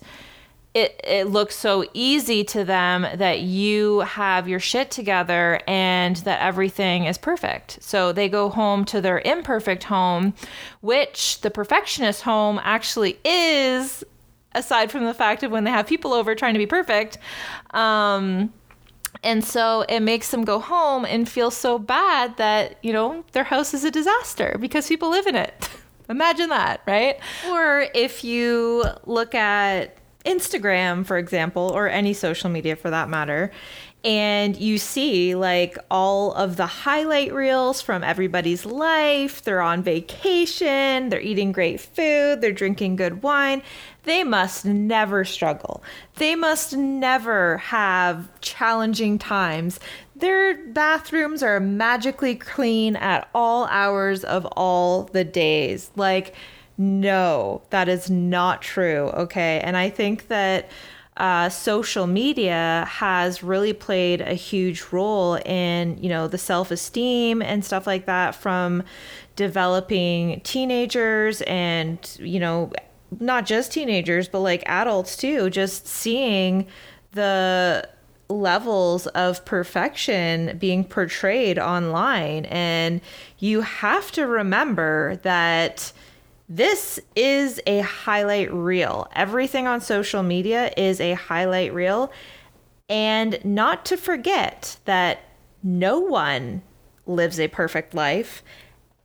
it, 0.73 0.99
it 1.03 1.27
looks 1.27 1.55
so 1.55 1.85
easy 1.93 2.43
to 2.45 2.63
them 2.63 3.05
that 3.15 3.41
you 3.41 3.99
have 3.99 4.47
your 4.47 4.59
shit 4.59 4.89
together 4.89 5.59
and 5.67 6.15
that 6.17 6.41
everything 6.41 7.05
is 7.05 7.17
perfect. 7.17 7.77
So 7.81 8.11
they 8.11 8.27
go 8.27 8.49
home 8.49 8.83
to 8.85 8.99
their 8.99 9.19
imperfect 9.19 9.83
home, 9.83 10.33
which 10.81 11.41
the 11.41 11.51
perfectionist 11.51 12.23
home 12.23 12.59
actually 12.63 13.19
is, 13.23 14.03
aside 14.55 14.91
from 14.91 15.05
the 15.05 15.13
fact 15.13 15.43
of 15.43 15.51
when 15.51 15.63
they 15.63 15.71
have 15.71 15.85
people 15.85 16.13
over 16.13 16.33
trying 16.33 16.53
to 16.53 16.59
be 16.59 16.65
perfect. 16.65 17.19
Um, 17.71 18.51
and 19.21 19.43
so 19.43 19.85
it 19.87 19.99
makes 19.99 20.31
them 20.31 20.43
go 20.43 20.59
home 20.59 21.05
and 21.05 21.27
feel 21.29 21.51
so 21.51 21.77
bad 21.77 22.37
that, 22.37 22.77
you 22.81 22.91
know, 22.91 23.23
their 23.33 23.43
house 23.43 23.73
is 23.73 23.83
a 23.83 23.91
disaster 23.91 24.57
because 24.59 24.87
people 24.87 25.09
live 25.09 25.27
in 25.27 25.35
it. 25.35 25.69
Imagine 26.09 26.49
that, 26.49 26.81
right? 26.85 27.19
Or 27.49 27.87
if 27.93 28.23
you 28.23 28.85
look 29.05 29.33
at 29.35 29.97
Instagram, 30.25 31.05
for 31.05 31.17
example, 31.17 31.71
or 31.73 31.87
any 31.87 32.13
social 32.13 32.49
media 32.49 32.75
for 32.75 32.89
that 32.89 33.09
matter, 33.09 33.51
and 34.03 34.57
you 34.57 34.77
see 34.77 35.33
like 35.33 35.77
all 35.89 36.33
of 36.33 36.57
the 36.57 36.65
highlight 36.65 37.33
reels 37.33 37.81
from 37.81 38.03
everybody's 38.03 38.65
life. 38.65 39.41
They're 39.43 39.61
on 39.61 39.81
vacation, 39.81 41.09
they're 41.09 41.21
eating 41.21 41.53
great 41.53 41.79
food, 41.79 42.41
they're 42.41 42.51
drinking 42.51 42.97
good 42.97 43.23
wine 43.23 43.61
they 44.03 44.23
must 44.23 44.65
never 44.65 45.23
struggle. 45.25 45.83
They 46.15 46.35
must 46.35 46.75
never 46.75 47.57
have 47.57 48.29
challenging 48.41 49.17
times. 49.17 49.79
Their 50.15 50.55
bathrooms 50.67 51.41
are 51.41 51.59
magically 51.59 52.35
clean 52.35 52.95
at 52.95 53.29
all 53.33 53.65
hours 53.65 54.23
of 54.23 54.45
all 54.57 55.03
the 55.03 55.23
days. 55.23 55.89
Like, 55.95 56.35
no, 56.77 57.61
that 57.69 57.87
is 57.87 58.09
not 58.09 58.61
true. 58.61 59.09
Okay. 59.13 59.61
And 59.63 59.77
I 59.77 59.89
think 59.89 60.27
that 60.27 60.69
uh, 61.17 61.47
social 61.47 62.07
media 62.07 62.85
has 62.89 63.43
really 63.43 63.73
played 63.73 64.19
a 64.21 64.33
huge 64.33 64.83
role 64.91 65.35
in, 65.35 66.01
you 66.01 66.09
know, 66.09 66.27
the 66.27 66.39
self 66.39 66.71
esteem 66.71 67.41
and 67.41 67.63
stuff 67.63 67.85
like 67.85 68.07
that 68.07 68.33
from 68.33 68.83
developing 69.35 70.41
teenagers 70.41 71.41
and, 71.43 72.17
you 72.19 72.39
know, 72.39 72.71
not 73.19 73.45
just 73.45 73.71
teenagers, 73.71 74.27
but 74.27 74.39
like 74.39 74.63
adults 74.65 75.15
too, 75.15 75.49
just 75.49 75.87
seeing 75.87 76.67
the 77.11 77.87
levels 78.29 79.07
of 79.07 79.45
perfection 79.45 80.57
being 80.57 80.83
portrayed 80.83 81.59
online. 81.59 82.45
And 82.45 83.01
you 83.39 83.61
have 83.61 84.11
to 84.13 84.25
remember 84.25 85.17
that 85.23 85.91
this 86.49 86.99
is 87.15 87.61
a 87.65 87.79
highlight 87.79 88.53
reel. 88.53 89.07
Everything 89.13 89.67
on 89.67 89.81
social 89.81 90.23
media 90.23 90.71
is 90.75 90.99
a 90.99 91.13
highlight 91.13 91.73
reel. 91.73 92.11
And 92.89 93.43
not 93.43 93.85
to 93.85 93.97
forget 93.97 94.77
that 94.85 95.21
no 95.63 95.99
one 95.99 96.61
lives 97.05 97.39
a 97.39 97.47
perfect 97.47 97.93
life. 97.93 98.43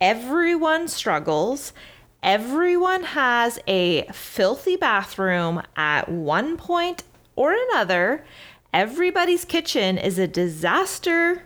Everyone 0.01 0.87
struggles. 0.87 1.73
Everyone 2.21 3.03
has 3.03 3.59
a 3.65 4.03
filthy 4.11 4.75
bathroom 4.75 5.61
at 5.77 6.09
one 6.09 6.57
point 6.57 7.03
or 7.35 7.53
another. 7.53 8.25
Everybody's 8.73 9.45
kitchen 9.45 9.97
is 9.97 10.19
a 10.19 10.27
disaster 10.27 11.43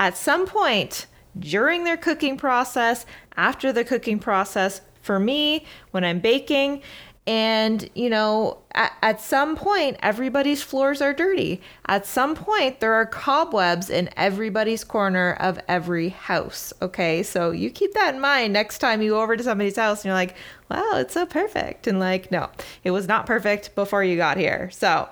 at 0.00 0.16
some 0.16 0.46
point 0.46 1.06
during 1.38 1.84
their 1.84 1.98
cooking 1.98 2.36
process, 2.38 3.04
after 3.36 3.72
the 3.72 3.84
cooking 3.84 4.18
process. 4.18 4.80
For 5.02 5.18
me, 5.18 5.66
when 5.90 6.04
I'm 6.04 6.20
baking, 6.20 6.82
and, 7.26 7.88
you 7.94 8.10
know, 8.10 8.58
at, 8.72 8.92
at, 9.00 9.20
some 9.20 9.56
point, 9.56 9.96
everybody's 10.02 10.62
floors 10.62 11.00
are 11.00 11.14
dirty. 11.14 11.62
At 11.86 12.04
some 12.04 12.34
point, 12.34 12.80
there 12.80 12.92
are 12.92 13.06
cobwebs 13.06 13.88
in 13.88 14.10
everybody's 14.14 14.84
corner 14.84 15.32
of 15.40 15.58
every 15.66 16.10
house. 16.10 16.74
Okay. 16.82 17.22
So 17.22 17.50
you 17.50 17.70
keep 17.70 17.94
that 17.94 18.14
in 18.14 18.20
mind 18.20 18.52
next 18.52 18.78
time 18.78 19.00
you 19.00 19.12
go 19.12 19.22
over 19.22 19.38
to 19.38 19.42
somebody's 19.42 19.76
house 19.76 20.00
and 20.00 20.06
you're 20.06 20.14
like, 20.14 20.36
wow, 20.70 20.92
it's 20.96 21.14
so 21.14 21.24
perfect. 21.24 21.86
And 21.86 21.98
like, 21.98 22.30
no, 22.30 22.50
it 22.82 22.90
was 22.90 23.08
not 23.08 23.24
perfect 23.24 23.74
before 23.74 24.04
you 24.04 24.16
got 24.16 24.36
here. 24.36 24.68
So, 24.70 25.08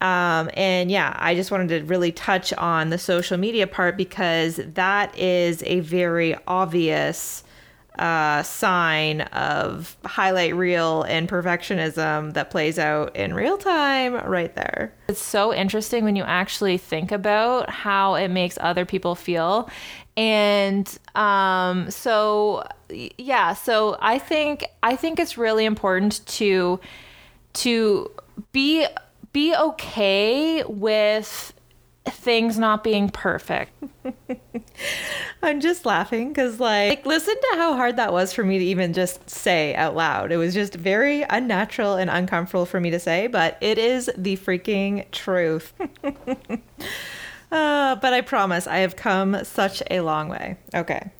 um, 0.00 0.48
and 0.54 0.90
yeah, 0.90 1.14
I 1.18 1.34
just 1.34 1.50
wanted 1.50 1.68
to 1.68 1.84
really 1.84 2.12
touch 2.12 2.54
on 2.54 2.88
the 2.88 2.98
social 2.98 3.36
media 3.36 3.66
part 3.66 3.98
because 3.98 4.56
that 4.56 5.16
is 5.18 5.62
a 5.64 5.80
very 5.80 6.34
obvious 6.46 7.44
uh, 7.98 8.42
sign 8.42 9.20
of 9.20 9.96
highlight 10.04 10.54
reel 10.56 11.02
and 11.02 11.28
perfectionism 11.28 12.32
that 12.34 12.50
plays 12.50 12.78
out 12.78 13.14
in 13.14 13.34
real 13.34 13.58
time 13.58 14.14
right 14.14 14.54
there. 14.54 14.94
It's 15.08 15.20
so 15.20 15.52
interesting 15.52 16.04
when 16.04 16.16
you 16.16 16.22
actually 16.22 16.78
think 16.78 17.12
about 17.12 17.68
how 17.68 18.14
it 18.14 18.28
makes 18.28 18.56
other 18.60 18.84
people 18.84 19.14
feel. 19.14 19.68
And 20.16 20.98
um, 21.14 21.90
so 21.90 22.66
yeah, 22.90 23.54
so 23.54 23.96
I 24.00 24.18
think 24.18 24.66
I 24.82 24.96
think 24.96 25.18
it's 25.18 25.38
really 25.38 25.64
important 25.64 26.26
to 26.26 26.80
to 27.54 28.10
be 28.52 28.86
be 29.32 29.54
okay 29.54 30.62
with 30.64 31.54
things 32.06 32.58
not 32.58 32.82
being 32.82 33.08
perfect. 33.08 33.72
I'm 35.42 35.60
just 35.60 35.86
laughing 35.86 36.28
because, 36.28 36.58
like, 36.60 36.90
like, 36.90 37.06
listen 37.06 37.34
to 37.34 37.56
how 37.56 37.74
hard 37.74 37.96
that 37.96 38.12
was 38.12 38.32
for 38.32 38.44
me 38.44 38.58
to 38.58 38.64
even 38.64 38.92
just 38.92 39.28
say 39.28 39.74
out 39.74 39.94
loud. 39.94 40.32
It 40.32 40.36
was 40.36 40.54
just 40.54 40.74
very 40.74 41.22
unnatural 41.22 41.96
and 41.96 42.10
uncomfortable 42.10 42.66
for 42.66 42.80
me 42.80 42.90
to 42.90 42.98
say, 42.98 43.26
but 43.26 43.58
it 43.60 43.78
is 43.78 44.10
the 44.16 44.36
freaking 44.36 45.10
truth. 45.10 45.72
uh, 46.04 47.96
but 47.96 48.12
I 48.12 48.20
promise 48.20 48.66
I 48.66 48.78
have 48.78 48.96
come 48.96 49.44
such 49.44 49.82
a 49.90 50.00
long 50.00 50.28
way. 50.28 50.56
Okay. 50.74 51.10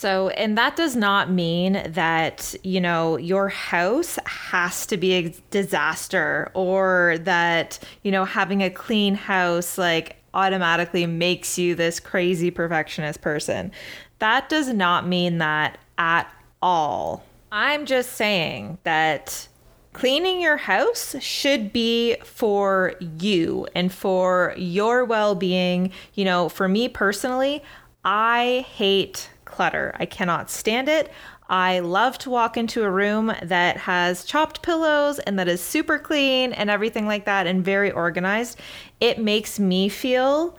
So, 0.00 0.30
and 0.30 0.56
that 0.56 0.76
does 0.76 0.96
not 0.96 1.30
mean 1.30 1.82
that, 1.88 2.54
you 2.62 2.80
know, 2.80 3.18
your 3.18 3.50
house 3.50 4.18
has 4.24 4.86
to 4.86 4.96
be 4.96 5.12
a 5.12 5.28
disaster 5.50 6.50
or 6.54 7.18
that, 7.24 7.78
you 8.02 8.10
know, 8.10 8.24
having 8.24 8.62
a 8.62 8.70
clean 8.70 9.14
house 9.14 9.76
like 9.76 10.16
automatically 10.32 11.04
makes 11.04 11.58
you 11.58 11.74
this 11.74 12.00
crazy 12.00 12.50
perfectionist 12.50 13.20
person. 13.20 13.72
That 14.20 14.48
does 14.48 14.68
not 14.72 15.06
mean 15.06 15.36
that 15.36 15.76
at 15.98 16.32
all. 16.62 17.22
I'm 17.52 17.84
just 17.84 18.12
saying 18.12 18.78
that 18.84 19.48
cleaning 19.92 20.40
your 20.40 20.56
house 20.56 21.14
should 21.20 21.74
be 21.74 22.16
for 22.24 22.94
you 23.18 23.68
and 23.74 23.92
for 23.92 24.54
your 24.56 25.04
well 25.04 25.34
being. 25.34 25.92
You 26.14 26.24
know, 26.24 26.48
for 26.48 26.68
me 26.68 26.88
personally, 26.88 27.62
I 28.02 28.64
hate 28.66 29.28
clutter. 29.60 29.94
I 29.98 30.06
cannot 30.06 30.48
stand 30.48 30.88
it. 30.88 31.12
I 31.50 31.80
love 31.80 32.16
to 32.20 32.30
walk 32.30 32.56
into 32.56 32.82
a 32.82 32.90
room 32.90 33.30
that 33.42 33.76
has 33.76 34.24
chopped 34.24 34.62
pillows 34.62 35.18
and 35.18 35.38
that 35.38 35.48
is 35.48 35.60
super 35.60 35.98
clean 35.98 36.54
and 36.54 36.70
everything 36.70 37.06
like 37.06 37.26
that 37.26 37.46
and 37.46 37.62
very 37.62 37.90
organized. 37.90 38.58
It 39.00 39.18
makes 39.18 39.60
me 39.60 39.90
feel 39.90 40.56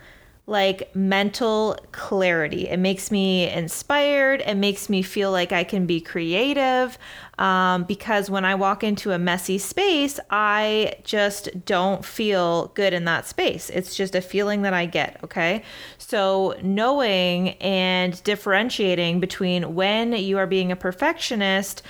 like 0.47 0.93
mental 0.95 1.77
clarity. 1.91 2.67
It 2.67 2.77
makes 2.77 3.11
me 3.11 3.49
inspired. 3.49 4.41
It 4.41 4.55
makes 4.55 4.89
me 4.89 5.01
feel 5.01 5.31
like 5.31 5.51
I 5.51 5.63
can 5.63 5.85
be 5.85 6.01
creative. 6.01 6.97
Um, 7.37 7.83
because 7.83 8.29
when 8.29 8.43
I 8.43 8.55
walk 8.55 8.83
into 8.83 9.11
a 9.11 9.19
messy 9.19 9.57
space, 9.57 10.19
I 10.29 10.95
just 11.03 11.65
don't 11.65 12.03
feel 12.03 12.67
good 12.75 12.93
in 12.93 13.05
that 13.05 13.27
space. 13.27 13.69
It's 13.69 13.95
just 13.95 14.13
a 14.13 14.21
feeling 14.21 14.63
that 14.63 14.73
I 14.73 14.85
get. 14.85 15.19
Okay. 15.23 15.63
So, 15.97 16.55
knowing 16.61 17.49
and 17.61 18.21
differentiating 18.23 19.19
between 19.19 19.73
when 19.73 20.13
you 20.13 20.37
are 20.37 20.47
being 20.47 20.71
a 20.71 20.75
perfectionist 20.75 21.81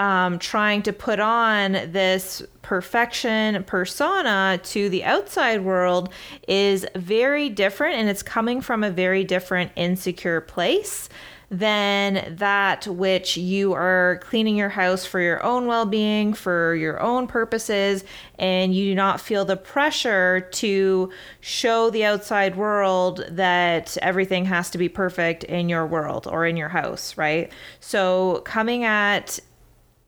um, 0.00 0.38
trying 0.38 0.80
to 0.82 0.94
put 0.94 1.20
on 1.20 1.72
this 1.72 2.42
perfection 2.62 3.62
persona 3.64 4.58
to 4.62 4.88
the 4.88 5.04
outside 5.04 5.62
world 5.62 6.08
is 6.48 6.86
very 6.96 7.50
different 7.50 7.96
and 7.96 8.08
it's 8.08 8.22
coming 8.22 8.62
from 8.62 8.82
a 8.82 8.90
very 8.90 9.24
different 9.24 9.70
insecure 9.76 10.40
place 10.40 11.10
than 11.50 12.36
that 12.36 12.86
which 12.86 13.36
you 13.36 13.74
are 13.74 14.20
cleaning 14.22 14.56
your 14.56 14.68
house 14.70 15.04
for 15.04 15.20
your 15.20 15.42
own 15.42 15.66
well 15.66 15.84
being, 15.84 16.32
for 16.32 16.74
your 16.76 17.00
own 17.02 17.26
purposes, 17.26 18.04
and 18.38 18.74
you 18.74 18.86
do 18.86 18.94
not 18.94 19.20
feel 19.20 19.44
the 19.44 19.56
pressure 19.56 20.48
to 20.52 21.10
show 21.40 21.90
the 21.90 22.04
outside 22.04 22.56
world 22.56 23.24
that 23.28 23.98
everything 24.00 24.44
has 24.44 24.70
to 24.70 24.78
be 24.78 24.88
perfect 24.88 25.42
in 25.44 25.68
your 25.68 25.84
world 25.84 26.26
or 26.26 26.46
in 26.46 26.56
your 26.56 26.68
house, 26.68 27.18
right? 27.18 27.52
So, 27.80 28.42
coming 28.44 28.84
at 28.84 29.40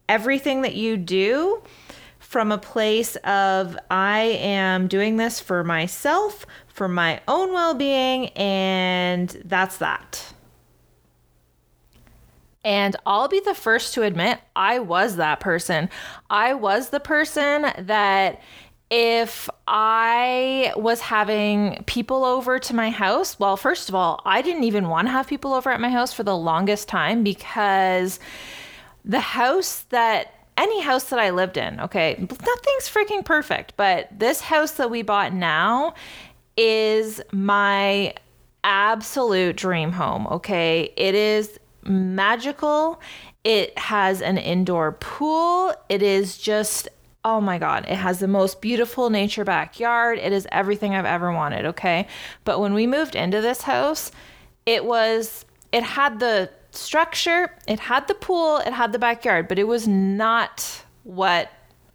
everything 0.09 0.63
that 0.63 0.75
you 0.75 0.97
do 0.97 1.63
from 2.19 2.51
a 2.51 2.59
place 2.59 3.17
of 3.17 3.79
I 3.91 4.21
am 4.21 4.89
doing 4.89 5.17
this 5.17 5.39
for 5.39 5.63
myself, 5.65 6.47
for 6.69 6.89
my 6.89 7.21
own 7.29 7.53
well 7.53 7.75
being, 7.75 8.29
and 8.31 9.29
that's 9.45 9.77
that. 9.79 10.33
And 12.65 12.97
I'll 13.05 13.29
be 13.29 13.41
the 13.41 13.55
first 13.55 13.95
to 13.95 14.03
admit 14.03 14.39
I 14.55 14.79
was 14.79 15.17
that 15.17 15.41
person. 15.41 15.91
I 16.31 16.55
was 16.55 16.91
the 16.91 17.01
person 17.01 17.67
that 17.87 18.41
if 18.89 19.49
I 19.67 20.73
was 20.77 21.01
having 21.01 21.83
people 21.87 22.25
over 22.25 22.59
to 22.59 22.75
my 22.75 22.91
house, 22.91 23.39
well, 23.39 23.57
first 23.57 23.89
of 23.89 23.95
all, 23.95 24.21
I 24.25 24.43
didn't 24.43 24.65
even 24.65 24.89
want 24.89 25.09
to 25.09 25.13
have 25.13 25.27
people 25.27 25.55
over 25.55 25.71
at 25.71 25.81
my 25.81 25.89
house 25.89 26.13
for 26.13 26.23
the 26.23 26.37
longest 26.37 26.89
time 26.89 27.25
because 27.25 28.21
the 29.05 29.21
house 29.21 29.81
that 29.91 30.35
any 30.57 30.83
house 30.83 31.05
that 31.05 31.19
I 31.19 31.31
lived 31.31 31.57
in, 31.57 31.81
okay, 31.81 32.17
nothing's 32.19 32.89
freaking 32.89 33.25
perfect, 33.25 33.75
but 33.77 34.09
this 34.17 34.41
house 34.41 34.73
that 34.73 34.91
we 34.91 35.03
bought 35.03 35.33
now 35.33 35.95
is 36.57 37.21
my 37.33 38.15
absolute 38.63 39.57
dream 39.57 39.93
home, 39.93 40.27
okay? 40.27 40.93
It 40.97 41.15
is 41.15 41.59
magical. 41.85 43.01
It 43.45 43.77
has 43.79 44.21
an 44.23 44.39
indoor 44.39 44.93
pool. 44.93 45.75
It 45.89 46.03
is 46.03 46.39
just 46.39 46.89
oh 47.25 47.41
my 47.41 47.59
God, 47.59 47.85
it 47.89 47.97
has 47.97 48.19
the 48.19 48.29
most 48.29 48.61
beautiful 48.61 49.09
nature 49.09 49.45
backyard. 49.45 50.19
It 50.19 50.33
is 50.33 50.47
everything 50.51 50.95
I've 50.95 51.05
ever 51.05 51.31
wanted, 51.33 51.67
okay? 51.67 52.09
But 52.45 52.59
when 52.59 52.75
we 52.75 52.87
moved 52.87 53.15
into 53.15 53.41
this 53.41 53.63
house, 53.63 54.11
it 54.67 54.85
was, 54.85 55.45
it 55.71 55.85
had 55.85 56.19
the 56.19 56.51
structure, 56.73 57.55
it 57.67 57.81
had 57.81 58.09
the 58.09 58.15
pool, 58.15 58.59
it 58.59 58.73
had 58.73 58.93
the 58.93 58.99
backyard, 58.99 59.49
but 59.49 59.59
it 59.59 59.65
was 59.65 59.87
not 59.87 60.85
what 61.05 61.51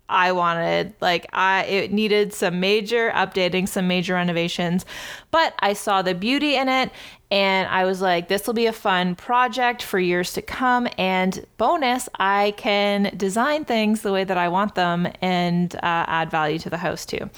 I 0.10 0.32
wanted. 0.32 0.94
Like 1.02 1.28
I 1.34 1.64
it 1.66 1.92
needed 1.92 2.34
some 2.34 2.60
major 2.60 3.12
updating, 3.12 3.68
some 3.68 3.88
major 3.88 4.14
renovations, 4.14 4.86
but 5.32 5.54
I 5.60 5.74
saw 5.74 6.02
the 6.02 6.16
beauty 6.16 6.56
in 6.56 6.70
it 6.70 6.92
and 7.30 7.68
I 7.68 7.84
was 7.84 8.02
like 8.02 8.30
this 8.30 8.48
will 8.48 8.54
be 8.54 8.68
a 8.68 8.74
fun 8.74 9.16
project 9.16 9.84
for 9.84 10.00
years 10.00 10.32
to 10.34 10.42
come 10.42 10.88
and 10.98 11.46
bonus, 11.58 12.08
I 12.20 12.54
can 12.56 13.14
design 13.18 13.66
things 13.66 14.02
the 14.02 14.14
way 14.14 14.24
that 14.24 14.38
I 14.38 14.48
want 14.48 14.76
them 14.76 15.08
and 15.22 15.76
uh, 15.76 15.80
add 15.84 16.32
value 16.32 16.60
to 16.60 16.70
the 16.70 16.78
house 16.78 17.06
too. 17.06 17.30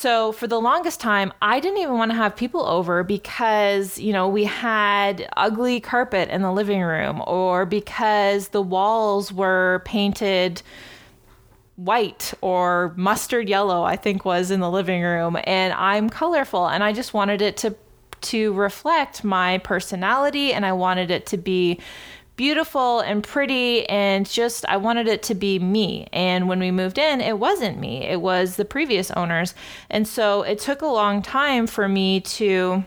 So 0.00 0.32
for 0.32 0.46
the 0.46 0.58
longest 0.58 0.98
time, 0.98 1.30
I 1.42 1.60
didn't 1.60 1.76
even 1.76 1.98
want 1.98 2.10
to 2.10 2.16
have 2.16 2.34
people 2.34 2.64
over 2.64 3.04
because, 3.04 3.98
you 3.98 4.14
know, 4.14 4.28
we 4.28 4.44
had 4.44 5.28
ugly 5.36 5.78
carpet 5.78 6.30
in 6.30 6.40
the 6.40 6.50
living 6.50 6.80
room 6.80 7.22
or 7.26 7.66
because 7.66 8.48
the 8.48 8.62
walls 8.62 9.30
were 9.30 9.82
painted 9.84 10.62
white 11.76 12.32
or 12.40 12.94
mustard 12.96 13.46
yellow, 13.46 13.82
I 13.82 13.96
think 13.96 14.24
was 14.24 14.50
in 14.50 14.60
the 14.60 14.70
living 14.70 15.02
room. 15.02 15.36
And 15.44 15.74
I'm 15.74 16.08
colorful 16.08 16.66
and 16.66 16.82
I 16.82 16.94
just 16.94 17.12
wanted 17.12 17.42
it 17.42 17.58
to 17.58 17.76
to 18.22 18.54
reflect 18.54 19.22
my 19.22 19.58
personality 19.58 20.52
and 20.54 20.64
I 20.64 20.72
wanted 20.72 21.10
it 21.10 21.26
to 21.26 21.36
be 21.36 21.78
beautiful 22.40 23.00
and 23.00 23.22
pretty 23.22 23.86
and 23.90 24.26
just 24.26 24.64
I 24.64 24.78
wanted 24.78 25.08
it 25.08 25.22
to 25.24 25.34
be 25.34 25.58
me. 25.58 26.06
And 26.10 26.48
when 26.48 26.58
we 26.58 26.70
moved 26.70 26.96
in, 26.96 27.20
it 27.20 27.38
wasn't 27.38 27.78
me. 27.78 28.02
It 28.02 28.22
was 28.22 28.56
the 28.56 28.64
previous 28.64 29.10
owners. 29.10 29.54
And 29.90 30.08
so 30.08 30.40
it 30.40 30.58
took 30.58 30.80
a 30.80 30.86
long 30.86 31.20
time 31.20 31.66
for 31.66 31.86
me 31.86 32.22
to 32.22 32.82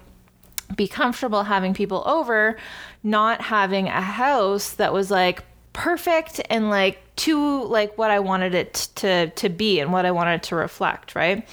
be 0.76 0.88
comfortable 0.88 1.44
having 1.44 1.76
people 1.76 2.02
over, 2.08 2.58
not 3.04 3.42
having 3.42 3.88
a 3.90 4.02
house 4.02 4.72
that 4.72 4.92
was 4.92 5.12
like 5.12 5.44
perfect 5.72 6.42
and 6.50 6.72
like 6.72 7.04
to 7.18 7.64
like 7.66 7.96
what 7.96 8.10
I 8.10 8.22
wanted 8.22 8.56
it 8.56 8.90
to 8.96 9.30
to 9.30 9.50
be 9.50 9.80
and 9.80 9.94
what 9.94 10.08
I 10.08 10.10
wanted 10.10 10.42
to 10.44 10.56
reflect, 10.56 11.14
right? 11.14 11.48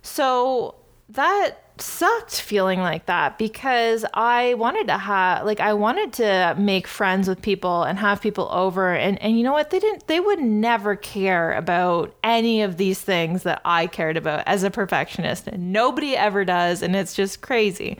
So 0.00 0.74
that 1.10 1.65
sucked 1.78 2.40
feeling 2.40 2.80
like 2.80 3.06
that 3.06 3.38
because 3.38 4.04
I 4.14 4.54
wanted 4.54 4.86
to 4.86 4.96
have 4.96 5.44
like 5.44 5.60
I 5.60 5.74
wanted 5.74 6.12
to 6.14 6.54
make 6.58 6.86
friends 6.86 7.28
with 7.28 7.42
people 7.42 7.82
and 7.82 7.98
have 7.98 8.20
people 8.20 8.48
over 8.50 8.94
and 8.94 9.20
and 9.22 9.36
you 9.36 9.44
know 9.44 9.52
what 9.52 9.70
they 9.70 9.78
didn't 9.78 10.06
they 10.06 10.20
would 10.20 10.38
never 10.38 10.96
care 10.96 11.52
about 11.52 12.14
any 12.24 12.62
of 12.62 12.78
these 12.78 13.00
things 13.00 13.42
that 13.42 13.60
I 13.64 13.86
cared 13.88 14.16
about 14.16 14.42
as 14.46 14.62
a 14.62 14.70
perfectionist 14.70 15.48
and 15.48 15.72
nobody 15.72 16.16
ever 16.16 16.44
does 16.44 16.82
and 16.82 16.96
it's 16.96 17.14
just 17.14 17.42
crazy. 17.42 17.98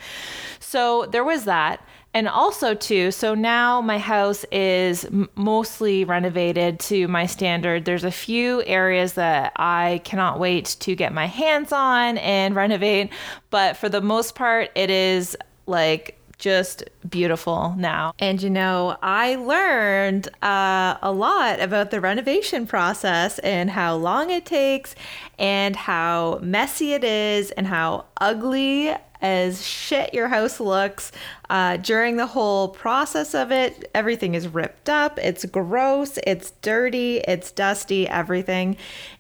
So 0.59 1.07
there 1.07 1.25
was 1.25 1.45
that 1.45 1.87
and 2.17 2.29
also 2.29 2.75
too 2.75 3.11
so 3.11 3.35
now 3.35 3.83
my 3.83 3.99
house 3.99 4.47
is 4.51 5.07
mostly 5.35 6.03
renovated 6.03 6.81
to 6.81 7.07
my 7.09 7.27
standard 7.27 7.85
there's 7.85 8.05
a 8.05 8.11
few 8.11 8.63
areas 8.65 9.13
that 9.13 9.53
i 9.57 10.01
cannot 10.03 10.41
wait 10.41 10.77
to 10.81 10.95
get 10.95 11.13
my 11.13 11.27
hands 11.27 11.73
on 11.73 12.17
and 12.19 12.57
renovate 12.57 13.11
but 13.51 13.77
for 13.77 13.91
the 13.91 14.01
most 14.01 14.35
part 14.35 14.71
it 14.75 14.89
is 14.89 15.37
like 15.67 16.19
just 16.39 16.85
beautiful 17.09 17.75
now. 17.79 18.13
And 18.19 18.43
you 18.43 18.51
know, 18.51 18.97
I 19.03 19.37
learned 19.37 20.29
uh, 20.43 20.99
a 21.01 21.11
lot 21.11 21.61
about 21.61 21.91
the 21.91 22.01
renovation 22.01 22.67
process 22.67 23.39
and 23.39 23.71
how 23.71 23.97
long 23.97 24.31
it 24.31 24.45
takes 24.45 24.95
and 25.39 25.75
how 25.75 26.39
messy 26.43 26.93
it 26.93 27.05
is 27.05 27.51
and 27.53 27.67
how 27.67 28.05
ugly 28.21 28.95
as 29.21 29.67
shit 29.67 30.13
your 30.15 30.29
house 30.29 30.61
looks 30.61 31.13
uh, 31.49 31.77
during 31.79 32.17
the 32.17 32.27
whole 32.27 32.69
process 32.69 33.35
of 33.35 33.53
it. 33.53 33.91
Everything 33.95 34.35
is 34.35 34.49
ripped 34.49 34.89
up, 34.89 35.19
it's 35.19 35.45
gross, 35.45 36.19
it's 36.27 36.53
dirty, 36.63 37.19
it's 37.19 37.51
dusty, 37.51 38.09
everything. 38.09 38.77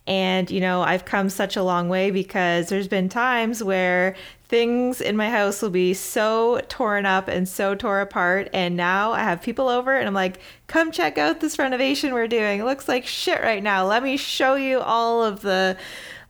And, 0.06 0.50
you 0.50 0.60
know, 0.60 0.82
I've 0.82 1.04
come 1.04 1.28
such 1.28 1.56
a 1.56 1.62
long 1.62 1.88
way 1.88 2.10
because 2.10 2.68
there's 2.68 2.88
been 2.88 3.08
times 3.08 3.62
where 3.62 4.14
things 4.48 5.00
in 5.00 5.16
my 5.16 5.28
house 5.28 5.60
will 5.60 5.70
be 5.70 5.92
so 5.92 6.60
torn 6.68 7.04
up 7.04 7.26
and 7.26 7.48
so 7.48 7.74
tore 7.74 8.00
apart. 8.00 8.48
And 8.52 8.76
now 8.76 9.12
I 9.12 9.20
have 9.20 9.42
people 9.42 9.68
over 9.68 9.96
and 9.96 10.06
I'm 10.06 10.14
like, 10.14 10.38
come 10.68 10.92
check 10.92 11.18
out 11.18 11.40
this 11.40 11.58
renovation 11.58 12.14
we're 12.14 12.28
doing. 12.28 12.60
It 12.60 12.64
looks 12.64 12.86
like 12.86 13.06
shit 13.06 13.40
right 13.40 13.62
now. 13.62 13.86
Let 13.86 14.02
me 14.02 14.16
show 14.16 14.54
you 14.54 14.80
all 14.80 15.24
of 15.24 15.40
the 15.40 15.76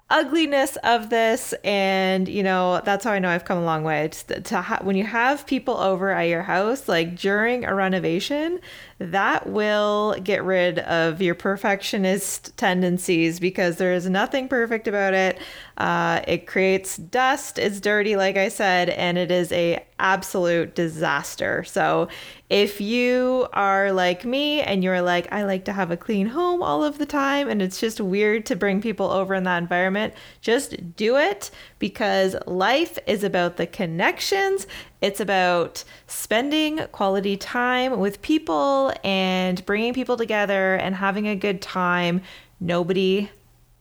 ugliness 0.08 0.76
of 0.84 1.10
this 1.10 1.52
and 1.64 2.28
you 2.28 2.42
know 2.42 2.80
that's 2.84 3.04
how 3.04 3.10
i 3.10 3.18
know 3.18 3.28
i've 3.28 3.44
come 3.44 3.58
a 3.58 3.64
long 3.64 3.82
way. 3.82 4.08
To, 4.08 4.40
to 4.40 4.60
ha- 4.60 4.78
when 4.82 4.94
you 4.94 5.02
have 5.02 5.46
people 5.46 5.76
over 5.76 6.10
at 6.10 6.28
your 6.28 6.42
house 6.42 6.88
like 6.88 7.16
during 7.16 7.64
a 7.64 7.74
renovation 7.74 8.60
that 8.98 9.46
will 9.46 10.16
get 10.22 10.42
rid 10.42 10.78
of 10.78 11.20
your 11.20 11.34
perfectionist 11.34 12.56
tendencies 12.56 13.38
because 13.38 13.76
there 13.76 13.92
is 13.92 14.08
nothing 14.08 14.48
perfect 14.48 14.88
about 14.88 15.12
it. 15.12 15.38
Uh, 15.76 16.22
it 16.26 16.46
creates 16.46 16.96
dust. 16.96 17.58
It's 17.58 17.78
dirty 17.78 18.16
like 18.16 18.38
i 18.38 18.48
said 18.48 18.88
and 18.88 19.18
it 19.18 19.30
is 19.30 19.52
a 19.52 19.84
absolute 19.98 20.74
disaster. 20.74 21.64
So 21.64 22.08
if 22.48 22.80
you 22.80 23.48
are 23.52 23.92
like 23.92 24.24
me 24.24 24.62
and 24.62 24.84
you're 24.84 25.02
like, 25.02 25.30
I 25.32 25.44
like 25.44 25.64
to 25.66 25.72
have 25.72 25.90
a 25.90 25.96
clean 25.96 26.28
home 26.28 26.62
all 26.62 26.84
of 26.84 26.98
the 26.98 27.06
time 27.06 27.48
and 27.48 27.60
it's 27.60 27.80
just 27.80 28.00
weird 28.00 28.46
to 28.46 28.56
bring 28.56 28.80
people 28.80 29.10
over 29.10 29.34
in 29.34 29.44
that 29.44 29.58
environment, 29.58 30.14
just 30.40 30.96
do 30.96 31.16
it 31.16 31.50
because 31.78 32.36
life 32.46 32.98
is 33.06 33.22
about 33.22 33.56
the 33.56 33.66
connections. 33.66 34.66
It's 35.00 35.20
about 35.20 35.84
spending 36.06 36.78
quality 36.92 37.36
time 37.36 37.98
with 37.98 38.22
people 38.22 38.92
and 39.04 39.64
bringing 39.66 39.92
people 39.94 40.16
together 40.16 40.76
and 40.76 40.94
having 40.94 41.28
a 41.28 41.36
good 41.36 41.60
time. 41.60 42.22
Nobody 42.60 43.30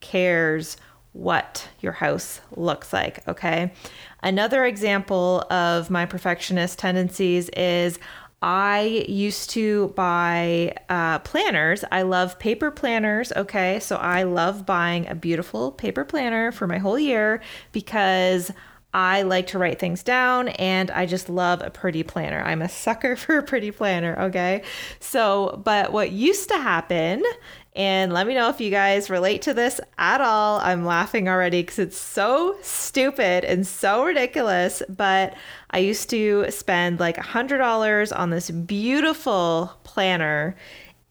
cares 0.01 0.77
what 1.13 1.69
your 1.79 1.93
house 1.93 2.41
looks 2.57 2.91
like, 2.91 3.25
okay? 3.25 3.71
Another 4.21 4.65
example 4.65 5.45
of 5.49 5.89
my 5.89 6.05
perfectionist 6.05 6.77
tendencies 6.77 7.47
is 7.49 7.99
I 8.45 9.03
used 9.09 9.49
to 9.51 9.87
buy 9.95 10.75
uh, 10.87 11.17
planners. 11.19 11.83
I 11.91 12.03
love 12.03 12.37
paper 12.37 12.69
planners. 12.69 13.31
Okay. 13.31 13.79
So 13.79 13.95
I 13.95 14.21
love 14.21 14.67
buying 14.67 15.07
a 15.07 15.15
beautiful 15.15 15.71
paper 15.71 16.05
planner 16.05 16.51
for 16.51 16.67
my 16.67 16.77
whole 16.77 16.99
year 16.99 17.41
because 17.71 18.51
I 18.93 19.23
like 19.23 19.47
to 19.47 19.57
write 19.57 19.79
things 19.79 20.03
down 20.03 20.49
and 20.49 20.91
I 20.91 21.07
just 21.07 21.27
love 21.27 21.63
a 21.63 21.71
pretty 21.71 22.03
planner. 22.03 22.39
I'm 22.43 22.61
a 22.61 22.69
sucker 22.69 23.15
for 23.15 23.39
a 23.39 23.43
pretty 23.43 23.71
planner. 23.71 24.15
Okay. 24.25 24.61
So, 24.99 25.59
but 25.65 25.91
what 25.91 26.11
used 26.11 26.47
to 26.49 26.57
happen 26.59 27.23
and 27.75 28.13
let 28.13 28.25
me 28.25 28.33
know 28.33 28.47
if 28.49 28.61
you 28.61 28.71
guys 28.71 29.09
relate 29.09 29.41
to 29.43 29.53
this 29.53 29.81
at 29.97 30.21
all. 30.21 30.59
I'm 30.61 30.85
laughing 30.85 31.27
already 31.27 31.61
because 31.61 31.79
it's 31.79 31.97
so 31.97 32.55
stupid 32.61 33.43
and 33.43 33.67
so 33.67 34.05
ridiculous. 34.05 34.81
But 34.87 35.35
I 35.71 35.79
used 35.79 36.09
to 36.11 36.49
spend 36.51 37.01
like 37.01 37.17
a 37.17 37.21
$100 37.21 38.17
on 38.17 38.29
this 38.29 38.49
beautiful 38.49 39.73
planner 39.83 40.55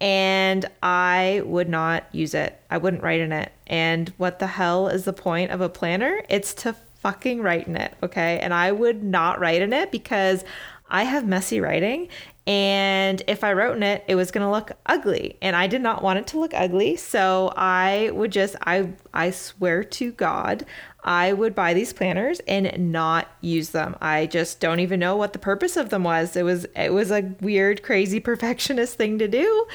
and 0.00 0.64
I 0.82 1.42
would 1.44 1.68
not 1.68 2.06
use 2.12 2.32
it. 2.32 2.58
I 2.70 2.78
wouldn't 2.78 3.02
write 3.02 3.20
in 3.20 3.32
it. 3.32 3.52
And 3.66 4.08
what 4.16 4.38
the 4.38 4.46
hell 4.46 4.88
is 4.88 5.04
the 5.04 5.12
point 5.12 5.50
of 5.50 5.60
a 5.60 5.68
planner? 5.68 6.22
It's 6.30 6.54
to 6.54 6.74
fucking 7.00 7.42
write 7.42 7.68
in 7.68 7.76
it, 7.76 7.94
okay? 8.02 8.38
And 8.40 8.54
I 8.54 8.72
would 8.72 9.04
not 9.04 9.38
write 9.38 9.60
in 9.60 9.74
it 9.74 9.92
because 9.92 10.44
I 10.88 11.04
have 11.04 11.26
messy 11.26 11.60
writing 11.60 12.08
and 12.47 13.22
if 13.26 13.42
I 13.42 13.55
wrote 13.55 13.76
in 13.76 13.82
it, 13.82 14.05
it 14.07 14.16
was 14.16 14.30
going 14.30 14.45
to 14.45 14.51
look 14.51 14.72
ugly. 14.84 15.38
And 15.40 15.57
I 15.57 15.66
did 15.66 15.80
not 15.80 16.03
want 16.03 16.18
it 16.18 16.26
to 16.28 16.38
look 16.38 16.53
ugly. 16.53 16.97
So 16.97 17.53
I 17.57 18.11
would 18.12 18.32
just, 18.32 18.55
I, 18.66 18.92
I 19.14 19.30
swear 19.30 19.82
to 19.82 20.12
God, 20.12 20.66
I 21.03 21.32
would 21.32 21.55
buy 21.55 21.72
these 21.72 21.95
planners 21.95 22.40
and 22.40 22.92
not 22.92 23.28
use 23.40 23.70
them. 23.70 23.97
I 24.01 24.26
just 24.26 24.61
don't 24.61 24.80
even 24.80 25.01
know 25.01 25.16
what 25.16 25.32
the 25.32 25.38
purpose 25.38 25.76
of 25.78 25.88
them 25.88 26.05
was. 26.05 26.36
It 26.36 26.42
was, 26.42 26.66
it 26.76 26.92
was 26.92 27.11
a 27.11 27.22
weird, 27.40 27.82
crazy 27.82 28.20
perfectionist 28.20 28.97
thing 28.97 29.18
to 29.20 29.28
do. 29.28 29.66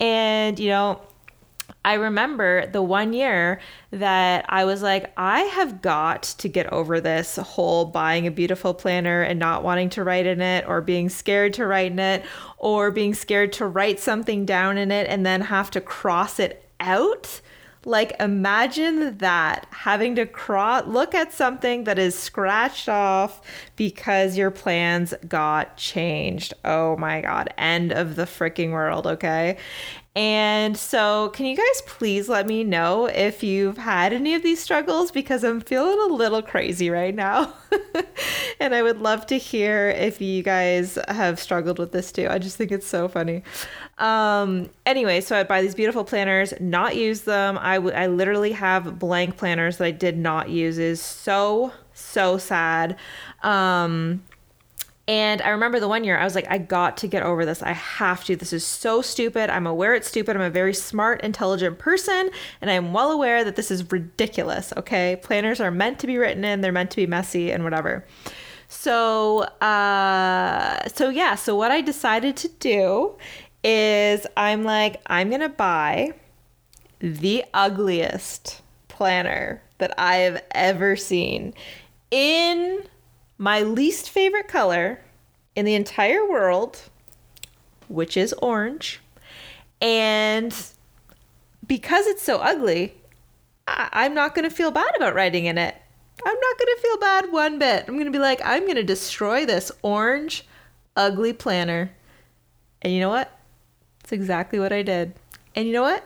And, 0.00 0.58
you 0.58 0.70
know, 0.70 1.00
I 1.88 1.94
remember 1.94 2.66
the 2.66 2.82
one 2.82 3.14
year 3.14 3.60
that 3.92 4.44
I 4.50 4.66
was 4.66 4.82
like, 4.82 5.10
I 5.16 5.40
have 5.40 5.80
got 5.80 6.22
to 6.36 6.46
get 6.46 6.70
over 6.70 7.00
this 7.00 7.36
whole 7.36 7.86
buying 7.86 8.26
a 8.26 8.30
beautiful 8.30 8.74
planner 8.74 9.22
and 9.22 9.38
not 9.38 9.64
wanting 9.64 9.88
to 9.90 10.04
write 10.04 10.26
in 10.26 10.42
it, 10.42 10.68
or 10.68 10.82
being 10.82 11.08
scared 11.08 11.54
to 11.54 11.66
write 11.66 11.92
in 11.92 11.98
it, 11.98 12.26
or 12.58 12.90
being 12.90 13.14
scared 13.14 13.54
to 13.54 13.66
write 13.66 14.00
something 14.00 14.44
down 14.44 14.76
in 14.76 14.92
it 14.92 15.08
and 15.08 15.24
then 15.24 15.40
have 15.40 15.70
to 15.70 15.80
cross 15.80 16.38
it 16.38 16.68
out. 16.78 17.40
Like, 17.84 18.20
imagine 18.20 19.16
that 19.18 19.66
having 19.70 20.16
to 20.16 20.28
look 20.86 21.14
at 21.14 21.32
something 21.32 21.84
that 21.84 21.98
is 21.98 22.18
scratched 22.18 22.88
off 22.88 23.40
because 23.76 24.36
your 24.36 24.50
plans 24.50 25.14
got 25.26 25.78
changed. 25.78 26.52
Oh 26.66 26.96
my 26.98 27.22
God. 27.22 27.48
End 27.56 27.92
of 27.92 28.16
the 28.16 28.24
freaking 28.24 28.72
world. 28.72 29.06
Okay. 29.06 29.56
And 30.16 30.76
so, 30.76 31.28
can 31.28 31.46
you 31.46 31.56
guys 31.56 31.82
please 31.86 32.28
let 32.28 32.46
me 32.46 32.64
know 32.64 33.06
if 33.06 33.44
you've 33.44 33.78
had 33.78 34.12
any 34.12 34.34
of 34.34 34.42
these 34.42 34.60
struggles 34.60 35.12
because 35.12 35.44
I'm 35.44 35.60
feeling 35.60 35.98
a 36.10 36.12
little 36.12 36.42
crazy 36.42 36.90
right 36.90 37.14
now. 37.14 37.52
and 38.60 38.74
I 38.74 38.82
would 38.82 39.00
love 39.00 39.26
to 39.26 39.38
hear 39.38 39.90
if 39.90 40.20
you 40.20 40.42
guys 40.42 40.98
have 41.06 41.38
struggled 41.38 41.78
with 41.78 41.92
this 41.92 42.10
too. 42.10 42.26
I 42.28 42.38
just 42.38 42.56
think 42.56 42.72
it's 42.72 42.86
so 42.86 43.06
funny. 43.06 43.44
Um, 43.98 44.70
anyway, 44.86 45.20
so 45.20 45.36
I'd 45.36 45.46
buy 45.46 45.62
these 45.62 45.74
beautiful 45.74 46.04
planners, 46.04 46.52
not 46.58 46.96
use 46.96 47.20
them. 47.20 47.58
I, 47.60 47.76
w- 47.76 47.94
I 47.94 48.06
literally 48.08 48.52
have 48.52 48.98
blank 48.98 49.36
planners 49.36 49.76
that 49.76 49.84
I 49.84 49.90
did 49.92 50.16
not 50.16 50.48
use. 50.48 50.78
Is 50.78 51.00
so, 51.00 51.72
so 51.94 52.38
sad. 52.38 52.96
Um, 53.42 54.22
and 55.08 55.40
I 55.40 55.48
remember 55.48 55.80
the 55.80 55.88
one 55.88 56.04
year 56.04 56.18
I 56.18 56.24
was 56.24 56.34
like, 56.34 56.46
I 56.50 56.58
got 56.58 56.98
to 56.98 57.06
get 57.06 57.22
over 57.22 57.46
this. 57.46 57.62
I 57.62 57.72
have 57.72 58.24
to. 58.24 58.36
This 58.36 58.52
is 58.52 58.64
so 58.64 59.00
stupid. 59.00 59.48
I'm 59.48 59.66
aware 59.66 59.94
it's 59.94 60.06
stupid. 60.06 60.36
I'm 60.36 60.42
a 60.42 60.50
very 60.50 60.74
smart, 60.74 61.22
intelligent 61.22 61.78
person, 61.78 62.28
and 62.60 62.70
I'm 62.70 62.92
well 62.92 63.10
aware 63.10 63.42
that 63.42 63.56
this 63.56 63.70
is 63.70 63.90
ridiculous. 63.90 64.70
Okay. 64.76 65.18
Planners 65.22 65.60
are 65.60 65.70
meant 65.70 65.98
to 66.00 66.06
be 66.06 66.18
written 66.18 66.44
in, 66.44 66.60
they're 66.60 66.72
meant 66.72 66.90
to 66.90 66.96
be 66.96 67.06
messy 67.06 67.50
and 67.50 67.64
whatever. 67.64 68.04
So, 68.68 69.44
uh, 69.62 70.86
so 70.88 71.08
yeah. 71.08 71.36
So 71.36 71.56
what 71.56 71.70
I 71.70 71.80
decided 71.80 72.36
to 72.36 72.48
do 72.48 73.16
is 73.64 74.26
I'm 74.36 74.62
like, 74.62 75.00
I'm 75.06 75.30
gonna 75.30 75.48
buy 75.48 76.12
the 76.98 77.44
ugliest 77.54 78.60
planner 78.88 79.62
that 79.78 79.94
I 79.96 80.16
have 80.16 80.44
ever 80.50 80.96
seen 80.96 81.54
in 82.10 82.82
my 83.38 83.62
least 83.62 84.10
favorite 84.10 84.48
color 84.48 85.00
in 85.54 85.64
the 85.64 85.74
entire 85.74 86.28
world, 86.28 86.82
which 87.88 88.16
is 88.16 88.32
orange. 88.34 89.00
And 89.80 90.54
because 91.66 92.06
it's 92.06 92.22
so 92.22 92.38
ugly, 92.38 92.94
I- 93.66 94.06
am 94.06 94.14
not 94.14 94.34
going 94.34 94.48
to 94.48 94.54
feel 94.54 94.70
bad 94.70 94.90
about 94.96 95.14
writing 95.14 95.46
in 95.46 95.56
it. 95.56 95.74
I'm 96.26 96.34
not 96.34 96.58
going 96.58 96.76
to 96.76 96.82
feel 96.82 96.98
bad 96.98 97.32
one 97.32 97.58
bit. 97.58 97.84
I'm 97.86 97.94
going 97.94 98.06
to 98.06 98.10
be 98.10 98.18
like, 98.18 98.40
I'm 98.44 98.64
going 98.64 98.74
to 98.74 98.82
destroy 98.82 99.46
this 99.46 99.70
orange, 99.82 100.44
ugly 100.96 101.32
planner. 101.32 101.92
And 102.82 102.92
you 102.92 103.00
know 103.00 103.08
what? 103.08 103.38
It's 104.02 104.12
exactly 104.12 104.58
what 104.58 104.72
I 104.72 104.82
did. 104.82 105.14
And 105.54 105.66
you 105.66 105.72
know 105.72 105.82
what? 105.82 106.04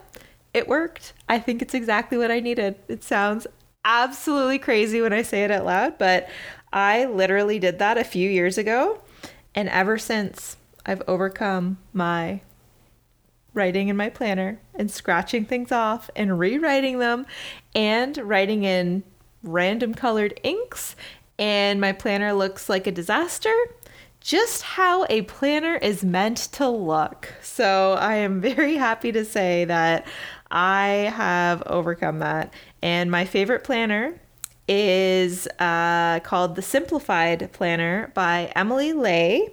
It 0.52 0.68
worked. 0.68 1.14
I 1.28 1.38
think 1.38 1.62
it's 1.62 1.72
exactly 1.72 2.18
what 2.18 2.30
I 2.30 2.40
needed. 2.40 2.74
It 2.88 3.02
sounds 3.02 3.46
absolutely 3.84 4.58
crazy 4.58 5.00
when 5.00 5.12
I 5.12 5.22
say 5.22 5.44
it 5.44 5.50
out 5.50 5.64
loud, 5.64 5.98
but 5.98 6.28
I 6.72 7.04
literally 7.04 7.58
did 7.58 7.78
that 7.78 7.98
a 7.98 8.04
few 8.04 8.28
years 8.30 8.58
ago. 8.58 9.00
And 9.54 9.68
ever 9.68 9.98
since, 9.98 10.56
I've 10.86 11.02
overcome 11.06 11.78
my 11.92 12.40
writing 13.54 13.88
in 13.88 13.96
my 13.96 14.08
planner 14.08 14.58
and 14.74 14.90
scratching 14.90 15.44
things 15.44 15.70
off 15.70 16.08
and 16.16 16.38
rewriting 16.38 16.98
them 16.98 17.26
and 17.74 18.16
writing 18.16 18.64
in 18.64 19.02
random 19.42 19.94
colored 19.94 20.38
inks. 20.42 20.96
And 21.38 21.80
my 21.80 21.92
planner 21.92 22.32
looks 22.32 22.68
like 22.68 22.86
a 22.86 22.92
disaster 22.92 23.54
just 24.20 24.62
how 24.62 25.04
a 25.10 25.22
planner 25.22 25.74
is 25.74 26.04
meant 26.04 26.36
to 26.36 26.68
look. 26.68 27.32
So 27.42 27.94
I 27.98 28.14
am 28.16 28.40
very 28.40 28.76
happy 28.76 29.12
to 29.12 29.24
say 29.24 29.64
that 29.64 30.06
I 30.50 31.12
have 31.14 31.62
overcome 31.66 32.20
that. 32.20 32.54
And 32.82 33.10
my 33.10 33.24
favorite 33.24 33.64
planner 33.64 34.20
is 34.68 35.48
uh, 35.58 36.20
called 36.20 36.56
the 36.56 36.62
Simplified 36.62 37.50
Planner 37.52 38.10
by 38.14 38.52
Emily 38.54 38.92
Ley. 38.92 39.48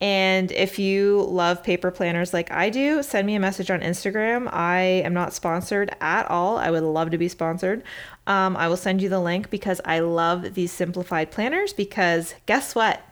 And 0.00 0.52
if 0.52 0.78
you 0.78 1.22
love 1.22 1.62
paper 1.62 1.90
planners 1.90 2.34
like 2.34 2.50
I 2.50 2.68
do, 2.68 3.02
send 3.02 3.26
me 3.26 3.34
a 3.34 3.40
message 3.40 3.70
on 3.70 3.80
Instagram. 3.80 4.52
I 4.52 4.80
am 4.80 5.14
not 5.14 5.32
sponsored 5.32 5.90
at 6.00 6.30
all. 6.30 6.58
I 6.58 6.70
would 6.70 6.82
love 6.82 7.10
to 7.12 7.18
be 7.18 7.28
sponsored. 7.28 7.82
Um, 8.26 8.56
I 8.56 8.68
will 8.68 8.76
send 8.76 9.00
you 9.00 9.08
the 9.08 9.20
link 9.20 9.48
because 9.48 9.80
I 9.84 10.00
love 10.00 10.54
these 10.54 10.70
simplified 10.70 11.30
planners. 11.30 11.72
Because 11.72 12.34
guess 12.44 12.74
what? 12.74 13.02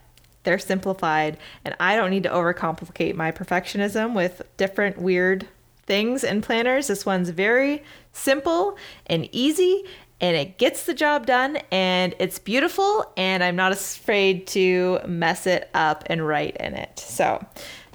They're 0.43 0.59
simplified, 0.59 1.39
and 1.65 1.75
I 1.81 1.97
don't 1.97 2.11
need 2.11 2.25
to 2.25 2.29
overcomplicate 2.29 3.15
my 3.15 3.33
perfectionism 3.33 4.15
with 4.15 4.43
different 4.59 4.99
weird 4.99 5.49
things 5.87 6.23
and 6.23 6.43
planners. 6.43 6.89
This 6.89 7.07
one's 7.07 7.31
very 7.31 7.83
simple 8.13 8.77
and 9.07 9.27
easy, 9.33 9.85
and 10.21 10.37
it 10.37 10.59
gets 10.59 10.87
the 10.87 10.95
job 10.95 11.27
done, 11.27 11.59
and 11.71 12.15
it's 12.19 12.39
beautiful, 12.39 13.13
and 13.17 13.43
I'm 13.43 13.57
not 13.57 13.73
afraid 13.73 14.47
to 14.49 15.01
mess 15.07 15.47
it 15.47 15.69
up 15.75 16.05
and 16.07 16.27
write 16.27 16.57
in 16.59 16.75
it. 16.75 16.99
So 16.99 17.45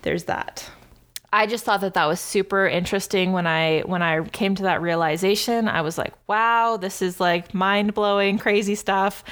there's 0.01 0.25
that. 0.25 0.69
I 1.31 1.45
just 1.45 1.63
thought 1.63 1.81
that 1.81 1.93
that 1.93 2.05
was 2.05 2.19
super 2.19 2.67
interesting 2.67 3.33
when 3.33 3.45
I 3.45 3.81
when 3.81 4.01
I 4.01 4.23
came 4.29 4.55
to 4.55 4.63
that 4.63 4.81
realization. 4.81 5.67
I 5.67 5.81
was 5.81 5.95
like, 5.95 6.13
"Wow, 6.27 6.77
this 6.77 7.03
is 7.03 7.19
like 7.19 7.53
mind 7.53 7.93
blowing, 7.93 8.39
crazy 8.39 8.73
stuff." 8.73 9.23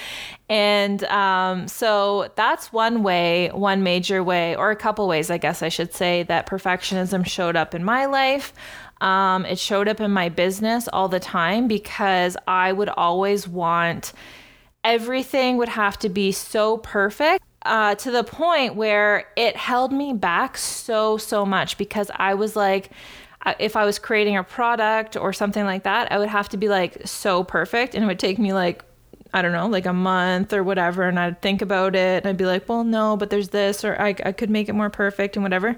And 0.47 1.03
um, 1.05 1.67
so 1.67 2.31
that's 2.35 2.71
one 2.71 3.01
way, 3.01 3.49
one 3.51 3.81
major 3.81 4.23
way, 4.23 4.55
or 4.55 4.69
a 4.69 4.75
couple 4.75 5.07
ways, 5.07 5.31
I 5.31 5.39
guess 5.39 5.63
I 5.63 5.69
should 5.69 5.93
say, 5.93 6.23
that 6.23 6.45
perfectionism 6.47 7.25
showed 7.25 7.55
up 7.55 7.73
in 7.73 7.83
my 7.83 8.05
life. 8.05 8.53
Um, 9.01 9.45
it 9.45 9.59
showed 9.59 9.87
up 9.87 9.99
in 10.01 10.11
my 10.11 10.29
business 10.29 10.87
all 10.91 11.07
the 11.07 11.19
time 11.19 11.67
because 11.67 12.35
I 12.47 12.71
would 12.71 12.89
always 12.89 13.47
want 13.47 14.13
everything 14.83 15.57
would 15.57 15.69
have 15.69 15.99
to 15.99 16.09
be 16.09 16.31
so 16.31 16.77
perfect 16.77 17.43
uh, 17.63 17.95
to 17.95 18.11
the 18.11 18.23
point 18.23 18.75
where 18.75 19.27
it 19.35 19.55
held 19.55 19.91
me 19.91 20.13
back 20.13 20.57
so, 20.57 21.17
so 21.17 21.45
much 21.45 21.77
because 21.77 22.09
I 22.15 22.33
was 22.33 22.55
like, 22.55 22.91
if 23.59 23.75
I 23.75 23.85
was 23.85 23.99
creating 23.99 24.37
a 24.37 24.43
product 24.43 25.15
or 25.15 25.33
something 25.33 25.63
like 25.63 25.83
that, 25.83 26.11
I 26.11 26.17
would 26.17 26.29
have 26.29 26.49
to 26.49 26.57
be 26.57 26.69
like 26.69 27.01
so 27.05 27.43
perfect 27.43 27.95
and 27.95 28.03
it 28.03 28.07
would 28.07 28.19
take 28.19 28.39
me 28.39 28.53
like, 28.53 28.83
I 29.33 29.41
don't 29.41 29.51
know, 29.51 29.67
like 29.67 29.85
a 29.85 29.93
month 29.93 30.53
or 30.53 30.63
whatever. 30.63 31.03
And 31.03 31.19
I'd 31.19 31.41
think 31.41 31.61
about 31.61 31.95
it 31.95 32.23
and 32.23 32.27
I'd 32.27 32.37
be 32.37 32.45
like, 32.45 32.67
well, 32.67 32.83
no, 32.83 33.17
but 33.17 33.29
there's 33.29 33.49
this, 33.49 33.83
or 33.83 33.99
I, 34.01 34.15
I 34.25 34.31
could 34.31 34.49
make 34.49 34.69
it 34.69 34.73
more 34.73 34.89
perfect 34.89 35.35
and 35.35 35.43
whatever. 35.43 35.77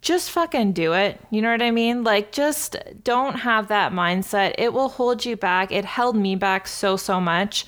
Just 0.00 0.30
fucking 0.30 0.72
do 0.72 0.94
it. 0.94 1.20
You 1.30 1.42
know 1.42 1.50
what 1.50 1.62
I 1.62 1.70
mean? 1.70 2.04
Like, 2.04 2.32
just 2.32 2.76
don't 3.04 3.40
have 3.40 3.68
that 3.68 3.92
mindset. 3.92 4.54
It 4.56 4.72
will 4.72 4.88
hold 4.88 5.24
you 5.24 5.36
back. 5.36 5.72
It 5.72 5.84
held 5.84 6.16
me 6.16 6.36
back 6.36 6.66
so, 6.66 6.96
so 6.96 7.20
much. 7.20 7.66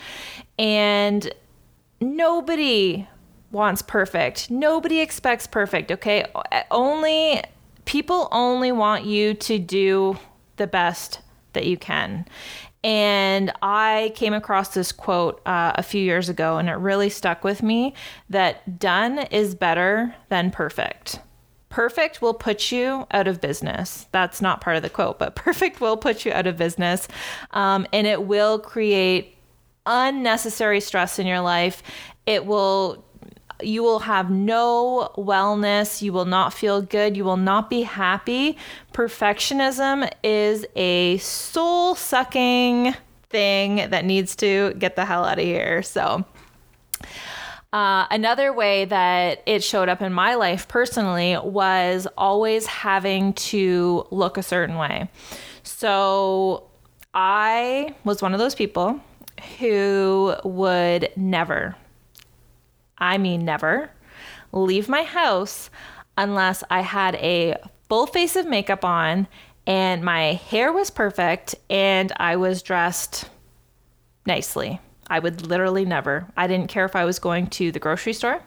And 0.59 1.33
nobody 2.01 3.07
wants 3.51 3.83
perfect. 3.83 4.51
Nobody 4.51 5.01
expects 5.01 5.47
perfect, 5.47 5.93
okay? 5.93 6.24
Only 6.70 7.43
people 7.85 8.28
only 8.33 8.72
want 8.72 9.05
you 9.05 9.35
to 9.35 9.59
do 9.59 10.18
the 10.57 10.66
best 10.66 11.20
that 11.53 11.66
you 11.66 11.76
can. 11.76 12.26
And 12.85 13.53
I 13.62 14.12
came 14.16 14.33
across 14.33 14.74
this 14.74 14.91
quote 14.91 15.41
uh, 15.47 15.72
a 15.76 15.83
few 15.83 16.03
years 16.03 16.28
ago, 16.28 16.57
and 16.57 16.68
it 16.68 16.72
really 16.72 17.11
stuck 17.11 17.45
with 17.45 17.62
me 17.62 17.95
that 18.30 18.78
done 18.78 19.18
is 19.18 19.55
better 19.55 20.14
than 20.30 20.51
perfect. 20.51 21.20
Perfect 21.73 22.20
will 22.20 22.35
put 22.35 22.70
you 22.70 23.07
out 23.12 23.27
of 23.27 23.41
business. 23.41 24.07
That's 24.12 24.43
not 24.43 24.61
part 24.61 24.77
of 24.77 24.83
the 24.83 24.91
quote, 24.91 25.18
but 25.18 25.35
perfect 25.35 25.81
will 25.81 25.97
put 25.97 26.27
you 26.27 26.31
out 26.31 26.47
of 26.47 26.59
business. 26.59 27.09
Um, 27.53 27.87
and 27.95 28.07
it 28.07 28.25
will 28.25 28.59
create 28.59 29.39
unnecessary 29.87 30.81
stress 30.81 31.18
in 31.18 31.27
your 31.27 31.41
life. 31.41 31.83
It 32.27 32.45
will 32.45 33.03
you 33.62 33.83
will 33.83 34.01
have 34.01 34.29
no 34.31 35.12
wellness. 35.16 36.03
You 36.03 36.12
will 36.12 36.27
not 36.27 36.53
feel 36.53 36.83
good. 36.83 37.16
You 37.16 37.25
will 37.25 37.39
not 37.39 37.70
be 37.70 37.83
happy. 37.83 38.59
Perfectionism 38.93 40.11
is 40.23 40.66
a 40.77 41.16
soul 41.18 41.95
sucking 41.95 42.95
thing 43.31 43.77
that 43.77 44.05
needs 44.05 44.37
to 44.37 44.75
get 44.75 44.97
the 44.97 45.07
hell 45.07 45.25
out 45.25 45.39
of 45.39 45.45
here. 45.45 45.83
So, 45.83 46.27
uh, 47.73 48.07
another 48.11 48.53
way 48.53 48.85
that 48.85 49.43
it 49.47 49.62
showed 49.64 49.89
up 49.89 50.03
in 50.03 50.12
my 50.12 50.35
life 50.35 50.68
personally 50.68 51.37
was 51.43 52.07
always 52.18 52.66
having 52.66 53.33
to 53.35 54.07
look 54.11 54.37
a 54.37 54.43
certain 54.43 54.77
way. 54.77 55.09
So, 55.62 56.68
I 57.14 57.95
was 58.05 58.23
one 58.23 58.33
of 58.33 58.39
those 58.39 58.55
people 58.55 59.01
who 59.59 60.35
would 60.45 61.11
never 61.14 61.77
I 63.03 63.18
mean 63.18 63.45
never, 63.45 63.91
leave 64.53 64.89
my 64.89 65.03
house 65.03 65.70
unless 66.16 66.62
I 66.70 66.83
had 66.83 67.16
a 67.16 67.57
full 67.89 68.07
face 68.07 68.37
of 68.37 68.47
makeup 68.47 68.85
on 68.85 69.27
and 69.66 70.05
my 70.05 70.35
hair 70.35 70.73
was 70.73 70.91
perfect 70.91 71.57
and 71.68 72.12
I 72.16 72.37
was 72.37 72.62
dressed 72.62 73.29
nicely. 74.25 74.81
I 75.13 75.19
would 75.19 75.47
literally 75.47 75.85
never. 75.85 76.27
I 76.39 76.47
didn't 76.47 76.69
care 76.69 76.87
if 76.87 76.97
I 76.97 77.05
was 77.05 77.19
going 77.19 77.49
to 77.49 77.71
the 77.71 77.79
grocery 77.79 78.15
store. 78.15 78.43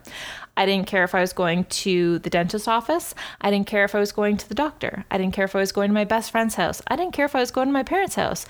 I 0.56 0.66
didn't 0.66 0.88
care 0.88 1.04
if 1.04 1.14
I 1.14 1.20
was 1.20 1.32
going 1.32 1.62
to 1.64 2.18
the 2.18 2.28
dentist 2.28 2.66
office. 2.66 3.14
I 3.40 3.52
didn't 3.52 3.68
care 3.68 3.84
if 3.84 3.94
I 3.94 4.00
was 4.00 4.10
going 4.10 4.36
to 4.38 4.48
the 4.48 4.54
doctor. 4.56 5.04
I 5.08 5.16
didn't 5.16 5.32
care 5.32 5.44
if 5.44 5.54
I 5.54 5.60
was 5.60 5.70
going 5.70 5.90
to 5.90 5.94
my 5.94 6.04
best 6.04 6.32
friend's 6.32 6.56
house. 6.56 6.82
I 6.88 6.96
didn't 6.96 7.12
care 7.12 7.24
if 7.24 7.36
I 7.36 7.40
was 7.40 7.52
going 7.52 7.68
to 7.68 7.72
my 7.72 7.84
parents' 7.84 8.16
house. 8.16 8.46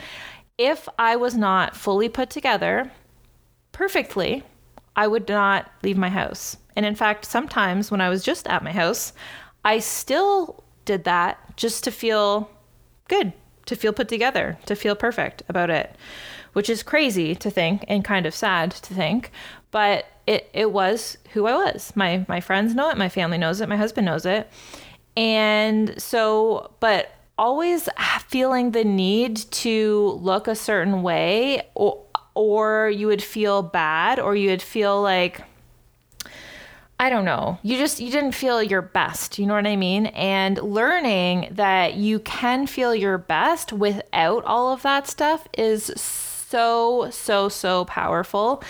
If 0.57 0.89
I 0.99 1.17
was 1.17 1.37
not 1.37 1.77
fully 1.77 2.09
put 2.09 2.31
together 2.31 2.91
perfectly, 3.73 4.45
I 4.97 5.09
would 5.09 5.29
not 5.29 5.71
leave 5.83 5.99
my 5.99 6.09
house. 6.09 6.57
And 6.75 6.87
in 6.87 6.95
fact, 6.95 7.27
sometimes 7.27 7.91
when 7.91 8.01
I 8.01 8.09
was 8.09 8.25
just 8.25 8.47
at 8.47 8.65
my 8.65 8.73
house, 8.73 9.13
I 9.63 9.79
still 9.81 10.65
did 10.87 11.05
that 11.05 11.55
just 11.59 11.85
to 11.85 11.91
feel 11.91 12.51
good, 13.09 13.35
to 13.67 13.77
feel 13.77 13.93
put 13.93 14.09
together, 14.09 14.57
to 14.65 14.75
feel 14.75 14.97
perfect 14.97 15.43
about 15.51 15.69
it, 15.69 15.95
which 16.57 16.71
is 16.71 16.83
crazy 16.83 17.35
to 17.35 17.51
think 17.51 17.85
and 17.87 18.03
kind 18.03 18.25
of 18.25 18.35
sad 18.35 18.71
to 18.71 18.95
think. 18.95 19.31
But 19.73 20.07
it, 20.27 20.49
it 20.55 20.73
was 20.73 21.19
who 21.35 21.45
I 21.47 21.53
was. 21.53 21.93
My, 21.95 22.25
my 22.29 22.41
friends 22.41 22.75
know 22.75 22.89
it, 22.89 22.97
my 22.97 23.11
family 23.11 23.37
knows 23.37 23.61
it, 23.61 23.69
my 23.69 23.77
husband 23.77 24.07
knows 24.07 24.25
it. 24.25 24.51
And 25.19 26.01
so, 26.01 26.71
but 26.81 27.11
always 27.37 27.91
feeling 28.29 28.71
the 28.71 28.85
need 28.85 29.37
to 29.37 30.19
look 30.23 30.49
a 30.49 30.55
certain 30.55 31.03
way 31.03 31.61
or 31.75 32.03
or 32.33 32.89
you 32.89 33.07
would 33.07 33.23
feel 33.23 33.61
bad 33.61 34.19
or 34.19 34.35
you 34.35 34.49
would 34.49 34.63
feel 34.63 35.03
like 35.03 35.43
I 36.99 37.11
don't 37.11 37.27
know. 37.27 37.59
You 37.63 37.77
just 37.77 38.01
you 38.01 38.11
didn't 38.11 38.33
feel 38.33 38.63
your 38.63 38.81
best, 38.81 39.39
you 39.39 39.45
know 39.45 39.53
what 39.53 39.67
I 39.67 39.77
mean? 39.77 40.07
And 40.07 40.57
learning 40.63 41.49
that 41.51 41.97
you 41.97 42.19
can 42.21 42.67
feel 42.67 42.95
your 42.95 43.19
best 43.19 43.75
without 43.75 44.43
all 44.47 44.73
of 44.73 44.81
that 44.83 45.07
stuff 45.07 45.47
is 45.59 45.93
so 45.97 46.26
so 46.57 47.11
so 47.11 47.49
so 47.51 47.85
powerful. 47.85 48.63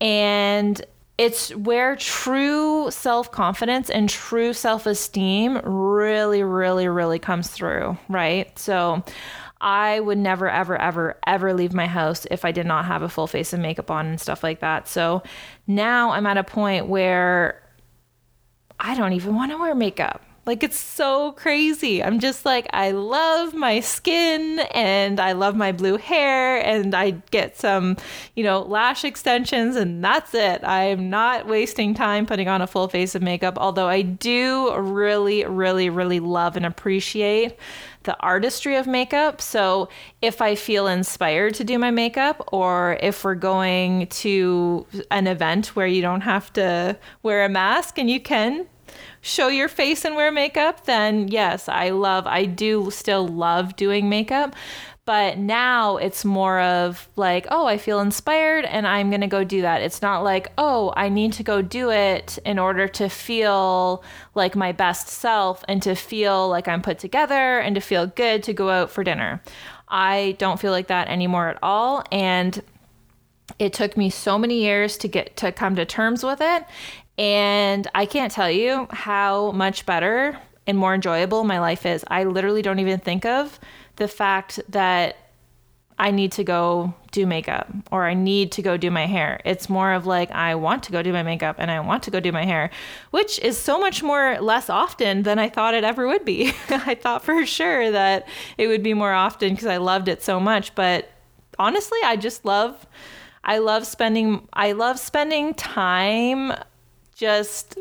And 0.00 0.84
it's 1.16 1.54
where 1.54 1.96
true 1.96 2.90
self-confidence 2.90 3.88
and 3.88 4.08
true 4.10 4.52
self-esteem 4.52 5.60
really 5.64 6.42
really 6.42 6.86
really 6.86 7.18
comes 7.18 7.48
through, 7.48 7.96
right? 8.10 8.56
So 8.58 9.02
I 9.60 10.00
would 10.00 10.18
never, 10.18 10.50
ever, 10.50 10.78
ever, 10.78 11.16
ever 11.26 11.54
leave 11.54 11.72
my 11.72 11.86
house 11.86 12.26
if 12.30 12.44
I 12.44 12.52
did 12.52 12.66
not 12.66 12.84
have 12.84 13.00
a 13.00 13.08
full 13.08 13.26
face 13.26 13.54
of 13.54 13.60
makeup 13.60 13.90
on 13.90 14.04
and 14.04 14.20
stuff 14.20 14.42
like 14.42 14.60
that. 14.60 14.86
So 14.88 15.22
now 15.66 16.10
I'm 16.10 16.26
at 16.26 16.36
a 16.36 16.44
point 16.44 16.88
where 16.88 17.62
I 18.78 18.94
don't 18.94 19.14
even 19.14 19.34
want 19.34 19.52
to 19.52 19.56
wear 19.56 19.74
makeup. 19.74 20.22
Like 20.46 20.62
it's 20.62 20.78
so 20.78 21.32
crazy. 21.32 22.02
I'm 22.02 22.18
just 22.18 22.44
like, 22.44 22.66
I 22.72 22.90
love 22.90 23.54
my 23.54 23.80
skin 23.80 24.60
and 24.74 25.18
I 25.18 25.32
love 25.32 25.56
my 25.56 25.72
blue 25.72 25.96
hair 25.96 26.58
and 26.58 26.94
I 26.94 27.12
get 27.30 27.56
some, 27.56 27.96
you 28.36 28.44
know, 28.44 28.60
lash 28.60 29.04
extensions 29.04 29.76
and 29.76 30.04
that's 30.04 30.34
it. 30.34 30.62
I'm 30.62 31.08
not 31.08 31.46
wasting 31.46 31.94
time 31.94 32.26
putting 32.26 32.48
on 32.48 32.60
a 32.60 32.66
full 32.66 32.88
face 32.88 33.14
of 33.14 33.22
makeup, 33.22 33.56
although 33.58 33.88
I 33.88 34.02
do 34.02 34.76
really, 34.76 35.44
really, 35.46 35.88
really 35.88 36.20
love 36.20 36.56
and 36.56 36.66
appreciate 36.66 37.56
the 38.02 38.18
artistry 38.20 38.76
of 38.76 38.86
makeup. 38.86 39.40
So 39.40 39.88
if 40.20 40.42
I 40.42 40.56
feel 40.56 40.86
inspired 40.86 41.54
to 41.54 41.64
do 41.64 41.78
my 41.78 41.90
makeup, 41.90 42.46
or 42.52 42.98
if 43.00 43.24
we're 43.24 43.34
going 43.34 44.08
to 44.08 44.86
an 45.10 45.26
event 45.26 45.68
where 45.68 45.86
you 45.86 46.02
don't 46.02 46.20
have 46.20 46.52
to 46.52 46.98
wear 47.22 47.46
a 47.46 47.48
mask 47.48 47.98
and 47.98 48.10
you 48.10 48.20
can 48.20 48.66
show 49.24 49.48
your 49.48 49.68
face 49.68 50.04
and 50.04 50.14
wear 50.14 50.30
makeup, 50.30 50.84
then 50.84 51.28
yes, 51.28 51.66
I 51.66 51.90
love, 51.90 52.26
I 52.26 52.44
do 52.44 52.90
still 52.90 53.26
love 53.26 53.74
doing 53.74 54.08
makeup. 54.08 54.54
But 55.06 55.38
now 55.38 55.96
it's 55.96 56.24
more 56.24 56.60
of 56.60 57.08
like, 57.16 57.46
oh, 57.50 57.66
I 57.66 57.76
feel 57.76 58.00
inspired 58.00 58.64
and 58.64 58.86
I'm 58.86 59.10
going 59.10 59.20
to 59.20 59.26
go 59.26 59.44
do 59.44 59.62
that. 59.62 59.82
It's 59.82 60.00
not 60.00 60.24
like, 60.24 60.52
oh, 60.56 60.92
I 60.96 61.08
need 61.08 61.34
to 61.34 61.42
go 61.42 61.60
do 61.60 61.90
it 61.90 62.38
in 62.44 62.58
order 62.58 62.86
to 62.88 63.08
feel 63.08 64.02
like 64.34 64.56
my 64.56 64.72
best 64.72 65.08
self 65.08 65.64
and 65.68 65.82
to 65.82 65.94
feel 65.94 66.48
like 66.48 66.68
I'm 66.68 66.80
put 66.80 66.98
together 66.98 67.58
and 67.58 67.74
to 67.74 67.82
feel 67.82 68.06
good 68.06 68.42
to 68.44 68.54
go 68.54 68.70
out 68.70 68.90
for 68.90 69.04
dinner. 69.04 69.42
I 69.88 70.36
don't 70.38 70.60
feel 70.60 70.72
like 70.72 70.86
that 70.88 71.08
anymore 71.08 71.48
at 71.48 71.58
all. 71.62 72.04
And 72.10 72.62
it 73.58 73.74
took 73.74 73.96
me 73.96 74.08
so 74.08 74.38
many 74.38 74.62
years 74.62 74.96
to 74.98 75.08
get 75.08 75.36
to 75.36 75.52
come 75.52 75.76
to 75.76 75.84
terms 75.84 76.24
with 76.24 76.40
it 76.40 76.64
and 77.18 77.86
I 77.94 78.06
can't 78.06 78.32
tell 78.32 78.50
you 78.50 78.86
how 78.90 79.52
much 79.52 79.86
better 79.86 80.38
and 80.66 80.78
more 80.78 80.94
enjoyable 80.94 81.44
my 81.44 81.60
life 81.60 81.86
is. 81.86 82.04
I 82.08 82.24
literally 82.24 82.62
don't 82.62 82.78
even 82.78 82.98
think 82.98 83.24
of 83.24 83.58
the 83.96 84.08
fact 84.08 84.60
that 84.68 85.16
I 85.96 86.10
need 86.10 86.32
to 86.32 86.44
go 86.44 86.92
do 87.12 87.24
makeup 87.24 87.72
or 87.92 88.04
I 88.04 88.14
need 88.14 88.50
to 88.52 88.62
go 88.62 88.76
do 88.76 88.90
my 88.90 89.06
hair. 89.06 89.40
It's 89.44 89.68
more 89.68 89.92
of 89.92 90.06
like 90.06 90.30
I 90.32 90.56
want 90.56 90.82
to 90.84 90.92
go 90.92 91.02
do 91.02 91.12
my 91.12 91.22
makeup 91.22 91.56
and 91.58 91.70
I 91.70 91.78
want 91.80 92.02
to 92.04 92.10
go 92.10 92.18
do 92.18 92.32
my 92.32 92.44
hair, 92.44 92.70
which 93.12 93.38
is 93.38 93.56
so 93.56 93.78
much 93.78 94.02
more 94.02 94.38
less 94.40 94.68
often 94.68 95.22
than 95.22 95.38
I 95.38 95.48
thought 95.48 95.74
it 95.74 95.84
ever 95.84 96.08
would 96.08 96.24
be. 96.24 96.52
I 96.68 96.96
thought 96.96 97.24
for 97.24 97.46
sure 97.46 97.92
that 97.92 98.26
it 98.58 98.66
would 98.66 98.82
be 98.82 98.94
more 98.94 99.12
often 99.12 99.50
because 99.50 99.66
I 99.68 99.76
loved 99.76 100.08
it 100.08 100.22
so 100.22 100.40
much, 100.40 100.74
but 100.74 101.10
honestly, 101.58 101.98
I 102.04 102.16
just 102.16 102.44
love 102.44 102.86
I 103.44 103.58
love 103.58 103.86
spending 103.86 104.48
I 104.52 104.72
love 104.72 104.98
spending 104.98 105.54
time 105.54 106.54
just 107.14 107.78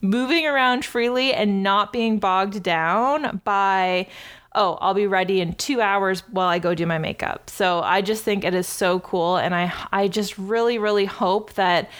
moving 0.00 0.46
around 0.46 0.84
freely 0.84 1.32
and 1.32 1.62
not 1.62 1.92
being 1.92 2.18
bogged 2.18 2.62
down 2.62 3.40
by 3.44 4.06
oh 4.54 4.78
i'll 4.80 4.94
be 4.94 5.06
ready 5.06 5.40
in 5.40 5.52
two 5.54 5.80
hours 5.80 6.20
while 6.30 6.48
i 6.48 6.58
go 6.58 6.74
do 6.74 6.86
my 6.86 6.98
makeup. 6.98 7.50
So 7.50 7.80
i 7.80 8.02
just 8.02 8.22
think 8.22 8.44
it 8.44 8.54
is 8.54 8.66
so 8.66 9.00
cool. 9.00 9.36
And 9.36 9.54
i 9.54 9.72
i 9.92 10.08
just 10.08 10.38
really 10.38 10.78
really 10.78 11.06
hope 11.06 11.54
that 11.54 11.90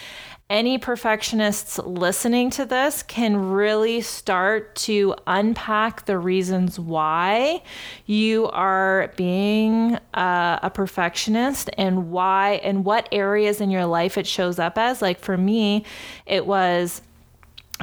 any 0.49 0.77
perfectionists 0.77 1.77
listening 1.79 2.49
to 2.51 2.65
this 2.65 3.03
can 3.03 3.49
really 3.51 3.99
start 3.99 4.73
to 4.75 5.13
unpack 5.27 6.05
the 6.05 6.17
reasons 6.17 6.79
why 6.79 7.61
you 8.05 8.47
are 8.47 9.11
being 9.17 9.95
uh, 10.13 10.59
a 10.63 10.69
perfectionist 10.69 11.69
and 11.77 12.11
why 12.11 12.61
and 12.63 12.85
what 12.85 13.09
areas 13.11 13.59
in 13.59 13.69
your 13.69 13.85
life 13.85 14.17
it 14.17 14.25
shows 14.25 14.57
up 14.57 14.77
as. 14.77 15.01
Like 15.01 15.19
for 15.19 15.37
me, 15.37 15.83
it 16.25 16.45
was 16.45 17.01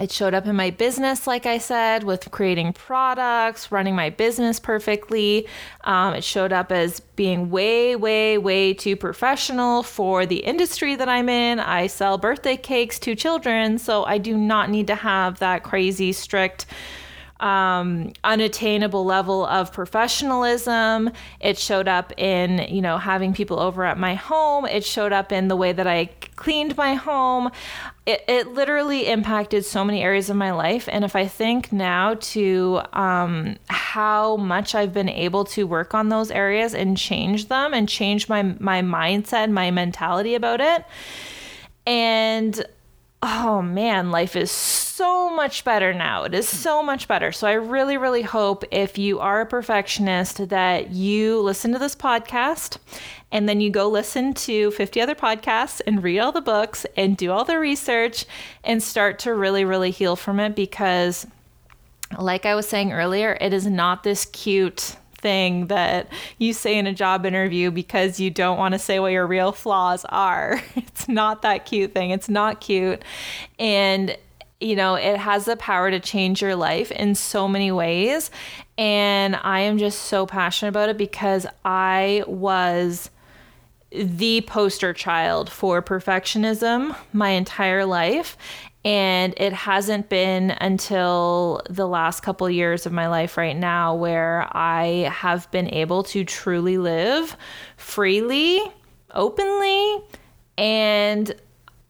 it 0.00 0.10
showed 0.10 0.34
up 0.34 0.46
in 0.46 0.56
my 0.56 0.70
business, 0.70 1.26
like 1.26 1.46
I 1.46 1.58
said, 1.58 2.02
with 2.02 2.30
creating 2.32 2.72
products, 2.72 3.70
running 3.70 3.94
my 3.94 4.10
business 4.10 4.58
perfectly. 4.58 5.46
Um, 5.84 6.14
it 6.14 6.24
showed 6.24 6.52
up 6.52 6.72
as 6.72 6.98
being 6.98 7.50
way, 7.50 7.94
way, 7.94 8.36
way 8.36 8.74
too 8.74 8.96
professional 8.96 9.84
for 9.84 10.26
the 10.26 10.38
industry 10.38 10.96
that 10.96 11.08
I'm 11.08 11.28
in. 11.28 11.60
I 11.60 11.86
sell 11.86 12.18
birthday 12.18 12.56
cakes 12.56 12.98
to 13.00 13.14
children, 13.14 13.78
so 13.78 14.04
I 14.04 14.18
do 14.18 14.36
not 14.36 14.68
need 14.68 14.88
to 14.88 14.96
have 14.96 15.38
that 15.38 15.62
crazy, 15.62 16.12
strict 16.12 16.66
um, 17.44 18.10
unattainable 18.24 19.04
level 19.04 19.44
of 19.44 19.70
professionalism. 19.70 21.10
It 21.40 21.58
showed 21.58 21.88
up 21.88 22.10
in, 22.18 22.66
you 22.74 22.80
know, 22.80 22.96
having 22.96 23.34
people 23.34 23.60
over 23.60 23.84
at 23.84 23.98
my 23.98 24.14
home. 24.14 24.64
It 24.64 24.82
showed 24.82 25.12
up 25.12 25.30
in 25.30 25.48
the 25.48 25.56
way 25.56 25.72
that 25.72 25.86
I 25.86 26.06
cleaned 26.36 26.74
my 26.78 26.94
home. 26.94 27.50
It, 28.06 28.24
it 28.26 28.48
literally 28.48 29.08
impacted 29.08 29.66
so 29.66 29.84
many 29.84 30.02
areas 30.02 30.30
of 30.30 30.36
my 30.36 30.52
life. 30.52 30.88
And 30.90 31.04
if 31.04 31.14
I 31.14 31.26
think 31.26 31.70
now 31.70 32.14
to 32.14 32.80
um, 32.94 33.56
how 33.68 34.36
much 34.38 34.74
I've 34.74 34.94
been 34.94 35.10
able 35.10 35.44
to 35.46 35.66
work 35.66 35.92
on 35.92 36.08
those 36.08 36.30
areas 36.30 36.72
and 36.72 36.96
change 36.96 37.48
them 37.48 37.74
and 37.74 37.86
change 37.86 38.26
my, 38.26 38.42
my 38.42 38.80
mindset, 38.80 39.50
my 39.50 39.70
mentality 39.70 40.34
about 40.34 40.62
it. 40.62 40.82
And 41.86 42.64
oh 43.26 43.62
man, 43.62 44.10
life 44.10 44.36
is 44.36 44.50
so 44.50 45.30
much 45.30 45.64
better 45.64 45.94
now. 45.94 46.24
It 46.24 46.34
is 46.34 46.46
so 46.46 46.82
much 46.82 47.08
better. 47.08 47.32
So 47.32 47.46
I 47.46 47.54
really, 47.54 47.96
really 47.96 48.20
hope 48.20 48.64
if 48.70 48.98
you 48.98 49.18
are 49.18 49.40
a 49.40 49.46
perfectionist 49.46 50.50
that 50.50 50.90
you 50.90 51.40
listen 51.40 51.72
to 51.72 51.78
this 51.78 51.96
podcast 51.96 52.76
and 53.32 53.48
then 53.48 53.62
you 53.62 53.70
go 53.70 53.88
listen 53.88 54.34
to 54.34 54.70
50 54.72 55.00
other 55.00 55.14
podcasts 55.14 55.80
and 55.86 56.02
read 56.02 56.18
all 56.18 56.32
the 56.32 56.42
books 56.42 56.84
and 56.98 57.16
do 57.16 57.32
all 57.32 57.46
the 57.46 57.58
research 57.58 58.26
and 58.62 58.82
start 58.82 59.18
to 59.20 59.34
really, 59.34 59.64
really 59.64 59.90
heal 59.90 60.16
from 60.16 60.38
it 60.38 60.54
because, 60.54 61.26
like 62.18 62.44
I 62.44 62.54
was 62.54 62.68
saying 62.68 62.92
earlier, 62.92 63.38
it 63.40 63.54
is 63.54 63.66
not 63.66 64.02
this 64.02 64.26
cute 64.26 64.96
thing 65.24 65.68
that 65.68 66.06
you 66.38 66.52
say 66.52 66.78
in 66.78 66.86
a 66.86 66.92
job 66.92 67.24
interview 67.26 67.72
because 67.72 68.20
you 68.20 68.30
don't 68.30 68.58
want 68.58 68.72
to 68.72 68.78
say 68.78 69.00
what 69.00 69.10
your 69.10 69.26
real 69.26 69.50
flaws 69.50 70.04
are. 70.10 70.62
It's 70.76 71.08
not 71.08 71.42
that 71.42 71.66
cute 71.66 71.92
thing. 71.92 72.10
It's 72.10 72.28
not 72.28 72.60
cute. 72.60 73.02
And 73.58 74.16
you 74.60 74.76
know, 74.76 74.94
it 74.94 75.16
has 75.16 75.46
the 75.46 75.56
power 75.56 75.90
to 75.90 75.98
change 75.98 76.40
your 76.40 76.54
life 76.54 76.90
in 76.92 77.14
so 77.14 77.48
many 77.48 77.72
ways. 77.72 78.30
And 78.78 79.36
I 79.36 79.60
am 79.60 79.78
just 79.78 80.02
so 80.02 80.24
passionate 80.26 80.70
about 80.70 80.88
it 80.88 80.96
because 80.96 81.46
I 81.64 82.24
was 82.26 83.10
the 83.90 84.40
poster 84.42 84.92
child 84.92 85.50
for 85.50 85.82
perfectionism 85.82 86.96
my 87.12 87.30
entire 87.30 87.84
life. 87.84 88.36
And 88.84 89.32
it 89.38 89.54
hasn't 89.54 90.10
been 90.10 90.50
until 90.50 91.62
the 91.70 91.88
last 91.88 92.20
couple 92.20 92.48
years 92.50 92.84
of 92.84 92.92
my 92.92 93.08
life 93.08 93.38
right 93.38 93.56
now 93.56 93.94
where 93.94 94.46
I 94.52 95.10
have 95.10 95.50
been 95.50 95.72
able 95.72 96.02
to 96.04 96.24
truly 96.24 96.76
live 96.76 97.34
freely, 97.78 98.60
openly, 99.10 100.02
and 100.58 101.34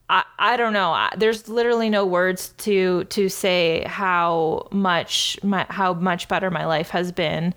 I, 0.09 0.25
I 0.39 0.57
don't 0.57 0.73
know. 0.73 1.09
There's 1.17 1.49
literally 1.49 1.89
no 1.89 2.05
words 2.05 2.51
to 2.59 3.05
to 3.05 3.29
say 3.29 3.85
how 3.87 4.69
much 4.71 5.39
my 5.43 5.67
how 5.71 5.95
much 5.95 6.29
better 6.29 6.51
my 6.51 6.67
life 6.67 6.91
has 6.91 7.11
been 7.11 7.55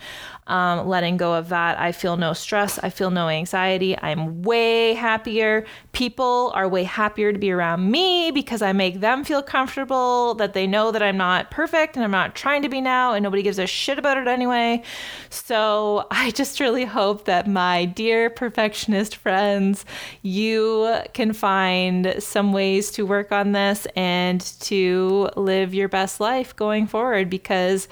um, 0.47 0.87
letting 0.87 1.17
go 1.17 1.33
of 1.33 1.49
that. 1.49 1.79
I 1.79 1.91
feel 1.91 2.17
no 2.17 2.33
stress. 2.33 2.79
I 2.79 2.89
feel 2.89 3.11
no 3.11 3.27
anxiety. 3.27 3.97
I'm 3.97 4.41
way 4.41 4.93
happier. 4.93 5.65
People 5.91 6.51
are 6.55 6.67
way 6.67 6.83
happier 6.83 7.33
to 7.33 7.39
be 7.39 7.51
around 7.51 7.91
me 7.91 8.31
because 8.31 8.61
I 8.61 8.71
make 8.71 9.01
them 9.01 9.23
feel 9.23 9.43
comfortable, 9.43 10.33
that 10.35 10.53
they 10.53 10.65
know 10.65 10.91
that 10.91 11.03
I'm 11.03 11.17
not 11.17 11.51
perfect 11.51 11.95
and 11.95 12.03
I'm 12.03 12.11
not 12.11 12.35
trying 12.35 12.61
to 12.61 12.69
be 12.69 12.81
now, 12.81 13.13
and 13.13 13.23
nobody 13.23 13.43
gives 13.43 13.59
a 13.59 13.67
shit 13.67 13.99
about 13.99 14.17
it 14.17 14.27
anyway. 14.27 14.81
So 15.29 16.07
I 16.11 16.31
just 16.31 16.59
really 16.59 16.85
hope 16.85 17.25
that 17.25 17.47
my 17.47 17.85
dear 17.85 18.29
perfectionist 18.29 19.15
friends, 19.15 19.85
you 20.21 21.01
can 21.13 21.33
find 21.33 22.15
some 22.19 22.53
ways 22.53 22.89
to 22.91 23.05
work 23.05 23.31
on 23.31 23.51
this 23.51 23.85
and 23.95 24.41
to 24.61 25.29
live 25.35 25.73
your 25.73 25.89
best 25.89 26.19
life 26.19 26.55
going 26.55 26.87
forward 26.87 27.29
because 27.29 27.87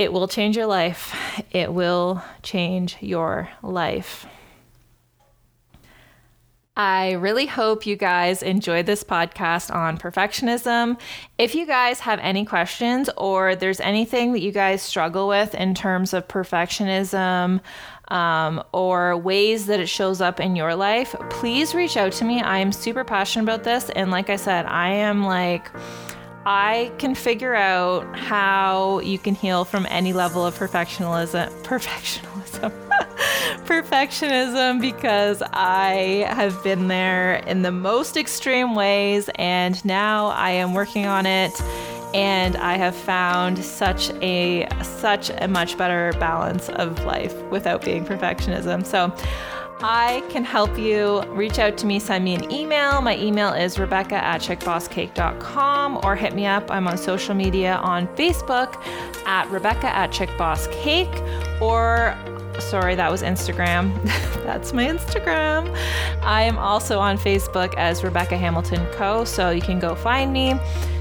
it 0.00 0.14
will 0.14 0.26
change 0.26 0.56
your 0.56 0.64
life. 0.64 1.14
It 1.50 1.74
will 1.74 2.22
change 2.42 2.96
your 3.02 3.50
life. 3.62 4.26
I 6.74 7.12
really 7.12 7.44
hope 7.44 7.84
you 7.84 7.96
guys 7.96 8.42
enjoyed 8.42 8.86
this 8.86 9.04
podcast 9.04 9.70
on 9.70 9.98
perfectionism. 9.98 10.98
If 11.36 11.54
you 11.54 11.66
guys 11.66 12.00
have 12.00 12.18
any 12.20 12.46
questions 12.46 13.10
or 13.18 13.54
there's 13.54 13.78
anything 13.80 14.32
that 14.32 14.40
you 14.40 14.52
guys 14.52 14.80
struggle 14.80 15.28
with 15.28 15.54
in 15.54 15.74
terms 15.74 16.14
of 16.14 16.26
perfectionism 16.28 17.60
um, 18.08 18.64
or 18.72 19.18
ways 19.18 19.66
that 19.66 19.80
it 19.80 19.88
shows 19.90 20.22
up 20.22 20.40
in 20.40 20.56
your 20.56 20.74
life, 20.74 21.14
please 21.28 21.74
reach 21.74 21.98
out 21.98 22.12
to 22.12 22.24
me. 22.24 22.40
I 22.40 22.56
am 22.60 22.72
super 22.72 23.04
passionate 23.04 23.42
about 23.42 23.64
this. 23.64 23.90
And 23.90 24.10
like 24.10 24.30
I 24.30 24.36
said, 24.36 24.64
I 24.64 24.92
am 24.92 25.24
like, 25.26 25.70
I 26.46 26.90
can 26.98 27.14
figure 27.14 27.54
out 27.54 28.16
how 28.16 29.00
you 29.00 29.18
can 29.18 29.34
heal 29.34 29.64
from 29.64 29.86
any 29.90 30.12
level 30.12 30.44
of 30.46 30.58
perfectionism. 30.58 31.50
Perfectionism. 31.62 32.72
perfectionism. 33.66 34.80
because 34.80 35.42
I 35.52 36.26
have 36.28 36.62
been 36.64 36.88
there 36.88 37.36
in 37.36 37.62
the 37.62 37.72
most 37.72 38.16
extreme 38.16 38.74
ways 38.74 39.28
and 39.36 39.82
now 39.84 40.28
I 40.28 40.50
am 40.50 40.74
working 40.74 41.06
on 41.06 41.26
it 41.26 41.52
and 42.14 42.56
I 42.56 42.76
have 42.76 42.94
found 42.96 43.62
such 43.64 44.10
a 44.22 44.66
such 44.82 45.30
a 45.30 45.46
much 45.46 45.78
better 45.78 46.12
balance 46.18 46.68
of 46.70 47.04
life 47.04 47.34
without 47.44 47.84
being 47.84 48.04
perfectionism. 48.04 48.84
So 48.84 49.14
I 49.82 50.22
can 50.28 50.44
help 50.44 50.78
you. 50.78 51.22
Reach 51.28 51.58
out 51.58 51.78
to 51.78 51.86
me, 51.86 51.98
send 51.98 52.24
me 52.24 52.34
an 52.34 52.50
email. 52.52 53.00
My 53.00 53.16
email 53.16 53.52
is 53.52 53.78
rebecca 53.78 54.16
at 54.16 54.40
chickbosscake.com 54.40 56.00
or 56.04 56.16
hit 56.16 56.34
me 56.34 56.46
up. 56.46 56.70
I'm 56.70 56.86
on 56.86 56.98
social 56.98 57.34
media 57.34 57.76
on 57.76 58.06
Facebook 58.08 58.76
at 59.26 59.48
rebecca 59.50 59.86
at 59.86 60.10
chickbosscake 60.10 61.60
or 61.62 62.14
sorry, 62.60 62.94
that 62.94 63.10
was 63.10 63.22
Instagram. 63.22 64.02
That's 64.44 64.72
my 64.72 64.86
Instagram. 64.86 65.74
I 66.22 66.42
am 66.42 66.58
also 66.58 66.98
on 66.98 67.18
Facebook 67.18 67.74
as 67.74 68.04
Rebecca 68.04 68.36
Hamilton 68.36 68.86
Co. 68.92 69.24
So 69.24 69.50
you 69.50 69.62
can 69.62 69.78
go 69.78 69.94
find 69.94 70.32
me, 70.32 70.54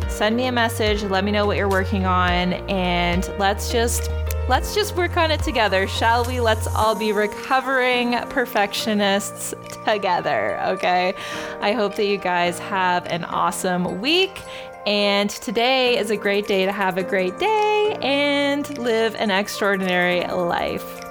send 0.07 0.35
me 0.35 0.47
a 0.47 0.51
message, 0.51 1.03
let 1.03 1.23
me 1.23 1.31
know 1.31 1.45
what 1.45 1.57
you're 1.57 1.69
working 1.69 2.05
on, 2.05 2.53
and 2.69 3.31
let's 3.37 3.71
just 3.71 4.09
let's 4.47 4.73
just 4.73 4.95
work 4.95 5.15
on 5.15 5.29
it 5.29 5.43
together, 5.43 5.87
shall 5.87 6.25
we? 6.25 6.39
Let's 6.41 6.67
all 6.67 6.95
be 6.95 7.11
recovering 7.11 8.13
perfectionists 8.29 9.53
together, 9.85 10.59
okay? 10.61 11.13
I 11.61 11.73
hope 11.73 11.95
that 11.95 12.07
you 12.07 12.17
guys 12.17 12.57
have 12.59 13.05
an 13.05 13.25
awesome 13.25 14.01
week. 14.01 14.41
And 14.87 15.29
today 15.29 15.97
is 15.97 16.09
a 16.09 16.17
great 16.17 16.47
day 16.47 16.65
to 16.65 16.71
have 16.71 16.97
a 16.97 17.03
great 17.03 17.37
day 17.37 17.97
and 18.01 18.77
live 18.79 19.13
an 19.15 19.29
extraordinary 19.29 20.25
life. 20.25 21.08